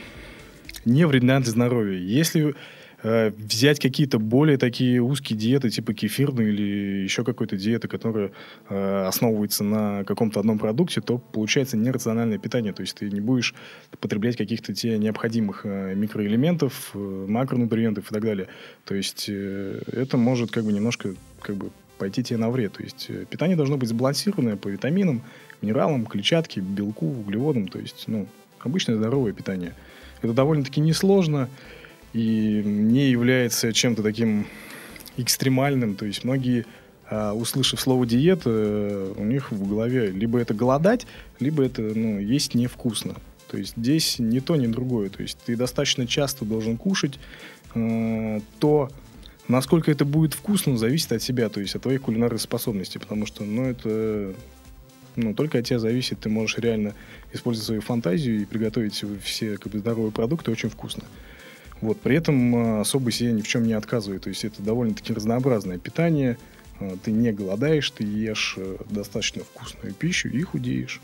не 0.86 1.06
вредна 1.06 1.40
для 1.40 1.52
здоровья. 1.52 1.98
Если 1.98 2.56
взять 3.04 3.80
какие-то 3.80 4.20
более 4.20 4.58
такие 4.58 5.02
узкие 5.02 5.38
диеты, 5.38 5.70
типа 5.70 5.94
кефирные 5.94 6.50
или 6.50 7.04
еще 7.04 7.24
какой-то 7.24 7.56
диеты, 7.56 7.88
которая 7.88 8.32
э, 8.70 9.06
основывается 9.08 9.64
на 9.64 10.04
каком-то 10.04 10.40
одном 10.40 10.60
продукте, 10.60 11.02
то 11.02 11.18
получается 11.18 11.78
нерациональное 11.78 12.38
питание. 12.38 12.74
То 12.74 12.82
есть 12.82 12.98
ты 12.98 13.10
не 13.10 13.22
будешь 13.22 13.56
потреблять 14.00 14.36
каких-то 14.36 14.74
тебе 14.74 14.98
необходимых 14.98 15.62
э, 15.64 15.96
микроэлементов, 15.96 16.92
э, 16.94 17.26
макронутриентов 17.28 18.12
и 18.12 18.14
так 18.14 18.24
далее. 18.24 18.48
То 18.86 18.96
есть 18.96 19.28
э, 19.30 19.82
это 19.92 20.18
может 20.18 20.52
как 20.52 20.66
бы 20.66 20.74
немножко 20.74 21.16
как 21.42 21.56
бы 21.56 21.72
пойти 21.98 22.24
тебе 22.24 22.38
на 22.38 22.50
вред. 22.50 22.74
То 22.74 22.84
есть 22.84 23.06
э, 23.10 23.26
питание 23.30 23.56
должно 23.56 23.78
быть 23.78 23.90
сбалансированное 23.90 24.56
по 24.56 24.68
витаминам, 24.68 25.22
минералам, 25.62 26.06
клетчатке, 26.06 26.62
белку, 26.62 27.06
углеводам. 27.06 27.68
То 27.68 27.80
есть, 27.80 28.06
ну, 28.08 28.28
обычное 28.60 28.96
здоровое 28.96 29.34
питание. 29.34 29.74
Это 30.22 30.34
довольно-таки 30.34 30.82
несложно 30.82 31.50
и 32.14 32.62
не 32.64 33.10
является 33.10 33.74
чем-то 33.74 34.04
таким 34.04 34.48
экстремальным. 35.18 35.96
То 35.96 36.06
есть 36.06 36.24
многие, 36.24 36.66
а, 37.10 37.34
услышав 37.34 37.80
слово 37.80 38.06
диета, 38.06 39.14
у 39.16 39.24
них 39.24 39.52
в 39.52 39.68
голове 39.68 40.12
либо 40.12 40.40
это 40.40 40.54
голодать, 40.54 41.06
либо 41.40 41.64
это 41.64 41.82
ну, 41.82 42.20
есть 42.20 42.56
невкусно. 42.56 43.16
То 43.50 43.58
есть 43.58 43.74
здесь 43.78 44.20
ни 44.20 44.40
то, 44.40 44.56
ни 44.56 44.68
другое. 44.68 45.10
То 45.10 45.22
есть 45.22 45.38
ты 45.46 45.56
достаточно 45.56 46.06
часто 46.06 46.46
должен 46.46 46.78
кушать 46.78 47.20
э, 47.74 48.40
то, 48.60 48.90
насколько 49.48 49.92
это 49.92 50.06
будет 50.06 50.34
вкусно, 50.34 50.78
зависит 50.78 51.12
от 51.12 51.24
себя, 51.24 51.50
то 51.50 51.60
есть 51.60 51.76
от 51.76 51.82
твоей 51.82 51.98
кулинарной 51.98 52.40
способности, 52.40 53.00
потому 53.00 53.26
что, 53.26 53.44
ну, 53.44 53.66
это 53.66 54.36
ну, 55.16 55.34
только 55.34 55.58
от 55.58 55.66
тебя 55.66 55.80
зависит, 55.80 56.20
ты 56.20 56.30
можешь 56.30 56.58
реально 56.60 56.94
использовать 57.34 57.66
свою 57.66 57.82
фантазию 57.82 58.42
и 58.42 58.46
приготовить 58.46 59.04
все 59.24 59.58
как 59.58 59.72
бы, 59.72 59.80
здоровые 59.80 60.12
продукты 60.12 60.52
очень 60.52 60.70
вкусно. 60.70 61.04
Вот, 61.82 62.00
при 62.02 62.16
этом 62.18 62.56
а, 62.56 62.82
особо 62.82 63.12
себе 63.12 63.32
ни 63.32 63.42
в 63.42 63.48
чем 63.48 63.64
не 63.64 63.74
отказывает. 63.74 64.24
То 64.24 64.30
есть 64.30 64.44
это 64.44 64.62
довольно-таки 64.62 65.14
разнообразное 65.14 65.78
питание. 65.78 66.38
А, 66.80 66.98
ты 67.04 67.12
не 67.12 67.32
голодаешь, 67.32 67.90
ты 67.92 68.04
ешь 68.04 68.56
э, 68.58 68.78
достаточно 68.90 69.44
вкусную 69.44 69.94
пищу 69.94 70.28
и 70.28 70.42
худеешь. 70.42 71.02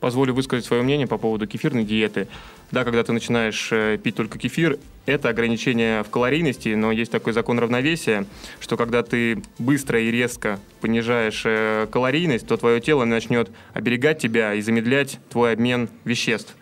Позволю 0.00 0.34
высказать 0.34 0.64
свое 0.64 0.82
мнение 0.82 1.06
по 1.06 1.16
поводу 1.16 1.46
кефирной 1.46 1.84
диеты. 1.84 2.28
Да, 2.70 2.84
когда 2.84 3.02
ты 3.02 3.12
начинаешь 3.12 3.68
э, 3.72 3.98
пить 4.02 4.16
только 4.16 4.38
кефир, 4.38 4.78
это 5.06 5.30
ограничение 5.30 6.02
в 6.02 6.10
калорийности, 6.10 6.70
но 6.74 6.92
есть 6.92 7.12
такой 7.12 7.32
закон 7.32 7.58
равновесия, 7.58 8.26
что 8.60 8.76
когда 8.76 9.02
ты 9.02 9.42
быстро 9.58 10.00
и 10.00 10.10
резко 10.10 10.58
понижаешь 10.80 11.42
э, 11.46 11.86
калорийность, 11.90 12.46
то 12.46 12.56
твое 12.56 12.80
тело 12.80 13.04
начнет 13.04 13.50
оберегать 13.72 14.18
тебя 14.18 14.52
и 14.52 14.60
замедлять 14.60 15.18
твой 15.30 15.52
обмен 15.52 15.88
веществ 16.04 16.54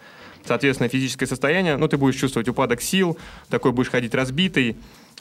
соответственно, 0.47 0.89
физическое 0.89 1.27
состояние, 1.27 1.77
ну, 1.77 1.89
ты 1.89 1.97
будешь 1.97 2.17
чувствовать 2.17 2.49
упадок 2.49 2.81
сил, 2.83 3.19
такой 3.49 3.73
будешь 3.73 3.91
ходить 3.91 4.15
разбитый, 4.15 4.77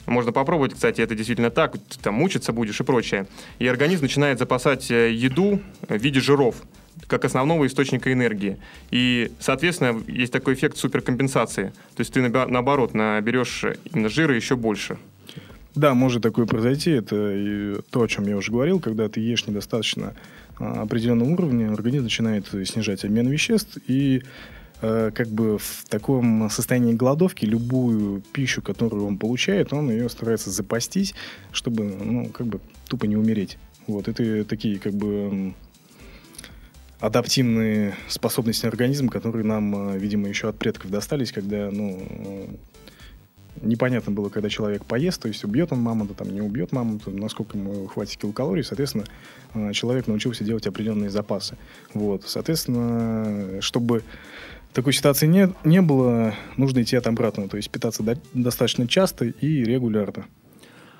можно 0.06 0.32
попробовать, 0.32 0.74
кстати, 0.74 1.00
это 1.00 1.14
действительно 1.14 1.50
так, 1.50 1.72
ты 1.72 1.98
там 2.02 2.14
мучиться 2.14 2.52
будешь 2.52 2.78
и 2.80 2.84
прочее. 2.84 3.26
И 3.58 3.66
организм 3.66 4.02
начинает 4.02 4.38
запасать 4.38 4.90
э, 4.90 5.12
еду 5.12 5.60
в 5.88 5.96
виде 5.96 6.20
жиров, 6.20 6.56
как 7.06 7.24
основного 7.24 7.66
источника 7.66 8.12
энергии. 8.12 8.58
И, 8.90 9.32
соответственно, 9.40 10.02
есть 10.06 10.32
такой 10.32 10.54
эффект 10.54 10.76
суперкомпенсации. 10.76 11.72
То 11.96 12.00
есть 12.00 12.12
ты, 12.12 12.20
наоборот, 12.28 12.92
наберешь 12.94 13.64
именно 13.92 14.08
жира 14.08 14.34
еще 14.34 14.56
больше. 14.56 14.98
Да, 15.74 15.94
может 15.94 16.22
такое 16.22 16.46
произойти. 16.46 16.90
Это 16.90 17.82
то, 17.90 18.02
о 18.02 18.08
чем 18.08 18.26
я 18.26 18.36
уже 18.36 18.52
говорил, 18.52 18.80
когда 18.80 19.08
ты 19.08 19.20
ешь 19.20 19.46
недостаточно 19.46 20.14
а, 20.58 20.82
определенного 20.82 21.30
уровня, 21.30 21.72
организм 21.72 22.04
начинает 22.04 22.46
снижать 22.64 23.04
обмен 23.04 23.28
веществ, 23.28 23.78
и 23.88 24.22
Э, 24.86 25.10
как 25.14 25.28
бы 25.28 25.56
в 25.56 25.84
таком 25.88 26.50
состоянии 26.50 26.92
голодовки 26.92 27.46
любую 27.46 28.20
пищу, 28.20 28.60
которую 28.60 29.06
он 29.06 29.16
получает, 29.16 29.72
он 29.72 29.90
ее 29.90 30.10
старается 30.10 30.50
запастись, 30.50 31.14
чтобы, 31.52 31.84
ну, 31.84 32.28
как 32.28 32.46
бы 32.46 32.60
тупо 32.86 33.06
не 33.06 33.16
умереть. 33.16 33.56
Вот, 33.86 34.08
это 34.08 34.44
такие, 34.44 34.78
как 34.78 34.92
бы, 34.92 35.54
адаптивные 37.00 37.94
способности 38.08 38.66
организма, 38.66 39.10
которые 39.10 39.46
нам, 39.46 39.94
э, 39.94 39.98
видимо, 39.98 40.28
еще 40.28 40.50
от 40.50 40.58
предков 40.58 40.90
достались, 40.90 41.32
когда, 41.32 41.70
ну, 41.70 42.50
непонятно 43.62 44.12
было, 44.12 44.28
когда 44.28 44.50
человек 44.50 44.84
поест, 44.84 45.22
то 45.22 45.28
есть 45.28 45.44
убьет 45.44 45.72
он 45.72 45.80
мамонта, 45.80 46.12
там, 46.12 46.28
не 46.28 46.42
убьет 46.42 46.72
мамонта, 46.72 47.10
насколько 47.10 47.56
ему 47.56 47.86
хватит 47.86 48.18
килокалорий, 48.18 48.64
соответственно, 48.64 49.04
э, 49.54 49.72
человек 49.72 50.08
научился 50.08 50.44
делать 50.44 50.66
определенные 50.66 51.08
запасы. 51.08 51.56
Вот, 51.94 52.24
соответственно, 52.26 53.62
чтобы 53.62 54.02
такой 54.74 54.92
ситуации 54.92 55.26
не, 55.26 55.54
не 55.64 55.80
было, 55.80 56.34
нужно 56.56 56.82
идти 56.82 56.96
от 56.96 57.06
обратного, 57.06 57.48
то 57.48 57.56
есть 57.56 57.70
питаться 57.70 58.02
до, 58.02 58.18
достаточно 58.34 58.86
часто 58.86 59.26
и 59.26 59.64
регулярно. 59.64 60.26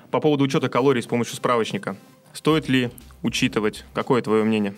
по 0.09 0.19
поводу 0.21 0.45
учета 0.45 0.69
калорий 0.69 1.03
с 1.03 1.05
помощью 1.05 1.35
справочника. 1.35 1.97
Стоит 2.33 2.69
ли 2.69 2.89
учитывать? 3.21 3.85
Какое 3.93 4.21
твое 4.21 4.43
мнение? 4.43 4.73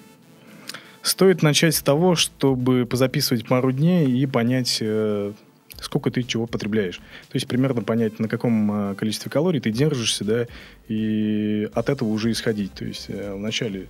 Стоит 1.03 1.41
начать 1.41 1.75
с 1.75 1.81
того, 1.81 2.15
чтобы 2.15 2.85
позаписывать 2.85 3.47
пару 3.47 3.71
дней 3.71 4.11
и 4.11 4.25
понять, 4.25 4.79
э, 4.81 5.31
сколько 5.79 6.11
ты 6.11 6.23
чего 6.23 6.47
потребляешь. 6.47 6.97
То 6.97 7.35
есть 7.35 7.47
примерно 7.47 7.81
понять, 7.81 8.19
на 8.19 8.27
каком 8.27 8.91
э, 8.91 8.95
количестве 8.95 9.31
калорий 9.31 9.61
ты 9.61 9.71
держишься, 9.71 10.25
да, 10.25 10.47
и 10.87 11.69
от 11.73 11.89
этого 11.89 12.09
уже 12.09 12.31
исходить. 12.31 12.73
То 12.73 12.83
есть 12.83 13.05
э, 13.09 13.33
вначале, 13.33 13.87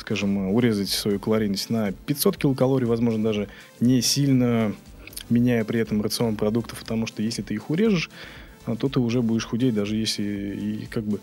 скажем, 0.00 0.52
урезать 0.52 0.88
свою 0.88 1.18
калорийность 1.18 1.70
на 1.70 1.92
500 1.92 2.36
килокалорий, 2.36 2.86
возможно, 2.86 3.22
даже 3.22 3.48
не 3.80 4.02
сильно 4.02 4.74
меняя 5.28 5.64
при 5.64 5.80
этом 5.80 6.02
рацион 6.02 6.36
продуктов, 6.36 6.80
потому 6.80 7.06
что 7.06 7.22
если 7.22 7.42
ты 7.42 7.54
их 7.54 7.70
урежешь, 7.70 8.10
то 8.64 8.88
ты 8.88 9.00
уже 9.00 9.22
будешь 9.22 9.46
худеть, 9.46 9.74
даже 9.74 9.96
если 9.96 10.22
и 10.22 10.86
как 10.86 11.04
бы 11.04 11.20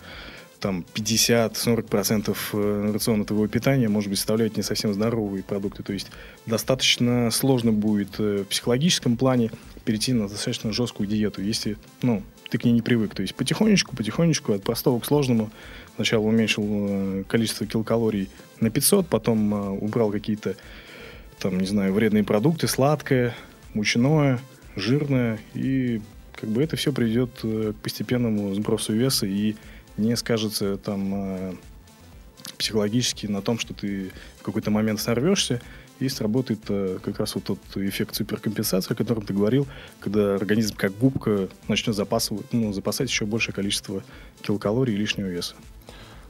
там 0.60 0.86
50-40% 0.96 2.36
э, 2.54 2.92
рациона 2.94 3.26
твоего 3.26 3.48
питания 3.48 3.90
может 3.90 4.10
быть 4.10 4.18
составляют 4.18 4.58
не 4.58 4.64
совсем 4.64 4.94
здоровые 4.94 5.44
продукты. 5.44 5.84
То 5.84 5.94
есть 5.94 6.10
достаточно 6.46 7.30
сложно 7.32 7.72
будет 7.72 8.20
э, 8.20 8.44
в 8.44 8.46
психологическом 8.46 9.18
плане 9.18 9.52
перейти 9.86 10.14
на 10.14 10.28
достаточно 10.28 10.74
жесткую 10.74 11.08
диету, 11.08 11.42
если 11.42 11.78
ну, 12.02 12.24
ты 12.50 12.58
к 12.58 12.64
ней 12.64 12.72
не 12.72 12.82
привык. 12.82 13.14
То 13.14 13.22
есть 13.22 13.36
потихонечку, 13.36 13.96
потихонечку, 13.96 14.54
от 14.54 14.64
простого 14.64 15.00
к 15.00 15.06
сложному. 15.06 15.52
Сначала 15.98 16.24
уменьшил 16.24 16.66
э, 16.68 17.24
количество 17.28 17.68
килокалорий 17.68 18.30
на 18.62 18.70
500, 18.70 19.08
потом 19.08 19.52
убрал 19.84 20.12
какие-то, 20.12 20.56
там, 21.40 21.60
не 21.60 21.68
знаю, 21.68 21.92
вредные 21.92 22.24
продукты, 22.24 22.68
сладкое, 22.68 23.36
мучное, 23.74 24.40
жирное. 24.76 25.40
И 25.54 26.02
как 26.34 26.50
бы 26.50 26.64
это 26.64 26.78
все 26.78 26.94
приведет 26.94 27.32
к 27.42 27.74
постепенному 27.84 28.54
сбросу 28.54 28.94
веса 28.94 29.26
и 29.26 29.56
не 29.98 30.16
скажется 30.16 30.78
там 30.78 31.12
э, 31.14 31.54
психологически 32.58 33.26
на 33.26 33.42
том, 33.42 33.60
что 33.60 33.74
ты 33.74 34.12
в 34.40 34.44
какой-то 34.44 34.72
момент 34.72 35.02
сорвешься, 35.02 35.62
и 36.00 36.10
сработает 36.10 36.60
э, 36.70 37.00
как 37.02 37.20
раз 37.20 37.36
вот 37.36 37.46
тот 37.46 37.60
эффект 37.76 38.16
суперкомпенсации, 38.16 38.94
о 38.94 38.96
котором 38.96 39.26
ты 39.26 39.34
говорил, 39.34 39.68
когда 40.00 40.36
организм 40.36 40.76
как 40.76 40.96
губка 40.98 41.50
начнет 41.68 41.96
запасывать, 41.96 42.46
ну, 42.54 42.72
запасать 42.72 43.10
еще 43.10 43.26
большее 43.26 43.56
количество 43.56 44.04
килокалорий 44.42 44.94
и 44.94 44.98
лишнего 44.98 45.28
веса. 45.28 45.56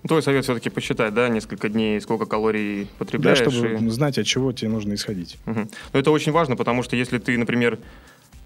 Ну, 0.03 0.07
твой 0.07 0.21
совет 0.21 0.43
все-таки 0.43 0.69
посчитать, 0.69 1.13
да, 1.13 1.29
несколько 1.29 1.69
дней, 1.69 1.99
сколько 2.01 2.25
калорий 2.25 2.87
потребляешь. 2.97 3.39
Да, 3.39 3.51
чтобы 3.51 3.85
и... 3.85 3.89
знать, 3.89 4.17
от 4.17 4.25
чего 4.25 4.51
тебе 4.51 4.69
нужно 4.69 4.93
исходить. 4.93 5.37
Угу. 5.45 5.67
Но 5.93 5.99
это 5.99 6.11
очень 6.11 6.31
важно, 6.31 6.55
потому 6.55 6.83
что 6.83 6.95
если 6.95 7.17
ты, 7.17 7.37
например, 7.37 7.79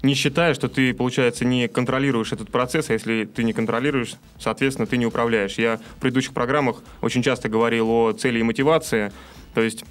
не 0.04 0.14
считая, 0.16 0.54
что 0.54 0.68
ты, 0.68 0.94
получается, 0.94 1.46
не 1.46 1.68
контролируешь 1.68 2.32
этот 2.32 2.50
процесс, 2.50 2.90
а 2.90 2.94
если 2.94 3.26
ты 3.26 3.44
не 3.44 3.54
контролируешь, 3.54 4.16
соответственно, 4.40 4.88
ты 4.88 4.98
не 4.98 5.06
управляешь. 5.06 5.56
Я 5.56 5.80
в 5.98 6.02
предыдущих 6.02 6.34
программах 6.34 6.82
очень 7.02 7.22
часто 7.22 7.50
говорил 7.50 7.90
о 7.90 8.14
цели 8.14 8.40
и 8.40 8.44
мотивации, 8.44 9.12
то 9.54 9.62
есть 9.62 9.84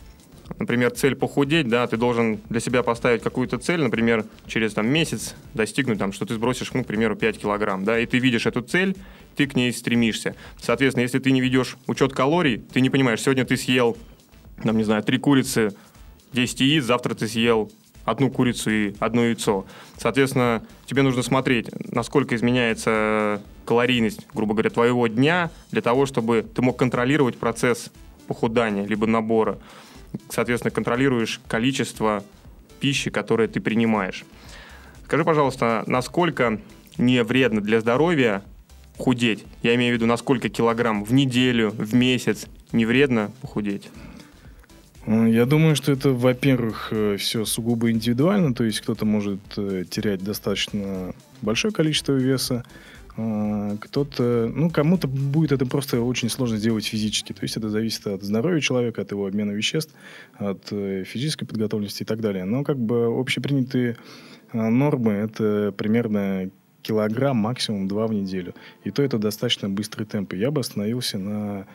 например, 0.59 0.91
цель 0.91 1.15
похудеть, 1.15 1.69
да, 1.69 1.87
ты 1.87 1.97
должен 1.97 2.41
для 2.49 2.61
себя 2.61 2.83
поставить 2.83 3.23
какую-то 3.23 3.59
цель, 3.59 3.81
например, 3.81 4.25
через 4.47 4.75
там, 4.75 4.89
месяц 4.89 5.35
достигнуть, 5.55 5.99
там, 5.99 6.13
что 6.13 6.27
ты 6.27 6.35
сбросишь, 6.35 6.73
ну, 6.73 6.85
к 6.85 6.87
примеру, 6.87 7.17
5 7.17 7.39
килограмм, 7.39 7.85
да, 7.85 7.99
и 7.99 8.07
ты 8.07 8.19
видишь 8.19 8.47
эту 8.47 8.63
цель, 8.63 8.97
ты 9.37 9.47
к 9.47 9.55
ней 9.55 9.73
стремишься. 9.73 10.35
Соответственно, 10.61 11.03
если 11.03 11.19
ты 11.19 11.31
не 11.31 11.41
ведешь 11.41 11.77
учет 11.87 12.13
калорий, 12.13 12.59
ты 12.59 12.81
не 12.81 12.91
понимаешь, 12.91 13.21
сегодня 13.21 13.45
ты 13.45 13.57
съел, 13.57 13.97
там, 14.63 14.77
не 14.77 14.85
знаю, 14.85 15.03
три 15.03 15.19
курицы, 15.19 15.75
10 16.33 16.61
яиц, 16.61 16.85
завтра 16.85 17.15
ты 17.15 17.27
съел 17.27 17.71
одну 18.05 18.31
курицу 18.31 18.71
и 18.71 18.95
одно 18.99 19.25
яйцо. 19.25 19.67
Соответственно, 19.99 20.63
тебе 20.87 21.03
нужно 21.03 21.23
смотреть, 21.23 21.71
насколько 21.93 22.35
изменяется 22.35 23.43
калорийность, 23.65 24.27
грубо 24.35 24.55
говоря, 24.55 24.71
твоего 24.71 25.07
дня, 25.07 25.51
для 25.71 25.83
того, 25.83 26.07
чтобы 26.07 26.43
ты 26.43 26.63
мог 26.63 26.79
контролировать 26.79 27.37
процесс 27.37 27.91
похудания, 28.27 28.85
либо 28.87 29.07
набора. 29.07 29.59
Соответственно, 30.29 30.71
контролируешь 30.71 31.41
количество 31.49 32.25
пищи, 32.81 33.11
которое 33.11 33.49
ты 33.49 33.61
принимаешь. 33.61 34.25
Скажи, 35.05 35.25
пожалуйста, 35.25 35.85
насколько 35.87 36.61
не 36.99 37.23
вредно 37.23 37.61
для 37.61 37.81
здоровья 37.81 38.43
худеть? 38.97 39.45
Я 39.63 39.75
имею 39.75 39.95
в 39.95 39.97
виду, 39.97 40.07
насколько 40.07 40.49
килограмм 40.49 41.05
в 41.05 41.13
неделю, 41.13 41.71
в 41.71 41.95
месяц 41.95 42.47
не 42.73 42.87
вредно 42.87 43.33
похудеть? 43.41 43.89
Я 45.07 45.47
думаю, 45.47 45.77
что 45.77 45.93
это, 45.93 46.11
во-первых, 46.11 46.89
э, 46.91 47.17
все 47.19 47.45
сугубо 47.45 47.91
индивидуально, 47.91 48.55
то 48.55 48.65
есть 48.65 48.81
кто-то 48.81 49.07
может 49.07 49.41
э, 49.57 49.85
терять 49.89 50.23
достаточно 50.23 51.15
большое 51.41 51.73
количество 51.73 52.13
веса, 52.13 52.65
кто-то, 53.81 54.51
ну, 54.55 54.71
кому-то 54.71 55.09
будет 55.09 55.53
это 55.53 55.67
просто 55.67 56.01
очень 56.01 56.29
сложно 56.29 56.57
сделать 56.57 56.85
физически. 56.85 57.33
То 57.33 57.43
есть 57.43 57.57
это 57.57 57.69
зависит 57.69 58.07
от 58.07 58.23
здоровья 58.23 58.61
человека, 58.61 59.03
от 59.03 59.11
его 59.11 59.27
обмена 59.27 59.53
веществ, 59.53 59.95
от 60.39 60.69
э, 60.71 61.05
физической 61.05 61.47
подготовленности 61.47 62.03
и 62.03 62.07
так 62.07 62.21
далее. 62.21 62.45
Но 62.45 62.65
как 62.65 62.79
бы 62.79 63.07
общепринятые 63.07 63.97
нормы 64.53 65.13
это 65.13 65.73
примерно 65.77 66.51
килограмм, 66.83 67.37
максимум 67.37 67.89
два 67.89 68.07
в 68.07 68.13
неделю. 68.13 68.55
И 68.85 68.91
то 68.91 69.03
это 69.03 69.19
достаточно 69.19 69.69
быстрый 69.69 70.05
темп. 70.05 70.33
я 70.35 70.51
бы 70.51 70.61
остановился 70.61 71.19
на 71.19 71.67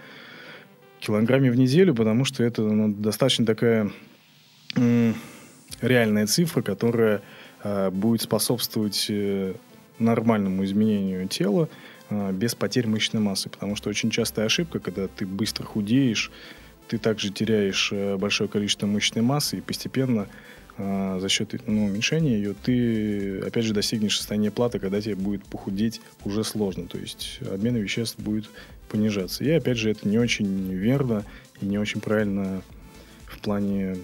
килограмме 1.00 1.52
в 1.52 1.56
неделю, 1.56 1.94
потому 1.94 2.26
что 2.26 2.44
это 2.44 2.62
ну, 2.62 2.94
достаточно 2.94 3.46
такая 3.46 3.92
реальная 5.82 6.28
цифра, 6.28 6.62
которая 6.62 7.22
э, 7.64 7.90
будет 7.92 8.22
способствовать 8.22 9.08
э, 9.10 9.54
нормальному 10.00 10.64
изменению 10.66 11.28
тела 11.28 11.70
э, 12.10 12.32
без 12.32 12.56
потери 12.56 12.88
мышечной 12.88 13.22
массы. 13.22 13.50
Потому 13.50 13.76
что 13.76 13.90
очень 13.90 14.10
частая 14.10 14.46
ошибка, 14.46 14.80
когда 14.80 15.08
ты 15.08 15.26
быстро 15.26 15.64
худеешь, 15.64 16.32
ты 16.88 16.98
также 16.98 17.30
теряешь 17.32 17.90
э, 17.92 18.18
большое 18.18 18.50
количество 18.50 18.88
мышечной 18.88 19.24
массы 19.24 19.58
и 19.58 19.62
постепенно 19.62 20.28
э, 20.78 21.18
за 21.20 21.30
счет 21.30 21.54
ну, 21.68 21.86
уменьшения 21.86 22.36
ее 22.36 22.54
ты 22.54 23.40
опять 23.40 23.66
же 23.66 23.74
достигнешь 23.74 24.18
состояния 24.18 24.52
платы, 24.52 24.80
когда 24.80 25.02
тебе 25.02 25.16
будет 25.16 25.46
похудеть 25.46 26.02
уже 26.24 26.44
сложно. 26.44 26.88
То 26.88 26.98
есть 26.98 27.40
обмен 27.50 27.76
веществ 27.76 28.20
будет 28.20 28.50
понижаться. 28.90 29.44
И 29.44 29.50
опять 29.50 29.78
же, 29.78 29.90
это 29.90 30.08
не 30.08 30.20
очень 30.20 30.72
верно 30.72 31.26
и 31.62 31.66
не 31.66 31.78
очень 31.78 32.02
правильно 32.02 32.62
в 33.26 33.40
плане... 33.40 33.98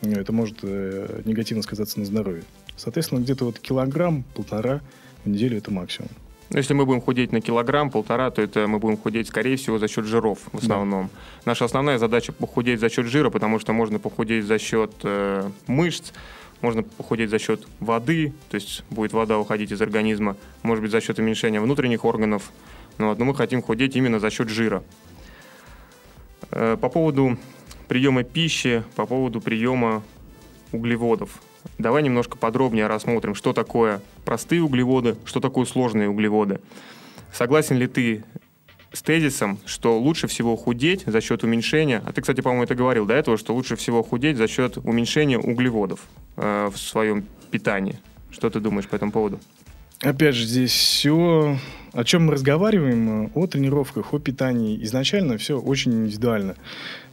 Ну, 0.00 0.18
это 0.18 0.32
может 0.32 0.58
э, 0.62 1.22
негативно 1.24 1.62
сказаться 1.62 2.00
на 2.00 2.04
здоровье. 2.04 2.42
Соответственно, 2.76 3.20
где-то 3.20 3.44
вот 3.44 3.60
килограмм, 3.60 4.24
полтора 4.34 4.80
неделю 5.28 5.58
это 5.58 5.70
максимум. 5.70 6.10
Но 6.50 6.58
если 6.58 6.74
мы 6.74 6.84
будем 6.84 7.00
худеть 7.00 7.32
на 7.32 7.40
килограмм, 7.40 7.90
полтора, 7.90 8.30
то 8.30 8.42
это 8.42 8.66
мы 8.66 8.78
будем 8.78 8.98
худеть, 8.98 9.28
скорее 9.28 9.56
всего, 9.56 9.78
за 9.78 9.88
счет 9.88 10.04
жиров 10.04 10.38
в 10.52 10.58
основном. 10.58 11.06
Да. 11.06 11.50
Наша 11.52 11.64
основная 11.64 11.96
задача 11.96 12.32
похудеть 12.32 12.78
за 12.78 12.90
счет 12.90 13.06
жира, 13.06 13.30
потому 13.30 13.58
что 13.58 13.72
можно 13.72 13.98
похудеть 13.98 14.44
за 14.44 14.58
счет 14.58 14.92
э, 15.02 15.48
мышц, 15.66 16.12
можно 16.60 16.82
похудеть 16.82 17.30
за 17.30 17.38
счет 17.38 17.66
воды, 17.80 18.34
то 18.50 18.56
есть 18.56 18.84
будет 18.90 19.14
вода 19.14 19.38
уходить 19.38 19.72
из 19.72 19.80
организма, 19.80 20.36
может 20.62 20.82
быть, 20.82 20.90
за 20.90 21.00
счет 21.00 21.18
уменьшения 21.18 21.60
внутренних 21.60 22.04
органов, 22.04 22.52
ну, 22.98 23.08
вот, 23.08 23.18
но 23.18 23.24
мы 23.24 23.34
хотим 23.34 23.62
худеть 23.62 23.96
именно 23.96 24.20
за 24.20 24.30
счет 24.30 24.50
жира. 24.50 24.82
Э, 26.50 26.76
по 26.78 26.90
поводу 26.90 27.38
приема 27.88 28.24
пищи, 28.24 28.84
по 28.94 29.06
поводу 29.06 29.40
приема 29.40 30.02
углеводов. 30.70 31.40
Давай 31.78 32.02
немножко 32.02 32.36
подробнее 32.36 32.86
рассмотрим, 32.86 33.34
что 33.34 33.52
такое 33.52 34.00
простые 34.24 34.62
углеводы, 34.62 35.16
что 35.24 35.40
такое 35.40 35.64
сложные 35.64 36.08
углеводы. 36.08 36.60
Согласен 37.32 37.76
ли 37.76 37.86
ты 37.86 38.24
с 38.92 39.02
тезисом, 39.02 39.58
что 39.64 39.98
лучше 39.98 40.26
всего 40.26 40.56
худеть 40.56 41.04
за 41.06 41.20
счет 41.20 41.44
уменьшения, 41.44 42.02
а 42.04 42.12
ты, 42.12 42.20
кстати, 42.20 42.40
по-моему, 42.40 42.64
это 42.64 42.74
говорил 42.74 43.06
до 43.06 43.14
этого, 43.14 43.38
что 43.38 43.54
лучше 43.54 43.76
всего 43.76 44.02
худеть 44.02 44.36
за 44.36 44.48
счет 44.48 44.76
уменьшения 44.76 45.38
углеводов 45.38 46.00
э, 46.36 46.70
в 46.72 46.78
своем 46.78 47.24
питании. 47.50 47.98
Что 48.30 48.50
ты 48.50 48.60
думаешь 48.60 48.88
по 48.88 48.96
этому 48.96 49.12
поводу? 49.12 49.40
Опять 50.02 50.34
же, 50.34 50.44
здесь 50.44 50.72
все, 50.72 51.58
о 51.92 52.04
чем 52.04 52.26
мы 52.26 52.32
разговариваем, 52.32 53.30
о 53.34 53.46
тренировках, 53.46 54.12
о 54.12 54.18
питании, 54.18 54.82
изначально 54.82 55.38
все 55.38 55.58
очень 55.58 55.92
индивидуально. 55.92 56.56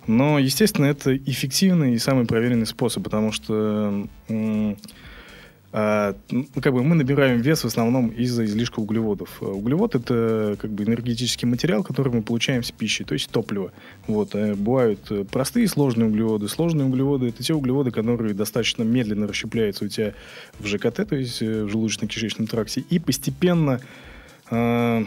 Но, 0.09 0.39
естественно, 0.39 0.87
это 0.87 1.15
эффективный 1.15 1.93
и 1.93 1.99
самый 1.99 2.25
проверенный 2.25 2.65
способ, 2.65 3.03
потому 3.03 3.31
что 3.31 4.07
а, 5.71 6.15
ну, 6.31 6.47
как 6.63 6.73
бы 6.73 6.83
мы 6.83 6.95
набираем 6.95 7.41
вес 7.41 7.63
в 7.63 7.67
основном 7.67 8.07
из-за 8.07 8.43
излишка 8.45 8.79
углеводов. 8.79 9.37
А 9.39 9.45
углевод 9.45 9.93
это 9.93 10.57
как 10.59 10.71
бы 10.71 10.83
энергетический 10.83 11.47
материал, 11.47 11.83
который 11.83 12.11
мы 12.11 12.23
получаем 12.23 12.63
с 12.63 12.71
пищей, 12.71 13.03
то 13.03 13.13
есть 13.13 13.29
топливо. 13.29 13.71
Вот. 14.07 14.31
А 14.33 14.55
бывают 14.55 14.99
э, 15.11 15.25
простые 15.31 15.67
сложные 15.67 16.09
углеводы. 16.09 16.47
Сложные 16.47 16.87
углеводы 16.87 17.27
это 17.27 17.43
те 17.43 17.53
углеводы, 17.53 17.91
которые 17.91 18.33
достаточно 18.33 18.81
медленно 18.81 19.27
расщепляются 19.27 19.85
у 19.85 19.89
тебя 19.89 20.15
в 20.57 20.65
ЖКТ, 20.65 21.07
то 21.07 21.15
есть 21.15 21.43
э, 21.43 21.65
в 21.65 21.67
желудочно-кишечном 21.67 22.47
тракте, 22.47 22.83
и 22.89 22.97
постепенно 22.97 23.79
э, 24.49 25.05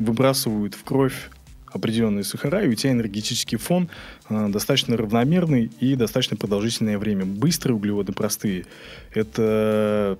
выбрасывают 0.00 0.74
в 0.74 0.82
кровь 0.82 1.30
определенные 1.72 2.24
сахара, 2.24 2.62
и 2.62 2.68
у 2.68 2.74
тебя 2.74 2.92
энергетический 2.92 3.58
фон 3.58 3.88
э, 4.28 4.48
достаточно 4.48 4.96
равномерный 4.96 5.70
и 5.80 5.94
достаточно 5.96 6.36
продолжительное 6.36 6.98
время. 6.98 7.24
Быстрые 7.24 7.76
углеводы, 7.76 8.12
простые, 8.12 8.66
это 9.12 10.18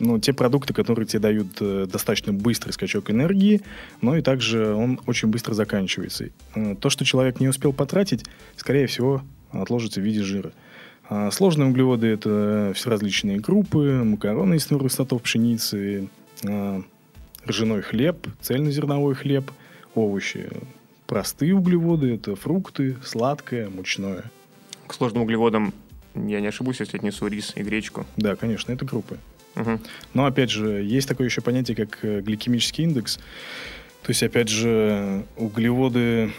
ну, 0.00 0.18
те 0.18 0.32
продукты, 0.32 0.72
которые 0.72 1.06
тебе 1.06 1.20
дают 1.20 1.48
э, 1.60 1.86
достаточно 1.90 2.32
быстрый 2.32 2.72
скачок 2.72 3.10
энергии, 3.10 3.60
но 4.00 4.16
и 4.16 4.22
также 4.22 4.74
он 4.74 5.00
очень 5.06 5.28
быстро 5.28 5.54
заканчивается. 5.54 6.30
Э, 6.54 6.74
то, 6.74 6.90
что 6.90 7.04
человек 7.04 7.38
не 7.40 7.48
успел 7.48 7.72
потратить, 7.72 8.24
скорее 8.56 8.86
всего, 8.86 9.22
отложится 9.52 10.00
в 10.00 10.04
виде 10.04 10.22
жира. 10.22 10.52
А 11.08 11.30
сложные 11.30 11.68
углеводы– 11.68 12.06
это 12.08 12.72
все 12.74 12.90
различные 12.90 13.40
крупы, 13.40 14.02
макароны 14.04 14.54
из 14.54 14.66
твердых 14.66 14.92
сортов 14.92 15.22
пшеницы, 15.22 16.08
э, 16.42 16.82
ржаной 17.46 17.82
хлеб, 17.82 18.26
цельнозерновой 18.40 19.14
хлеб, 19.14 19.50
овощи. 19.94 20.48
Простые 21.10 21.56
углеводы– 21.56 22.14
это 22.14 22.36
фрукты, 22.36 22.96
сладкое, 23.04 23.68
мучное. 23.68 24.30
К 24.86 24.94
сложным 24.94 25.24
углеводам 25.24 25.74
я 26.14 26.40
не 26.40 26.46
ошибусь, 26.46 26.78
если 26.78 26.98
отнесу 26.98 27.26
рис 27.26 27.52
и 27.56 27.64
гречку. 27.64 28.06
Да, 28.16 28.36
конечно, 28.36 28.70
это 28.70 28.86
крупы. 28.86 29.18
Угу. 29.56 29.80
Но, 30.14 30.26
опять 30.26 30.50
же, 30.50 30.84
есть 30.84 31.08
такое 31.08 31.26
еще 31.26 31.40
понятие, 31.40 31.76
как 31.76 31.98
э, 32.04 32.20
гликемический 32.20 32.84
индекс. 32.84 33.16
То 34.04 34.10
есть, 34.10 34.22
опять 34.22 34.48
же, 34.48 35.24
углеводы 35.36 36.30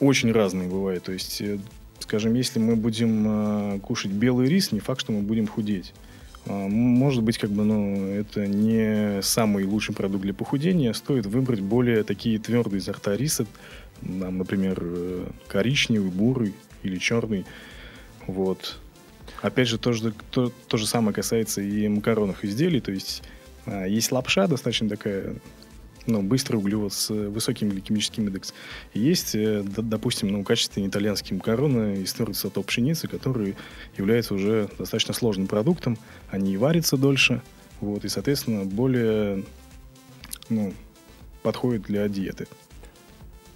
очень 0.00 0.32
разные 0.32 0.66
бывают. 0.66 1.04
То 1.04 1.12
есть, 1.12 1.42
э, 1.42 1.58
скажем, 1.98 2.32
если 2.32 2.58
мы 2.58 2.74
будем 2.74 3.24
э, 3.26 3.80
кушать 3.80 4.12
белый 4.12 4.48
рис, 4.48 4.72
не 4.72 4.80
факт, 4.80 5.02
что 5.02 5.12
мы 5.12 5.20
будем 5.20 5.46
худеть. 5.46 5.92
А, 6.46 6.68
Может 6.68 7.22
быть, 7.22 7.38
как 7.38 7.50
бы, 7.50 7.64
ну, 7.64 8.08
это 8.12 8.46
не 8.46 9.20
самый 9.22 9.64
лучший 9.64 9.94
продукт 9.94 10.22
для 10.22 10.34
похудения. 10.34 10.92
Стоит 10.92 11.26
выбрать 11.26 11.60
более 11.60 12.02
такие 12.04 12.38
твердые 12.38 12.80
сорта 12.80 13.16
риса, 13.16 13.46
там, 14.00 14.38
например, 14.38 14.78
э, 14.80 15.26
коричневый, 15.48 16.10
бурый 16.10 16.54
или 16.82 16.98
черный. 16.98 17.44
Вот. 18.26 18.78
Опять 19.42 19.68
же, 19.68 19.78
то 19.78 19.92
же, 19.92 20.12
то, 20.30 20.52
то 20.68 20.76
же 20.76 20.86
самое 20.86 21.14
касается 21.14 21.60
и 21.60 21.88
макаронных 21.88 22.44
изделий. 22.44 22.80
То 22.80 22.92
есть 22.92 23.22
а, 23.66 23.84
есть 23.84 24.12
лапша, 24.12 24.46
достаточно 24.46 24.88
такая, 24.88 25.36
ну, 26.06 26.22
быстрый 26.22 26.56
углевод 26.56 26.92
с 26.92 27.10
высоким 27.10 27.68
гликемическим 27.68 28.26
индексом. 28.26 28.56
Есть, 28.94 29.34
э, 29.34 29.62
допустим, 29.64 30.28
ну, 30.28 30.44
качественные 30.44 30.88
итальянские 30.88 31.36
макароны 31.36 32.02
из 32.02 32.12
твердых 32.12 32.36
сортов 32.36 32.66
пшеницы, 32.66 33.08
которые 33.08 33.56
являются 33.96 34.34
уже 34.34 34.68
достаточно 34.78 35.14
сложным 35.14 35.48
продуктом. 35.48 35.98
Они 36.30 36.54
и 36.54 36.56
варятся 36.56 36.96
дольше, 36.96 37.42
вот, 37.80 38.04
и, 38.04 38.08
соответственно, 38.08 38.64
более, 38.64 39.44
ну, 40.48 40.72
подходят 41.42 41.82
для 41.82 42.08
диеты. 42.08 42.46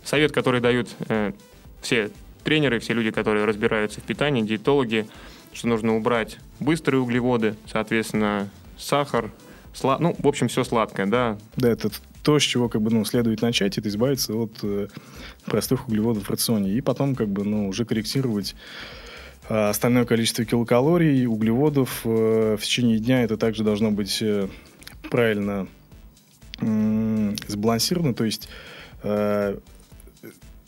Совет, 0.05 0.33
который 0.33 0.61
дают 0.61 0.89
э, 1.09 1.33
все 1.81 2.11
тренеры, 2.45 2.79
все 2.79 2.95
люди, 2.95 3.11
которые 3.11 3.45
разбираются 3.45 4.01
в 4.01 4.05
питании, 4.05 4.43
диетологи, 4.43 5.07
что 5.53 5.69
нужно 5.69 5.97
убрать 5.97 6.39
быстрые 6.59 7.01
углеводы, 7.01 7.57
соответственно, 7.71 8.49
сахар, 8.79 9.31
сла... 9.73 9.99
ну, 9.99 10.17
в 10.19 10.27
общем, 10.27 10.49
все 10.49 10.65
сладкое, 10.65 11.07
да. 11.07 11.39
Да, 11.57 11.69
это 11.69 11.91
то, 12.23 12.39
с 12.39 12.43
чего 12.43 12.69
как 12.69 12.83
бы, 12.83 12.91
ну, 12.91 13.05
следует 13.05 13.43
начать, 13.43 13.79
это 13.79 13.89
избавиться 13.89 14.35
от 14.35 14.53
э, 14.63 14.89
простых 15.47 15.89
углеводов 15.89 16.25
в 16.25 16.31
рационе. 16.31 16.73
И 16.73 16.81
потом 16.81 17.15
как 17.15 17.29
бы, 17.29 17.45
ну, 17.45 17.69
уже 17.69 17.85
корректировать 17.85 18.55
э, 19.49 19.69
остальное 19.69 20.05
количество 20.05 20.45
килокалорий, 20.45 21.27
углеводов 21.27 22.03
э, 22.05 22.57
в 22.59 22.63
течение 22.63 22.99
дня. 22.99 23.23
Это 23.23 23.37
также 23.37 23.65
должно 23.65 23.91
быть 23.91 24.19
э, 24.21 24.49
правильно 25.11 25.67
м, 26.61 27.37
сбалансировано. 27.49 28.15
То 28.15 28.25
есть 28.25 28.49
э, 29.03 29.59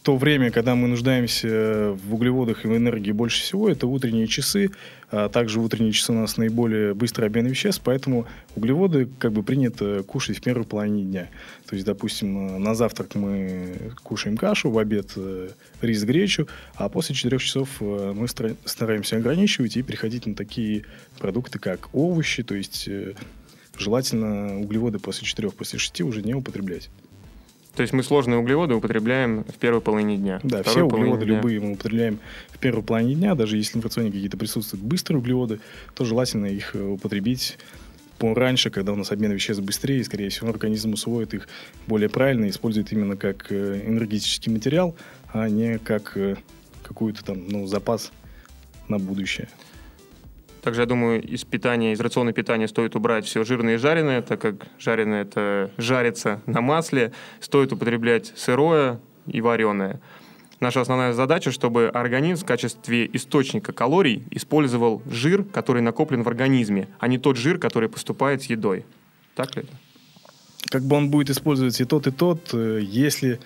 то 0.03 0.17
время, 0.17 0.51
когда 0.51 0.75
мы 0.75 0.89
нуждаемся 0.89 1.97
в 2.05 2.15
углеводах 2.15 2.65
и 2.65 2.69
в 2.69 2.77
энергии 2.77 3.13
больше 3.13 3.41
всего, 3.43 3.69
это 3.69 3.87
утренние 3.87 4.27
часы. 4.27 4.71
А 5.11 5.29
также 5.29 5.61
утренние 5.61 5.93
часы 5.93 6.13
у 6.13 6.15
нас 6.15 6.39
наиболее 6.39 6.95
быстрый 6.95 7.27
обмен 7.27 7.47
веществ, 7.47 7.83
поэтому 7.85 8.27
углеводы 8.57 9.09
как 9.19 9.33
бы 9.33 9.43
принято 9.43 10.03
кушать 10.05 10.39
в 10.39 10.41
первой 10.41 10.65
половине 10.65 11.05
дня. 11.05 11.29
То 11.69 11.75
есть, 11.77 11.87
допустим, 11.87 12.63
на 12.63 12.75
завтрак 12.75 13.15
мы 13.15 13.93
кушаем 14.03 14.37
кашу, 14.37 14.71
в 14.71 14.79
обед 14.79 15.13
э, 15.17 15.51
рис, 15.83 16.03
гречу, 16.05 16.49
а 16.75 16.89
после 16.89 17.15
4 17.15 17.39
часов 17.39 17.69
э, 17.81 18.15
мы 18.17 18.27
стараемся 18.27 19.19
ограничивать 19.19 19.77
и 19.77 19.83
переходить 19.83 20.27
на 20.27 20.35
такие 20.35 20.85
продукты, 21.19 21.59
как 21.59 21.95
овощи, 21.95 22.43
то 22.43 22.55
есть 22.55 22.89
э, 22.89 23.13
желательно 23.77 24.59
углеводы 24.59 24.99
после 24.99 25.27
4, 25.27 25.51
после 25.51 25.79
6 25.79 26.01
уже 26.01 26.23
не 26.23 26.35
употреблять. 26.35 26.89
То 27.75 27.81
есть 27.81 27.95
мы 27.95 28.03
сложные 28.03 28.39
углеводы 28.39 28.75
употребляем 28.75 29.45
в 29.45 29.55
первой 29.55 29.81
половине 29.81 30.17
дня. 30.19 30.41
Да, 30.43 30.63
все 30.63 30.83
углеводы 30.83 31.25
дня. 31.25 31.37
любые 31.37 31.59
мы 31.61 31.73
употребляем 31.73 32.19
в 32.51 32.59
первой 32.59 32.83
половине 32.83 33.15
дня, 33.15 33.35
даже 33.35 33.57
если 33.57 33.81
в 33.81 33.85
рационе 33.85 34.11
какие-то 34.11 34.37
присутствуют 34.37 34.85
быстрые 34.85 35.19
углеводы, 35.19 35.61
то 35.95 36.05
желательно 36.05 36.47
их 36.47 36.77
э, 36.77 36.83
употребить 36.83 37.59
пораньше, 38.19 38.71
когда 38.71 38.93
у 38.93 38.97
нас 38.97 39.11
обмен 39.11 39.33
веществ 39.33 39.63
быстрее, 39.63 40.01
и, 40.01 40.05
скорее 40.05 40.29
всего, 40.29 40.51
организм 40.51 40.93
усвоит 40.93 41.35
их 41.35 41.49
более 41.87 42.09
правильно 42.09 42.49
использует 42.49 42.93
именно 42.93 43.17
как 43.17 43.51
э, 43.51 43.83
энергетический 43.87 44.53
материал, 44.53 44.95
а 45.33 45.49
не 45.49 45.79
как 45.79 46.17
э, 46.17 46.37
какой-то 46.83 47.25
там, 47.25 47.49
ну, 47.49 47.67
запас 47.67 48.13
на 48.89 48.99
будущее. 48.99 49.49
Также, 50.63 50.83
я 50.83 50.87
думаю, 50.87 51.23
из 51.23 51.45
питания, 51.45 51.93
из 51.93 52.01
рациона 52.01 52.33
питания 52.33 52.69
стоит 52.69 52.97
убрать 52.97 53.27
все 53.27 53.45
жирное 53.45 53.75
и 53.75 53.77
жареное, 53.79 54.23
так 54.23 54.41
как 54.41 54.69
жареное 54.79 55.23
это 55.23 55.71
жарится 55.77 56.41
на 56.47 56.61
масле. 56.61 57.13
Стоит 57.41 57.73
употреблять 57.73 58.33
сырое 58.37 59.01
и 59.27 59.41
вареное. 59.41 60.01
Наша 60.61 60.81
основная 60.81 61.13
задача, 61.13 61.51
чтобы 61.51 61.89
организм 61.89 62.45
в 62.45 62.47
качестве 62.47 63.11
источника 63.13 63.73
калорий 63.73 64.25
использовал 64.31 65.03
жир, 65.11 65.43
который 65.43 65.83
накоплен 65.83 66.23
в 66.23 66.29
организме, 66.29 66.89
а 67.01 67.09
не 67.09 67.19
тот 67.19 67.37
жир, 67.37 67.59
который 67.59 67.89
поступает 67.89 68.43
с 68.43 68.47
едой. 68.47 68.87
Так 69.35 69.57
ли 69.57 69.63
это? 69.63 69.73
как 70.73 70.83
бы 70.85 70.97
он 70.97 71.11
будет 71.11 71.29
использовать 71.29 71.79
и 71.81 71.85
тот, 71.85 72.07
и 72.07 72.11
тот, 72.11 72.55
э, 72.55 72.81
если 72.83 73.41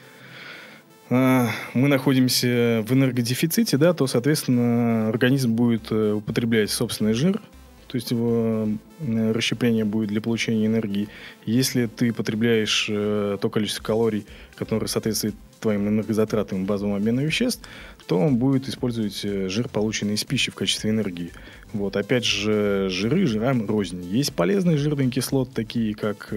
мы 1.08 1.88
находимся 1.88 2.84
в 2.86 2.92
энергодефиците, 2.92 3.76
да, 3.76 3.94
то, 3.94 4.06
соответственно, 4.06 5.08
организм 5.08 5.52
будет 5.52 5.86
э, 5.90 6.12
употреблять 6.12 6.70
собственный 6.70 7.12
жир, 7.12 7.40
то 7.86 7.94
есть 7.94 8.10
его 8.10 8.68
э, 8.98 9.32
расщепление 9.32 9.84
будет 9.84 10.08
для 10.08 10.20
получения 10.20 10.66
энергии. 10.66 11.08
Если 11.44 11.86
ты 11.86 12.12
потребляешь 12.12 12.88
э, 12.90 13.38
то 13.40 13.50
количество 13.50 13.84
калорий, 13.84 14.26
которое 14.56 14.88
соответствует 14.88 15.36
твоим 15.60 15.88
энергозатратам 15.88 16.62
и 16.62 16.66
базовым 16.66 16.96
обмену 16.96 17.22
веществ, 17.24 17.62
то 18.08 18.18
он 18.18 18.36
будет 18.36 18.68
использовать 18.68 19.20
жир, 19.22 19.68
полученный 19.68 20.14
из 20.14 20.24
пищи 20.24 20.50
в 20.50 20.56
качестве 20.56 20.90
энергии. 20.90 21.30
Вот, 21.72 21.96
опять 21.96 22.24
же, 22.24 22.88
жиры 22.90 23.26
жирам 23.26 23.66
рознь. 23.66 24.02
Есть 24.02 24.32
полезные 24.32 24.76
жирные 24.76 25.08
кислоты, 25.08 25.52
такие 25.54 25.94
как 25.94 26.32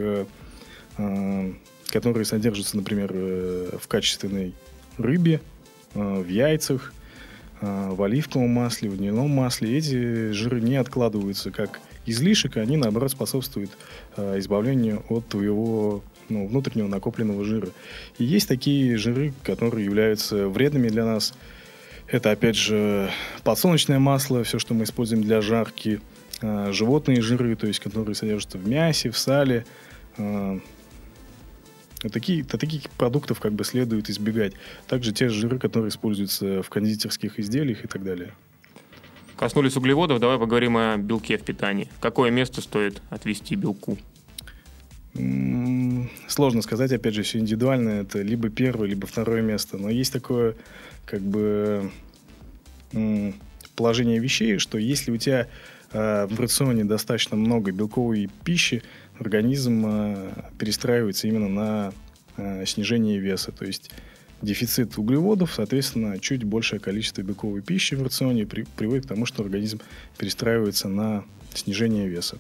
которые 1.92 2.26
содержатся, 2.26 2.78
например, 2.78 3.12
э, 3.14 3.78
в 3.82 3.88
качественной 3.88 4.54
рыбе, 4.98 5.42
э, 5.94 6.22
в 6.22 6.28
яйцах, 6.28 6.94
э, 7.62 7.90
в 7.92 8.02
оливковом 8.02 8.50
масле, 8.50 8.90
в 8.90 8.96
льняном 8.96 9.30
масле. 9.30 9.78
Эти 9.78 10.32
жиры 10.32 10.62
не 10.62 10.76
откладываются 10.76 11.52
как 11.52 11.80
излишек, 12.06 12.58
они, 12.58 12.78
наоборот, 12.78 13.12
способствуют 13.12 13.72
избавлению 14.18 15.04
от 15.10 15.28
твоего 15.28 16.04
ну, 16.30 16.48
внутреннего 16.48 16.88
накопленного 16.88 17.44
жира. 17.44 17.70
И 18.18 18.24
есть 18.24 18.48
такие 18.48 18.98
жиры, 18.98 19.34
которые 19.44 19.86
являются 19.86 20.48
вредными 20.48 20.90
для 20.90 21.06
нас. 21.06 21.34
Это, 22.08 22.32
опять 22.32 22.56
же, 22.56 23.12
подсолнечное 23.44 24.00
масло, 24.00 24.44
все, 24.44 24.58
что 24.58 24.74
мы 24.74 24.86
используем 24.86 25.22
для 25.22 25.42
жарки, 25.42 26.02
животные 26.42 27.22
жиры, 27.22 27.56
то 27.56 27.68
есть 27.68 27.80
которые 27.80 28.16
содержатся 28.16 28.58
в 28.58 28.68
мясе, 28.68 29.12
в 29.12 29.18
сале. 29.18 29.66
Э, 32.04 32.10
Такие, 32.10 32.44
то 32.44 32.58
таких 32.58 32.90
продуктов 32.92 33.40
как 33.40 33.54
бы 33.54 33.64
следует 33.64 34.10
избегать. 34.10 34.54
Также 34.88 35.12
те 35.12 35.30
жиры, 35.30 35.60
которые 35.60 35.90
используются 35.90 36.62
в 36.62 36.70
кондитерских 36.70 37.40
изделиях 37.40 37.84
и 37.84 37.88
так 37.88 38.04
далее. 38.04 38.34
Коснулись 39.36 39.78
углеводов, 39.78 40.20
давай 40.20 40.38
поговорим 40.38 40.76
о 40.78 40.98
белке 40.98 41.38
в 41.38 41.44
питании. 41.44 41.88
Какое 42.02 42.30
место 42.30 42.62
стоит 42.62 43.02
отвести 43.10 43.56
белку? 43.56 43.98
Сложно 46.28 46.62
сказать, 46.62 46.92
опять 46.92 47.14
же, 47.14 47.24
все 47.24 47.40
индивидуально. 47.40 47.90
Это 48.02 48.22
либо 48.22 48.50
первое, 48.50 48.88
либо 48.88 49.08
второе 49.08 49.42
место. 49.42 49.78
Но 49.78 49.90
есть 49.90 50.14
такое, 50.14 50.56
как 51.06 51.22
бы, 51.22 51.90
положение 53.76 54.20
вещей, 54.20 54.58
что 54.58 54.78
если 54.78 55.12
у 55.12 55.18
тебя 55.18 55.48
э, 55.92 56.28
в 56.30 56.40
рационе 56.40 56.84
достаточно 56.84 57.38
много 57.38 57.72
белковой 57.72 58.30
пищи, 58.44 58.84
организм 59.20 59.86
э, 59.86 60.32
перестраивается 60.58 61.28
именно 61.28 61.48
на 61.50 61.94
э, 62.38 62.66
снижение 62.66 63.20
веса. 63.20 63.52
То 63.52 63.66
есть 63.66 63.92
дефицит 64.42 64.98
углеводов, 64.98 65.54
соответственно, 65.54 66.20
чуть 66.20 66.44
большее 66.44 66.80
количество 66.80 67.22
белковой 67.22 67.62
пищи 67.62 67.96
в 67.96 68.04
рационе 68.04 68.46
при- 68.46 68.66
приводит 68.78 69.06
к 69.06 69.10
тому, 69.10 69.26
что 69.26 69.44
организм 69.44 69.82
перестраивается 70.18 70.88
на 70.88 71.24
снижение 71.54 72.08
веса. 72.08 72.38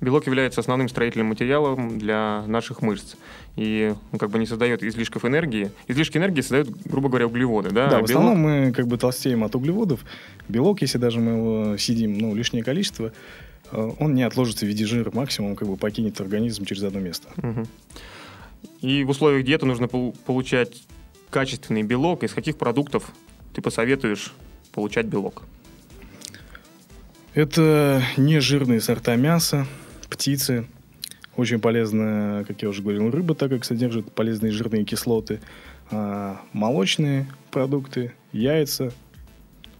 Белок 0.00 0.26
является 0.26 0.60
основным 0.60 0.88
строительным 0.88 1.26
материалом 1.28 1.98
для 1.98 2.44
наших 2.46 2.82
мышц. 2.82 3.14
И 3.56 3.92
он 4.12 4.18
как 4.20 4.30
бы 4.30 4.38
не 4.38 4.46
создает 4.46 4.84
излишков 4.84 5.24
энергии. 5.24 5.72
Излишки 5.88 6.18
энергии 6.18 6.40
создают, 6.40 6.68
грубо 6.84 7.08
говоря, 7.08 7.26
углеводы. 7.26 7.70
Да, 7.70 7.88
Да, 7.90 7.96
А 7.96 8.00
в 8.00 8.02
белок- 8.04 8.10
основном 8.10 8.38
мы 8.38 8.72
как 8.72 8.86
бы 8.86 8.96
толстеем 8.96 9.42
от 9.42 9.56
углеводов. 9.56 10.04
Белок, 10.48 10.82
если 10.82 10.98
даже 10.98 11.18
мы 11.18 11.32
его 11.32 11.78
съедим, 11.78 12.16
ну, 12.16 12.32
лишнее 12.36 12.62
количество, 12.62 13.12
он 13.72 14.14
не 14.14 14.22
отложится 14.22 14.64
в 14.64 14.68
виде 14.68 14.86
жира, 14.86 15.10
максимум 15.12 15.56
как 15.56 15.68
бы 15.68 15.76
покинет 15.76 16.20
организм 16.20 16.64
через 16.64 16.82
одно 16.82 17.00
место. 17.00 17.28
И 18.80 19.04
в 19.04 19.10
условиях 19.10 19.44
диеты 19.44 19.66
нужно 19.66 19.88
пол- 19.88 20.14
получать 20.26 20.82
качественный 21.30 21.82
белок. 21.82 22.22
Из 22.24 22.32
каких 22.32 22.56
продуктов 22.56 23.12
ты 23.54 23.60
посоветуешь 23.60 24.32
получать 24.72 25.06
белок? 25.06 25.42
Это 27.34 28.02
нежирные 28.16 28.80
сорта 28.80 29.16
мяса, 29.16 29.66
птицы. 30.08 30.66
Очень 31.36 31.60
полезная, 31.60 32.44
как 32.44 32.62
я 32.62 32.68
уже 32.68 32.82
говорил, 32.82 33.10
рыба, 33.10 33.34
так 33.34 33.50
как 33.50 33.64
содержит 33.64 34.10
полезные 34.12 34.50
жирные 34.50 34.84
кислоты. 34.84 35.40
А, 35.90 36.40
молочные 36.52 37.26
продукты, 37.52 38.12
яйца. 38.32 38.92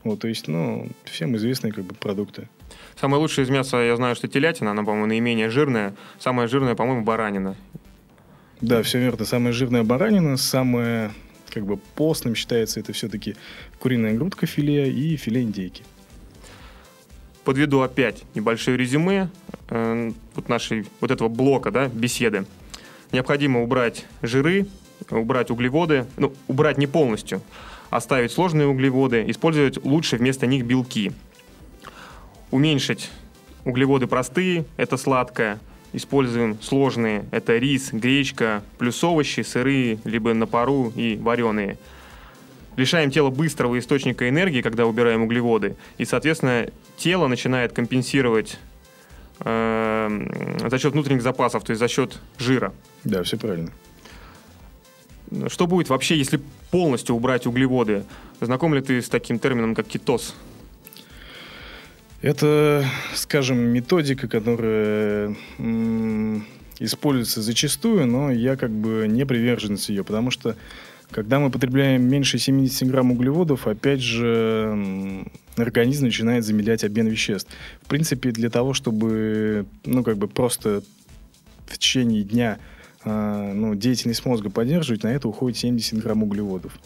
Вот, 0.04 0.20
то 0.20 0.28
есть, 0.28 0.46
ну, 0.46 0.88
всем 1.04 1.36
известные 1.36 1.72
как 1.72 1.84
бы 1.84 1.94
продукты. 1.94 2.48
Самое 3.00 3.20
лучшее 3.20 3.44
из 3.44 3.50
мяса, 3.50 3.76
я 3.76 3.94
знаю, 3.94 4.16
что 4.16 4.26
телятина, 4.26 4.72
она, 4.72 4.82
по-моему, 4.82 5.06
наименее 5.06 5.50
жирная. 5.50 5.94
Самая 6.18 6.48
жирная, 6.48 6.74
по-моему, 6.74 7.04
баранина. 7.04 7.54
Да, 8.60 8.82
все 8.82 8.98
верно. 8.98 9.24
Самая 9.24 9.52
жирная 9.52 9.84
баранина, 9.84 10.36
самая 10.36 11.12
как 11.48 11.64
бы 11.64 11.76
постным 11.76 12.34
считается 12.34 12.80
это 12.80 12.92
все-таки 12.92 13.36
куриная 13.78 14.14
грудка 14.14 14.46
филе 14.46 14.90
и 14.90 15.16
филе 15.16 15.42
индейки. 15.42 15.84
Подведу 17.44 17.80
опять 17.80 18.24
небольшое 18.34 18.76
резюме 18.76 19.30
э, 19.70 20.12
вот 20.34 20.48
нашей 20.48 20.86
вот 21.00 21.10
этого 21.10 21.28
блока, 21.28 21.70
да, 21.70 21.86
беседы. 21.86 22.46
Необходимо 23.12 23.62
убрать 23.62 24.06
жиры, 24.22 24.66
убрать 25.10 25.50
углеводы, 25.50 26.06
ну, 26.16 26.34
убрать 26.48 26.78
не 26.78 26.86
полностью, 26.86 27.40
оставить 27.90 28.32
сложные 28.32 28.66
углеводы, 28.66 29.24
использовать 29.28 29.82
лучше 29.84 30.16
вместо 30.16 30.46
них 30.46 30.66
белки. 30.66 31.12
Уменьшить 32.50 33.10
углеводы 33.64 34.06
простые, 34.06 34.64
это 34.76 34.96
сладкое, 34.96 35.58
используем 35.92 36.60
сложные, 36.60 37.24
это 37.30 37.56
рис, 37.58 37.90
гречка, 37.92 38.62
плюс 38.78 39.02
овощи, 39.04 39.40
сырые, 39.40 39.98
либо 40.04 40.34
на 40.34 40.46
пару 40.46 40.92
и 40.94 41.16
вареные. 41.16 41.78
Лишаем 42.76 43.10
тело 43.10 43.30
быстрого 43.30 43.78
источника 43.78 44.28
энергии, 44.28 44.62
когда 44.62 44.86
убираем 44.86 45.22
углеводы, 45.22 45.76
и, 45.98 46.04
соответственно, 46.04 46.68
тело 46.96 47.26
начинает 47.26 47.72
компенсировать 47.72 48.58
э, 49.40 50.60
за 50.68 50.78
счет 50.78 50.92
внутренних 50.92 51.22
запасов, 51.22 51.64
то 51.64 51.72
есть 51.72 51.80
за 51.80 51.88
счет 51.88 52.18
жира. 52.38 52.72
Да, 53.04 53.22
все 53.24 53.36
правильно. 53.36 53.72
Что 55.48 55.66
будет 55.66 55.90
вообще, 55.90 56.16
если 56.16 56.40
полностью 56.70 57.14
убрать 57.14 57.46
углеводы? 57.46 58.04
Знаком 58.40 58.74
ли 58.74 58.80
ты 58.80 59.02
с 59.02 59.08
таким 59.08 59.38
термином, 59.38 59.74
как 59.74 59.86
кетоз? 59.86 60.34
Это, 62.20 62.84
скажем, 63.14 63.58
методика, 63.58 64.26
которая 64.26 65.36
используется 66.80 67.42
зачастую, 67.42 68.06
но 68.06 68.30
я 68.30 68.56
как 68.56 68.70
бы 68.70 69.06
не 69.08 69.24
приверженец 69.24 69.88
ее, 69.88 70.04
потому 70.04 70.30
что 70.30 70.56
когда 71.10 71.38
мы 71.38 71.50
потребляем 71.50 72.02
меньше 72.02 72.38
70 72.38 72.88
грамм 72.88 73.12
углеводов, 73.12 73.66
опять 73.66 74.00
же, 74.00 75.24
организм 75.56 76.04
начинает 76.04 76.44
замедлять 76.44 76.84
обмен 76.84 77.06
веществ. 77.06 77.50
В 77.82 77.88
принципе, 77.88 78.30
для 78.30 78.50
того, 78.50 78.74
чтобы, 78.74 79.66
ну, 79.84 80.04
как 80.04 80.18
бы 80.18 80.28
просто 80.28 80.82
в 81.66 81.78
течение 81.78 82.24
дня 82.24 82.58
а, 83.04 83.52
ну, 83.54 83.74
деятельность 83.74 84.24
мозга 84.26 84.50
поддерживать, 84.50 85.02
на 85.02 85.08
это 85.08 85.28
уходит 85.28 85.58
70 85.58 85.98
грамм 85.98 86.24
углеводов. 86.24 86.78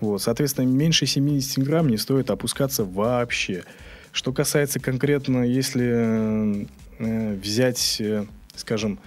Вот, 0.00 0.20
соответственно, 0.20 0.66
меньше 0.66 1.06
70 1.06 1.62
грамм 1.64 1.88
не 1.88 1.98
стоит 1.98 2.30
опускаться 2.30 2.84
вообще. 2.84 3.64
Что 4.18 4.32
касается 4.32 4.80
конкретно, 4.80 5.44
если 5.44 6.66
э, 6.98 7.34
взять, 7.34 7.98
э, 8.00 8.24
скажем, 8.56 8.98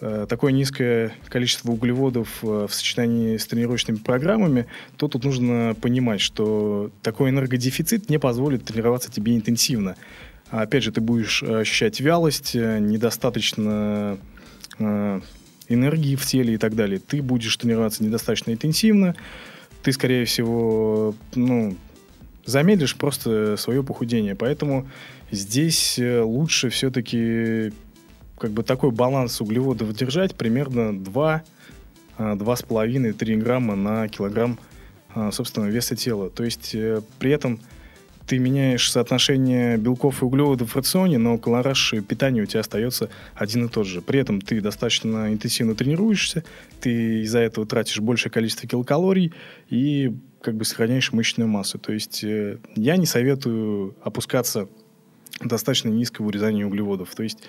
э, 0.00 0.26
такое 0.28 0.50
низкое 0.50 1.12
количество 1.28 1.70
углеводов 1.70 2.40
э, 2.42 2.66
в 2.68 2.74
сочетании 2.74 3.36
с 3.36 3.46
тренировочными 3.46 3.98
программами, 3.98 4.66
то 4.96 5.06
тут 5.06 5.22
нужно 5.22 5.76
понимать, 5.80 6.20
что 6.20 6.90
такой 7.02 7.30
энергодефицит 7.30 8.10
не 8.10 8.18
позволит 8.18 8.64
тренироваться 8.64 9.12
тебе 9.12 9.36
интенсивно. 9.36 9.94
А 10.50 10.62
опять 10.62 10.82
же, 10.82 10.90
ты 10.90 11.00
будешь 11.00 11.44
ощущать 11.44 12.00
вялость, 12.00 12.56
э, 12.56 12.80
недостаточно 12.80 14.18
э, 14.80 15.20
энергии 15.68 16.16
в 16.16 16.26
теле 16.26 16.54
и 16.54 16.58
так 16.58 16.74
далее. 16.74 16.98
Ты 16.98 17.22
будешь 17.22 17.56
тренироваться 17.56 18.02
недостаточно 18.02 18.50
интенсивно, 18.50 19.14
ты, 19.84 19.92
скорее 19.92 20.24
всего, 20.24 21.14
ну, 21.36 21.76
замедлишь 22.44 22.96
просто 22.96 23.56
свое 23.56 23.82
похудение. 23.82 24.34
Поэтому 24.34 24.88
здесь 25.30 25.98
э, 25.98 26.20
лучше 26.20 26.70
все-таки 26.70 27.72
как 28.38 28.52
бы 28.52 28.62
такой 28.62 28.90
баланс 28.90 29.40
углеводов 29.40 29.92
держать 29.94 30.34
примерно 30.34 30.98
2, 30.98 31.42
2,5-3 32.18 33.36
грамма 33.36 33.76
на 33.76 34.08
килограмм 34.08 34.58
собственного 35.32 35.70
веса 35.70 35.96
тела. 35.96 36.30
То 36.30 36.44
есть 36.44 36.74
э, 36.74 37.02
при 37.18 37.32
этом 37.32 37.60
ты 38.30 38.38
меняешь 38.38 38.92
соотношение 38.92 39.76
белков 39.76 40.22
и 40.22 40.24
углеводов 40.24 40.70
в 40.70 40.76
рационе, 40.76 41.18
но 41.18 41.36
колораж 41.36 41.94
питания 42.06 42.42
у 42.42 42.46
тебя 42.46 42.60
остается 42.60 43.10
один 43.34 43.66
и 43.66 43.68
тот 43.68 43.88
же. 43.88 44.02
При 44.02 44.20
этом 44.20 44.40
ты 44.40 44.60
достаточно 44.60 45.32
интенсивно 45.32 45.74
тренируешься, 45.74 46.44
ты 46.80 47.22
из-за 47.22 47.40
этого 47.40 47.66
тратишь 47.66 47.98
большее 47.98 48.30
количество 48.30 48.68
килокалорий 48.68 49.32
и 49.68 50.16
как 50.42 50.54
бы 50.54 50.64
сохраняешь 50.64 51.12
мышечную 51.12 51.48
массу. 51.48 51.78
То 51.78 51.92
есть 51.92 52.24
э, 52.24 52.58
я 52.74 52.96
не 52.96 53.06
советую 53.06 53.94
опускаться 54.02 54.68
достаточно 55.40 55.88
низкого 55.88 56.26
урезания 56.26 56.66
углеводов. 56.66 57.14
То 57.14 57.22
есть, 57.22 57.42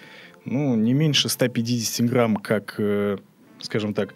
ну, 0.46 0.76
не 0.76 0.94
меньше 0.94 1.30
150 1.30 2.10
грамм, 2.10 2.38
как, 2.38 2.76
э, 2.78 3.18
скажем 3.62 3.94
так, 3.94 4.14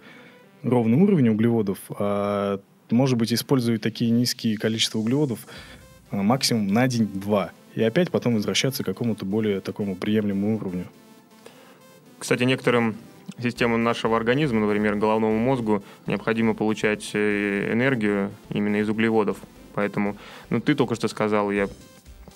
ровный 0.64 0.98
уровень 0.98 1.30
углеводов, 1.30 1.80
а 1.90 2.60
может 2.90 3.18
быть 3.18 3.34
использовать 3.34 3.82
такие 3.82 4.12
низкие 4.12 4.58
количества 4.58 5.00
углеводов 5.00 5.48
а, 6.12 6.24
максимум 6.24 6.68
на 6.68 6.88
день-два. 6.88 7.52
И 7.76 7.84
опять 7.84 8.10
потом 8.10 8.36
возвращаться 8.36 8.84
к 8.84 8.86
какому-то 8.86 9.26
более 9.26 9.60
такому 9.60 9.96
приемлемому 9.96 10.56
уровню. 10.58 10.88
Кстати, 12.20 12.44
некоторым 12.44 12.96
системам 13.42 13.84
нашего 13.84 14.18
организма, 14.18 14.62
например, 14.62 14.96
головному 14.96 15.38
мозгу, 15.38 15.84
необходимо 16.08 16.54
получать 16.54 17.12
э, 17.14 17.72
энергию 17.74 18.32
именно 18.50 18.78
из 18.78 18.90
углеводов. 18.90 19.38
Поэтому, 19.74 20.16
ну, 20.50 20.62
ты 20.62 20.74
только 20.76 20.96
что 20.96 21.08
сказал, 21.08 21.52
я 21.52 21.68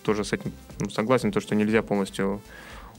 тоже 0.04 0.24
с 0.24 0.34
этим 0.34 0.52
ну, 0.80 0.90
согласен, 0.90 1.32
то, 1.32 1.40
что 1.40 1.56
нельзя 1.56 1.82
полностью 1.82 2.42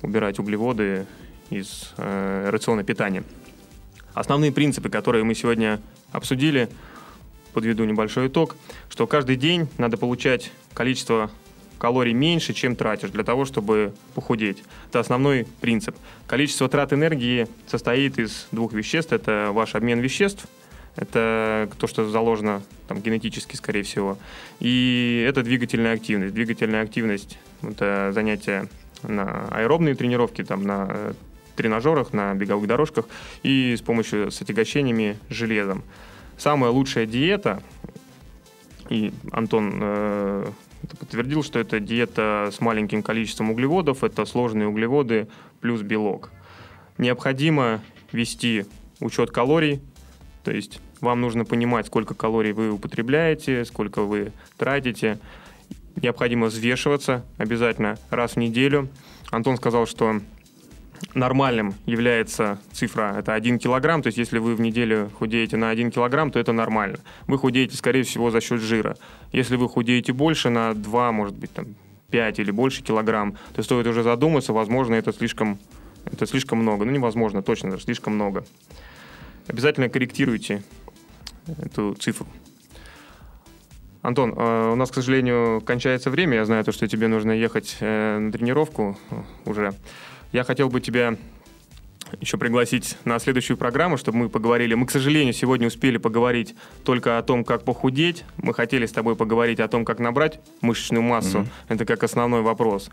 убирать 0.02 0.38
углеводы 0.38 1.06
из 1.50 1.92
э, 1.96 2.48
рациона 2.50 2.84
питания. 2.84 3.24
Основные 4.14 4.52
принципы, 4.52 4.88
которые 4.88 5.24
мы 5.24 5.34
сегодня 5.34 5.80
обсудили, 6.12 6.68
подведу 7.52 7.84
небольшой 7.84 8.28
итог, 8.28 8.56
что 8.88 9.06
каждый 9.06 9.36
день 9.36 9.68
надо 9.78 9.96
получать 9.96 10.52
количество 10.72 11.30
калорий 11.80 12.12
меньше, 12.12 12.52
чем 12.52 12.76
тратишь 12.76 13.10
для 13.10 13.24
того, 13.24 13.46
чтобы 13.46 13.94
похудеть. 14.14 14.62
Это 14.90 15.00
основной 15.00 15.46
принцип. 15.60 15.96
Количество 16.26 16.68
трат 16.68 16.92
энергии 16.92 17.48
состоит 17.66 18.18
из 18.18 18.46
двух 18.52 18.74
веществ. 18.74 19.12
Это 19.12 19.48
ваш 19.50 19.74
обмен 19.74 20.00
веществ, 20.00 20.46
это 20.96 21.70
то, 21.78 21.86
что 21.86 22.08
заложено 22.08 22.62
там, 22.86 23.00
генетически, 23.00 23.56
скорее 23.56 23.82
всего. 23.82 24.18
И 24.60 25.24
это 25.26 25.42
двигательная 25.42 25.94
активность. 25.94 26.34
Двигательная 26.34 26.82
активность– 26.82 27.38
это 27.62 28.10
занятия 28.12 28.68
на 29.02 29.48
аэробные 29.50 29.94
тренировки, 29.94 30.44
там, 30.44 30.62
на 30.62 30.86
э, 30.90 31.12
тренажерах, 31.56 32.12
на 32.12 32.34
беговых 32.34 32.66
дорожках 32.66 33.06
и 33.42 33.74
с 33.74 33.80
помощью 33.80 34.30
с 34.30 34.42
отягощениями 34.42 35.16
железом. 35.30 35.82
Самая 36.36 36.70
лучшая 36.70 37.06
диета, 37.06 37.62
и 38.90 39.12
Антон 39.32 39.78
э, 39.80 40.50
подтвердил, 40.98 41.42
что 41.42 41.58
это 41.58 41.80
диета 41.80 42.50
с 42.52 42.60
маленьким 42.60 43.02
количеством 43.02 43.50
углеводов, 43.50 44.04
это 44.04 44.24
сложные 44.24 44.68
углеводы 44.68 45.28
плюс 45.60 45.82
белок. 45.82 46.30
Необходимо 46.98 47.80
вести 48.12 48.66
учет 49.00 49.30
калорий, 49.30 49.80
то 50.44 50.50
есть 50.50 50.80
вам 51.00 51.20
нужно 51.20 51.44
понимать, 51.44 51.86
сколько 51.86 52.14
калорий 52.14 52.52
вы 52.52 52.70
употребляете, 52.70 53.64
сколько 53.64 54.02
вы 54.02 54.32
тратите. 54.56 55.18
Необходимо 55.96 56.46
взвешиваться 56.46 57.24
обязательно 57.38 57.98
раз 58.10 58.32
в 58.32 58.36
неделю. 58.36 58.88
Антон 59.30 59.56
сказал, 59.56 59.86
что 59.86 60.20
нормальным 61.14 61.74
является 61.86 62.60
цифра, 62.72 63.14
это 63.18 63.34
1 63.34 63.58
килограмм, 63.58 64.02
то 64.02 64.08
есть 64.08 64.18
если 64.18 64.38
вы 64.38 64.54
в 64.54 64.60
неделю 64.60 65.10
худеете 65.18 65.56
на 65.56 65.70
1 65.70 65.90
килограмм, 65.90 66.30
то 66.30 66.38
это 66.38 66.52
нормально. 66.52 66.98
Вы 67.26 67.38
худеете, 67.38 67.76
скорее 67.76 68.02
всего, 68.02 68.30
за 68.30 68.40
счет 68.40 68.60
жира. 68.60 68.96
Если 69.32 69.56
вы 69.56 69.68
худеете 69.68 70.12
больше, 70.12 70.50
на 70.50 70.74
2, 70.74 71.12
может 71.12 71.36
быть, 71.36 71.52
там, 71.52 71.74
5 72.10 72.38
или 72.38 72.50
больше 72.50 72.82
килограмм, 72.82 73.36
то 73.54 73.62
стоит 73.62 73.86
уже 73.86 74.02
задуматься, 74.02 74.52
возможно, 74.52 74.94
это 74.94 75.12
слишком, 75.12 75.58
это 76.04 76.26
слишком 76.26 76.58
много. 76.58 76.84
Ну, 76.84 76.92
невозможно, 76.92 77.42
точно, 77.42 77.78
слишком 77.78 78.14
много. 78.14 78.44
Обязательно 79.46 79.88
корректируйте 79.88 80.62
эту 81.46 81.94
цифру. 81.94 82.26
Антон, 84.02 84.32
э, 84.34 84.70
у 84.72 84.76
нас, 84.76 84.90
к 84.90 84.94
сожалению, 84.94 85.60
кончается 85.60 86.10
время. 86.10 86.36
Я 86.36 86.44
знаю, 86.46 86.64
то, 86.64 86.72
что 86.72 86.88
тебе 86.88 87.06
нужно 87.08 87.32
ехать 87.32 87.76
э, 87.80 88.18
на 88.18 88.32
тренировку 88.32 88.98
уже. 89.44 89.74
Я 90.32 90.44
хотел 90.44 90.68
бы 90.68 90.80
тебя 90.80 91.16
еще 92.20 92.38
пригласить 92.38 92.96
на 93.04 93.18
следующую 93.18 93.56
программу, 93.56 93.96
чтобы 93.96 94.18
мы 94.18 94.28
поговорили. 94.28 94.74
Мы, 94.74 94.86
к 94.86 94.90
сожалению, 94.90 95.32
сегодня 95.32 95.66
успели 95.66 95.96
поговорить 95.96 96.54
только 96.84 97.18
о 97.18 97.22
том, 97.22 97.44
как 97.44 97.64
похудеть. 97.64 98.24
Мы 98.36 98.54
хотели 98.54 98.86
с 98.86 98.92
тобой 98.92 99.16
поговорить 99.16 99.60
о 99.60 99.68
том, 99.68 99.84
как 99.84 99.98
набрать 99.98 100.40
мышечную 100.60 101.02
массу. 101.02 101.38
Mm-hmm. 101.38 101.48
Это 101.68 101.84
как 101.84 102.02
основной 102.04 102.42
вопрос. 102.42 102.90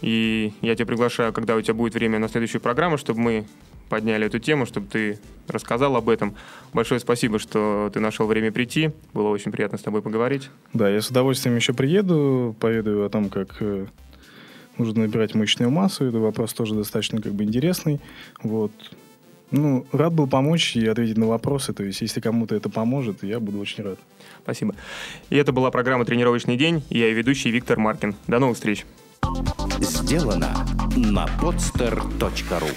И 0.00 0.52
я 0.60 0.74
тебя 0.74 0.86
приглашаю, 0.86 1.32
когда 1.32 1.54
у 1.54 1.60
тебя 1.60 1.74
будет 1.74 1.94
время 1.94 2.18
на 2.18 2.28
следующую 2.28 2.60
программу, 2.60 2.98
чтобы 2.98 3.20
мы 3.20 3.46
подняли 3.88 4.26
эту 4.26 4.38
тему, 4.38 4.66
чтобы 4.66 4.86
ты 4.88 5.18
рассказал 5.48 5.94
об 5.96 6.08
этом. 6.08 6.34
Большое 6.72 6.98
спасибо, 6.98 7.38
что 7.38 7.90
ты 7.92 8.00
нашел 8.00 8.26
время 8.26 8.50
прийти. 8.50 8.90
Было 9.12 9.28
очень 9.28 9.52
приятно 9.52 9.78
с 9.78 9.82
тобой 9.82 10.02
поговорить. 10.02 10.50
Да, 10.72 10.88
я 10.88 11.00
с 11.00 11.08
удовольствием 11.08 11.56
еще 11.56 11.74
приеду, 11.74 12.56
поведаю 12.58 13.04
о 13.04 13.08
том, 13.10 13.28
как 13.28 13.56
э, 13.60 13.86
нужно 14.78 15.02
набирать 15.02 15.34
мышечную 15.34 15.70
массу. 15.70 16.04
Это 16.04 16.18
вопрос 16.18 16.52
тоже 16.52 16.74
достаточно 16.74 17.20
как 17.20 17.32
бы 17.32 17.44
интересный. 17.44 18.00
Вот. 18.42 18.72
Ну, 19.50 19.84
рад 19.92 20.14
был 20.14 20.26
помочь 20.26 20.76
и 20.76 20.86
ответить 20.86 21.18
на 21.18 21.26
вопросы. 21.26 21.74
То 21.74 21.84
есть, 21.84 22.00
если 22.00 22.20
кому-то 22.20 22.54
это 22.54 22.70
поможет, 22.70 23.22
я 23.22 23.38
буду 23.38 23.58
очень 23.58 23.84
рад. 23.84 23.98
Спасибо. 24.42 24.74
И 25.28 25.36
это 25.36 25.52
была 25.52 25.70
программа 25.70 26.04
«Тренировочный 26.06 26.56
день». 26.56 26.82
Я 26.88 27.08
ее 27.08 27.14
ведущий 27.14 27.50
Виктор 27.50 27.78
Маркин. 27.78 28.14
До 28.26 28.38
новых 28.38 28.56
встреч. 28.56 28.86
Сделано 29.78 30.66
на 30.96 31.26
podster.ru 31.40 32.70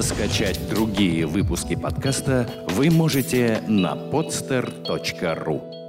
Скачать 0.00 0.58
другие 0.70 1.26
выпуски 1.26 1.76
подкаста 1.76 2.48
вы 2.70 2.90
можете 2.90 3.62
на 3.68 3.94
podster.ru 3.94 5.79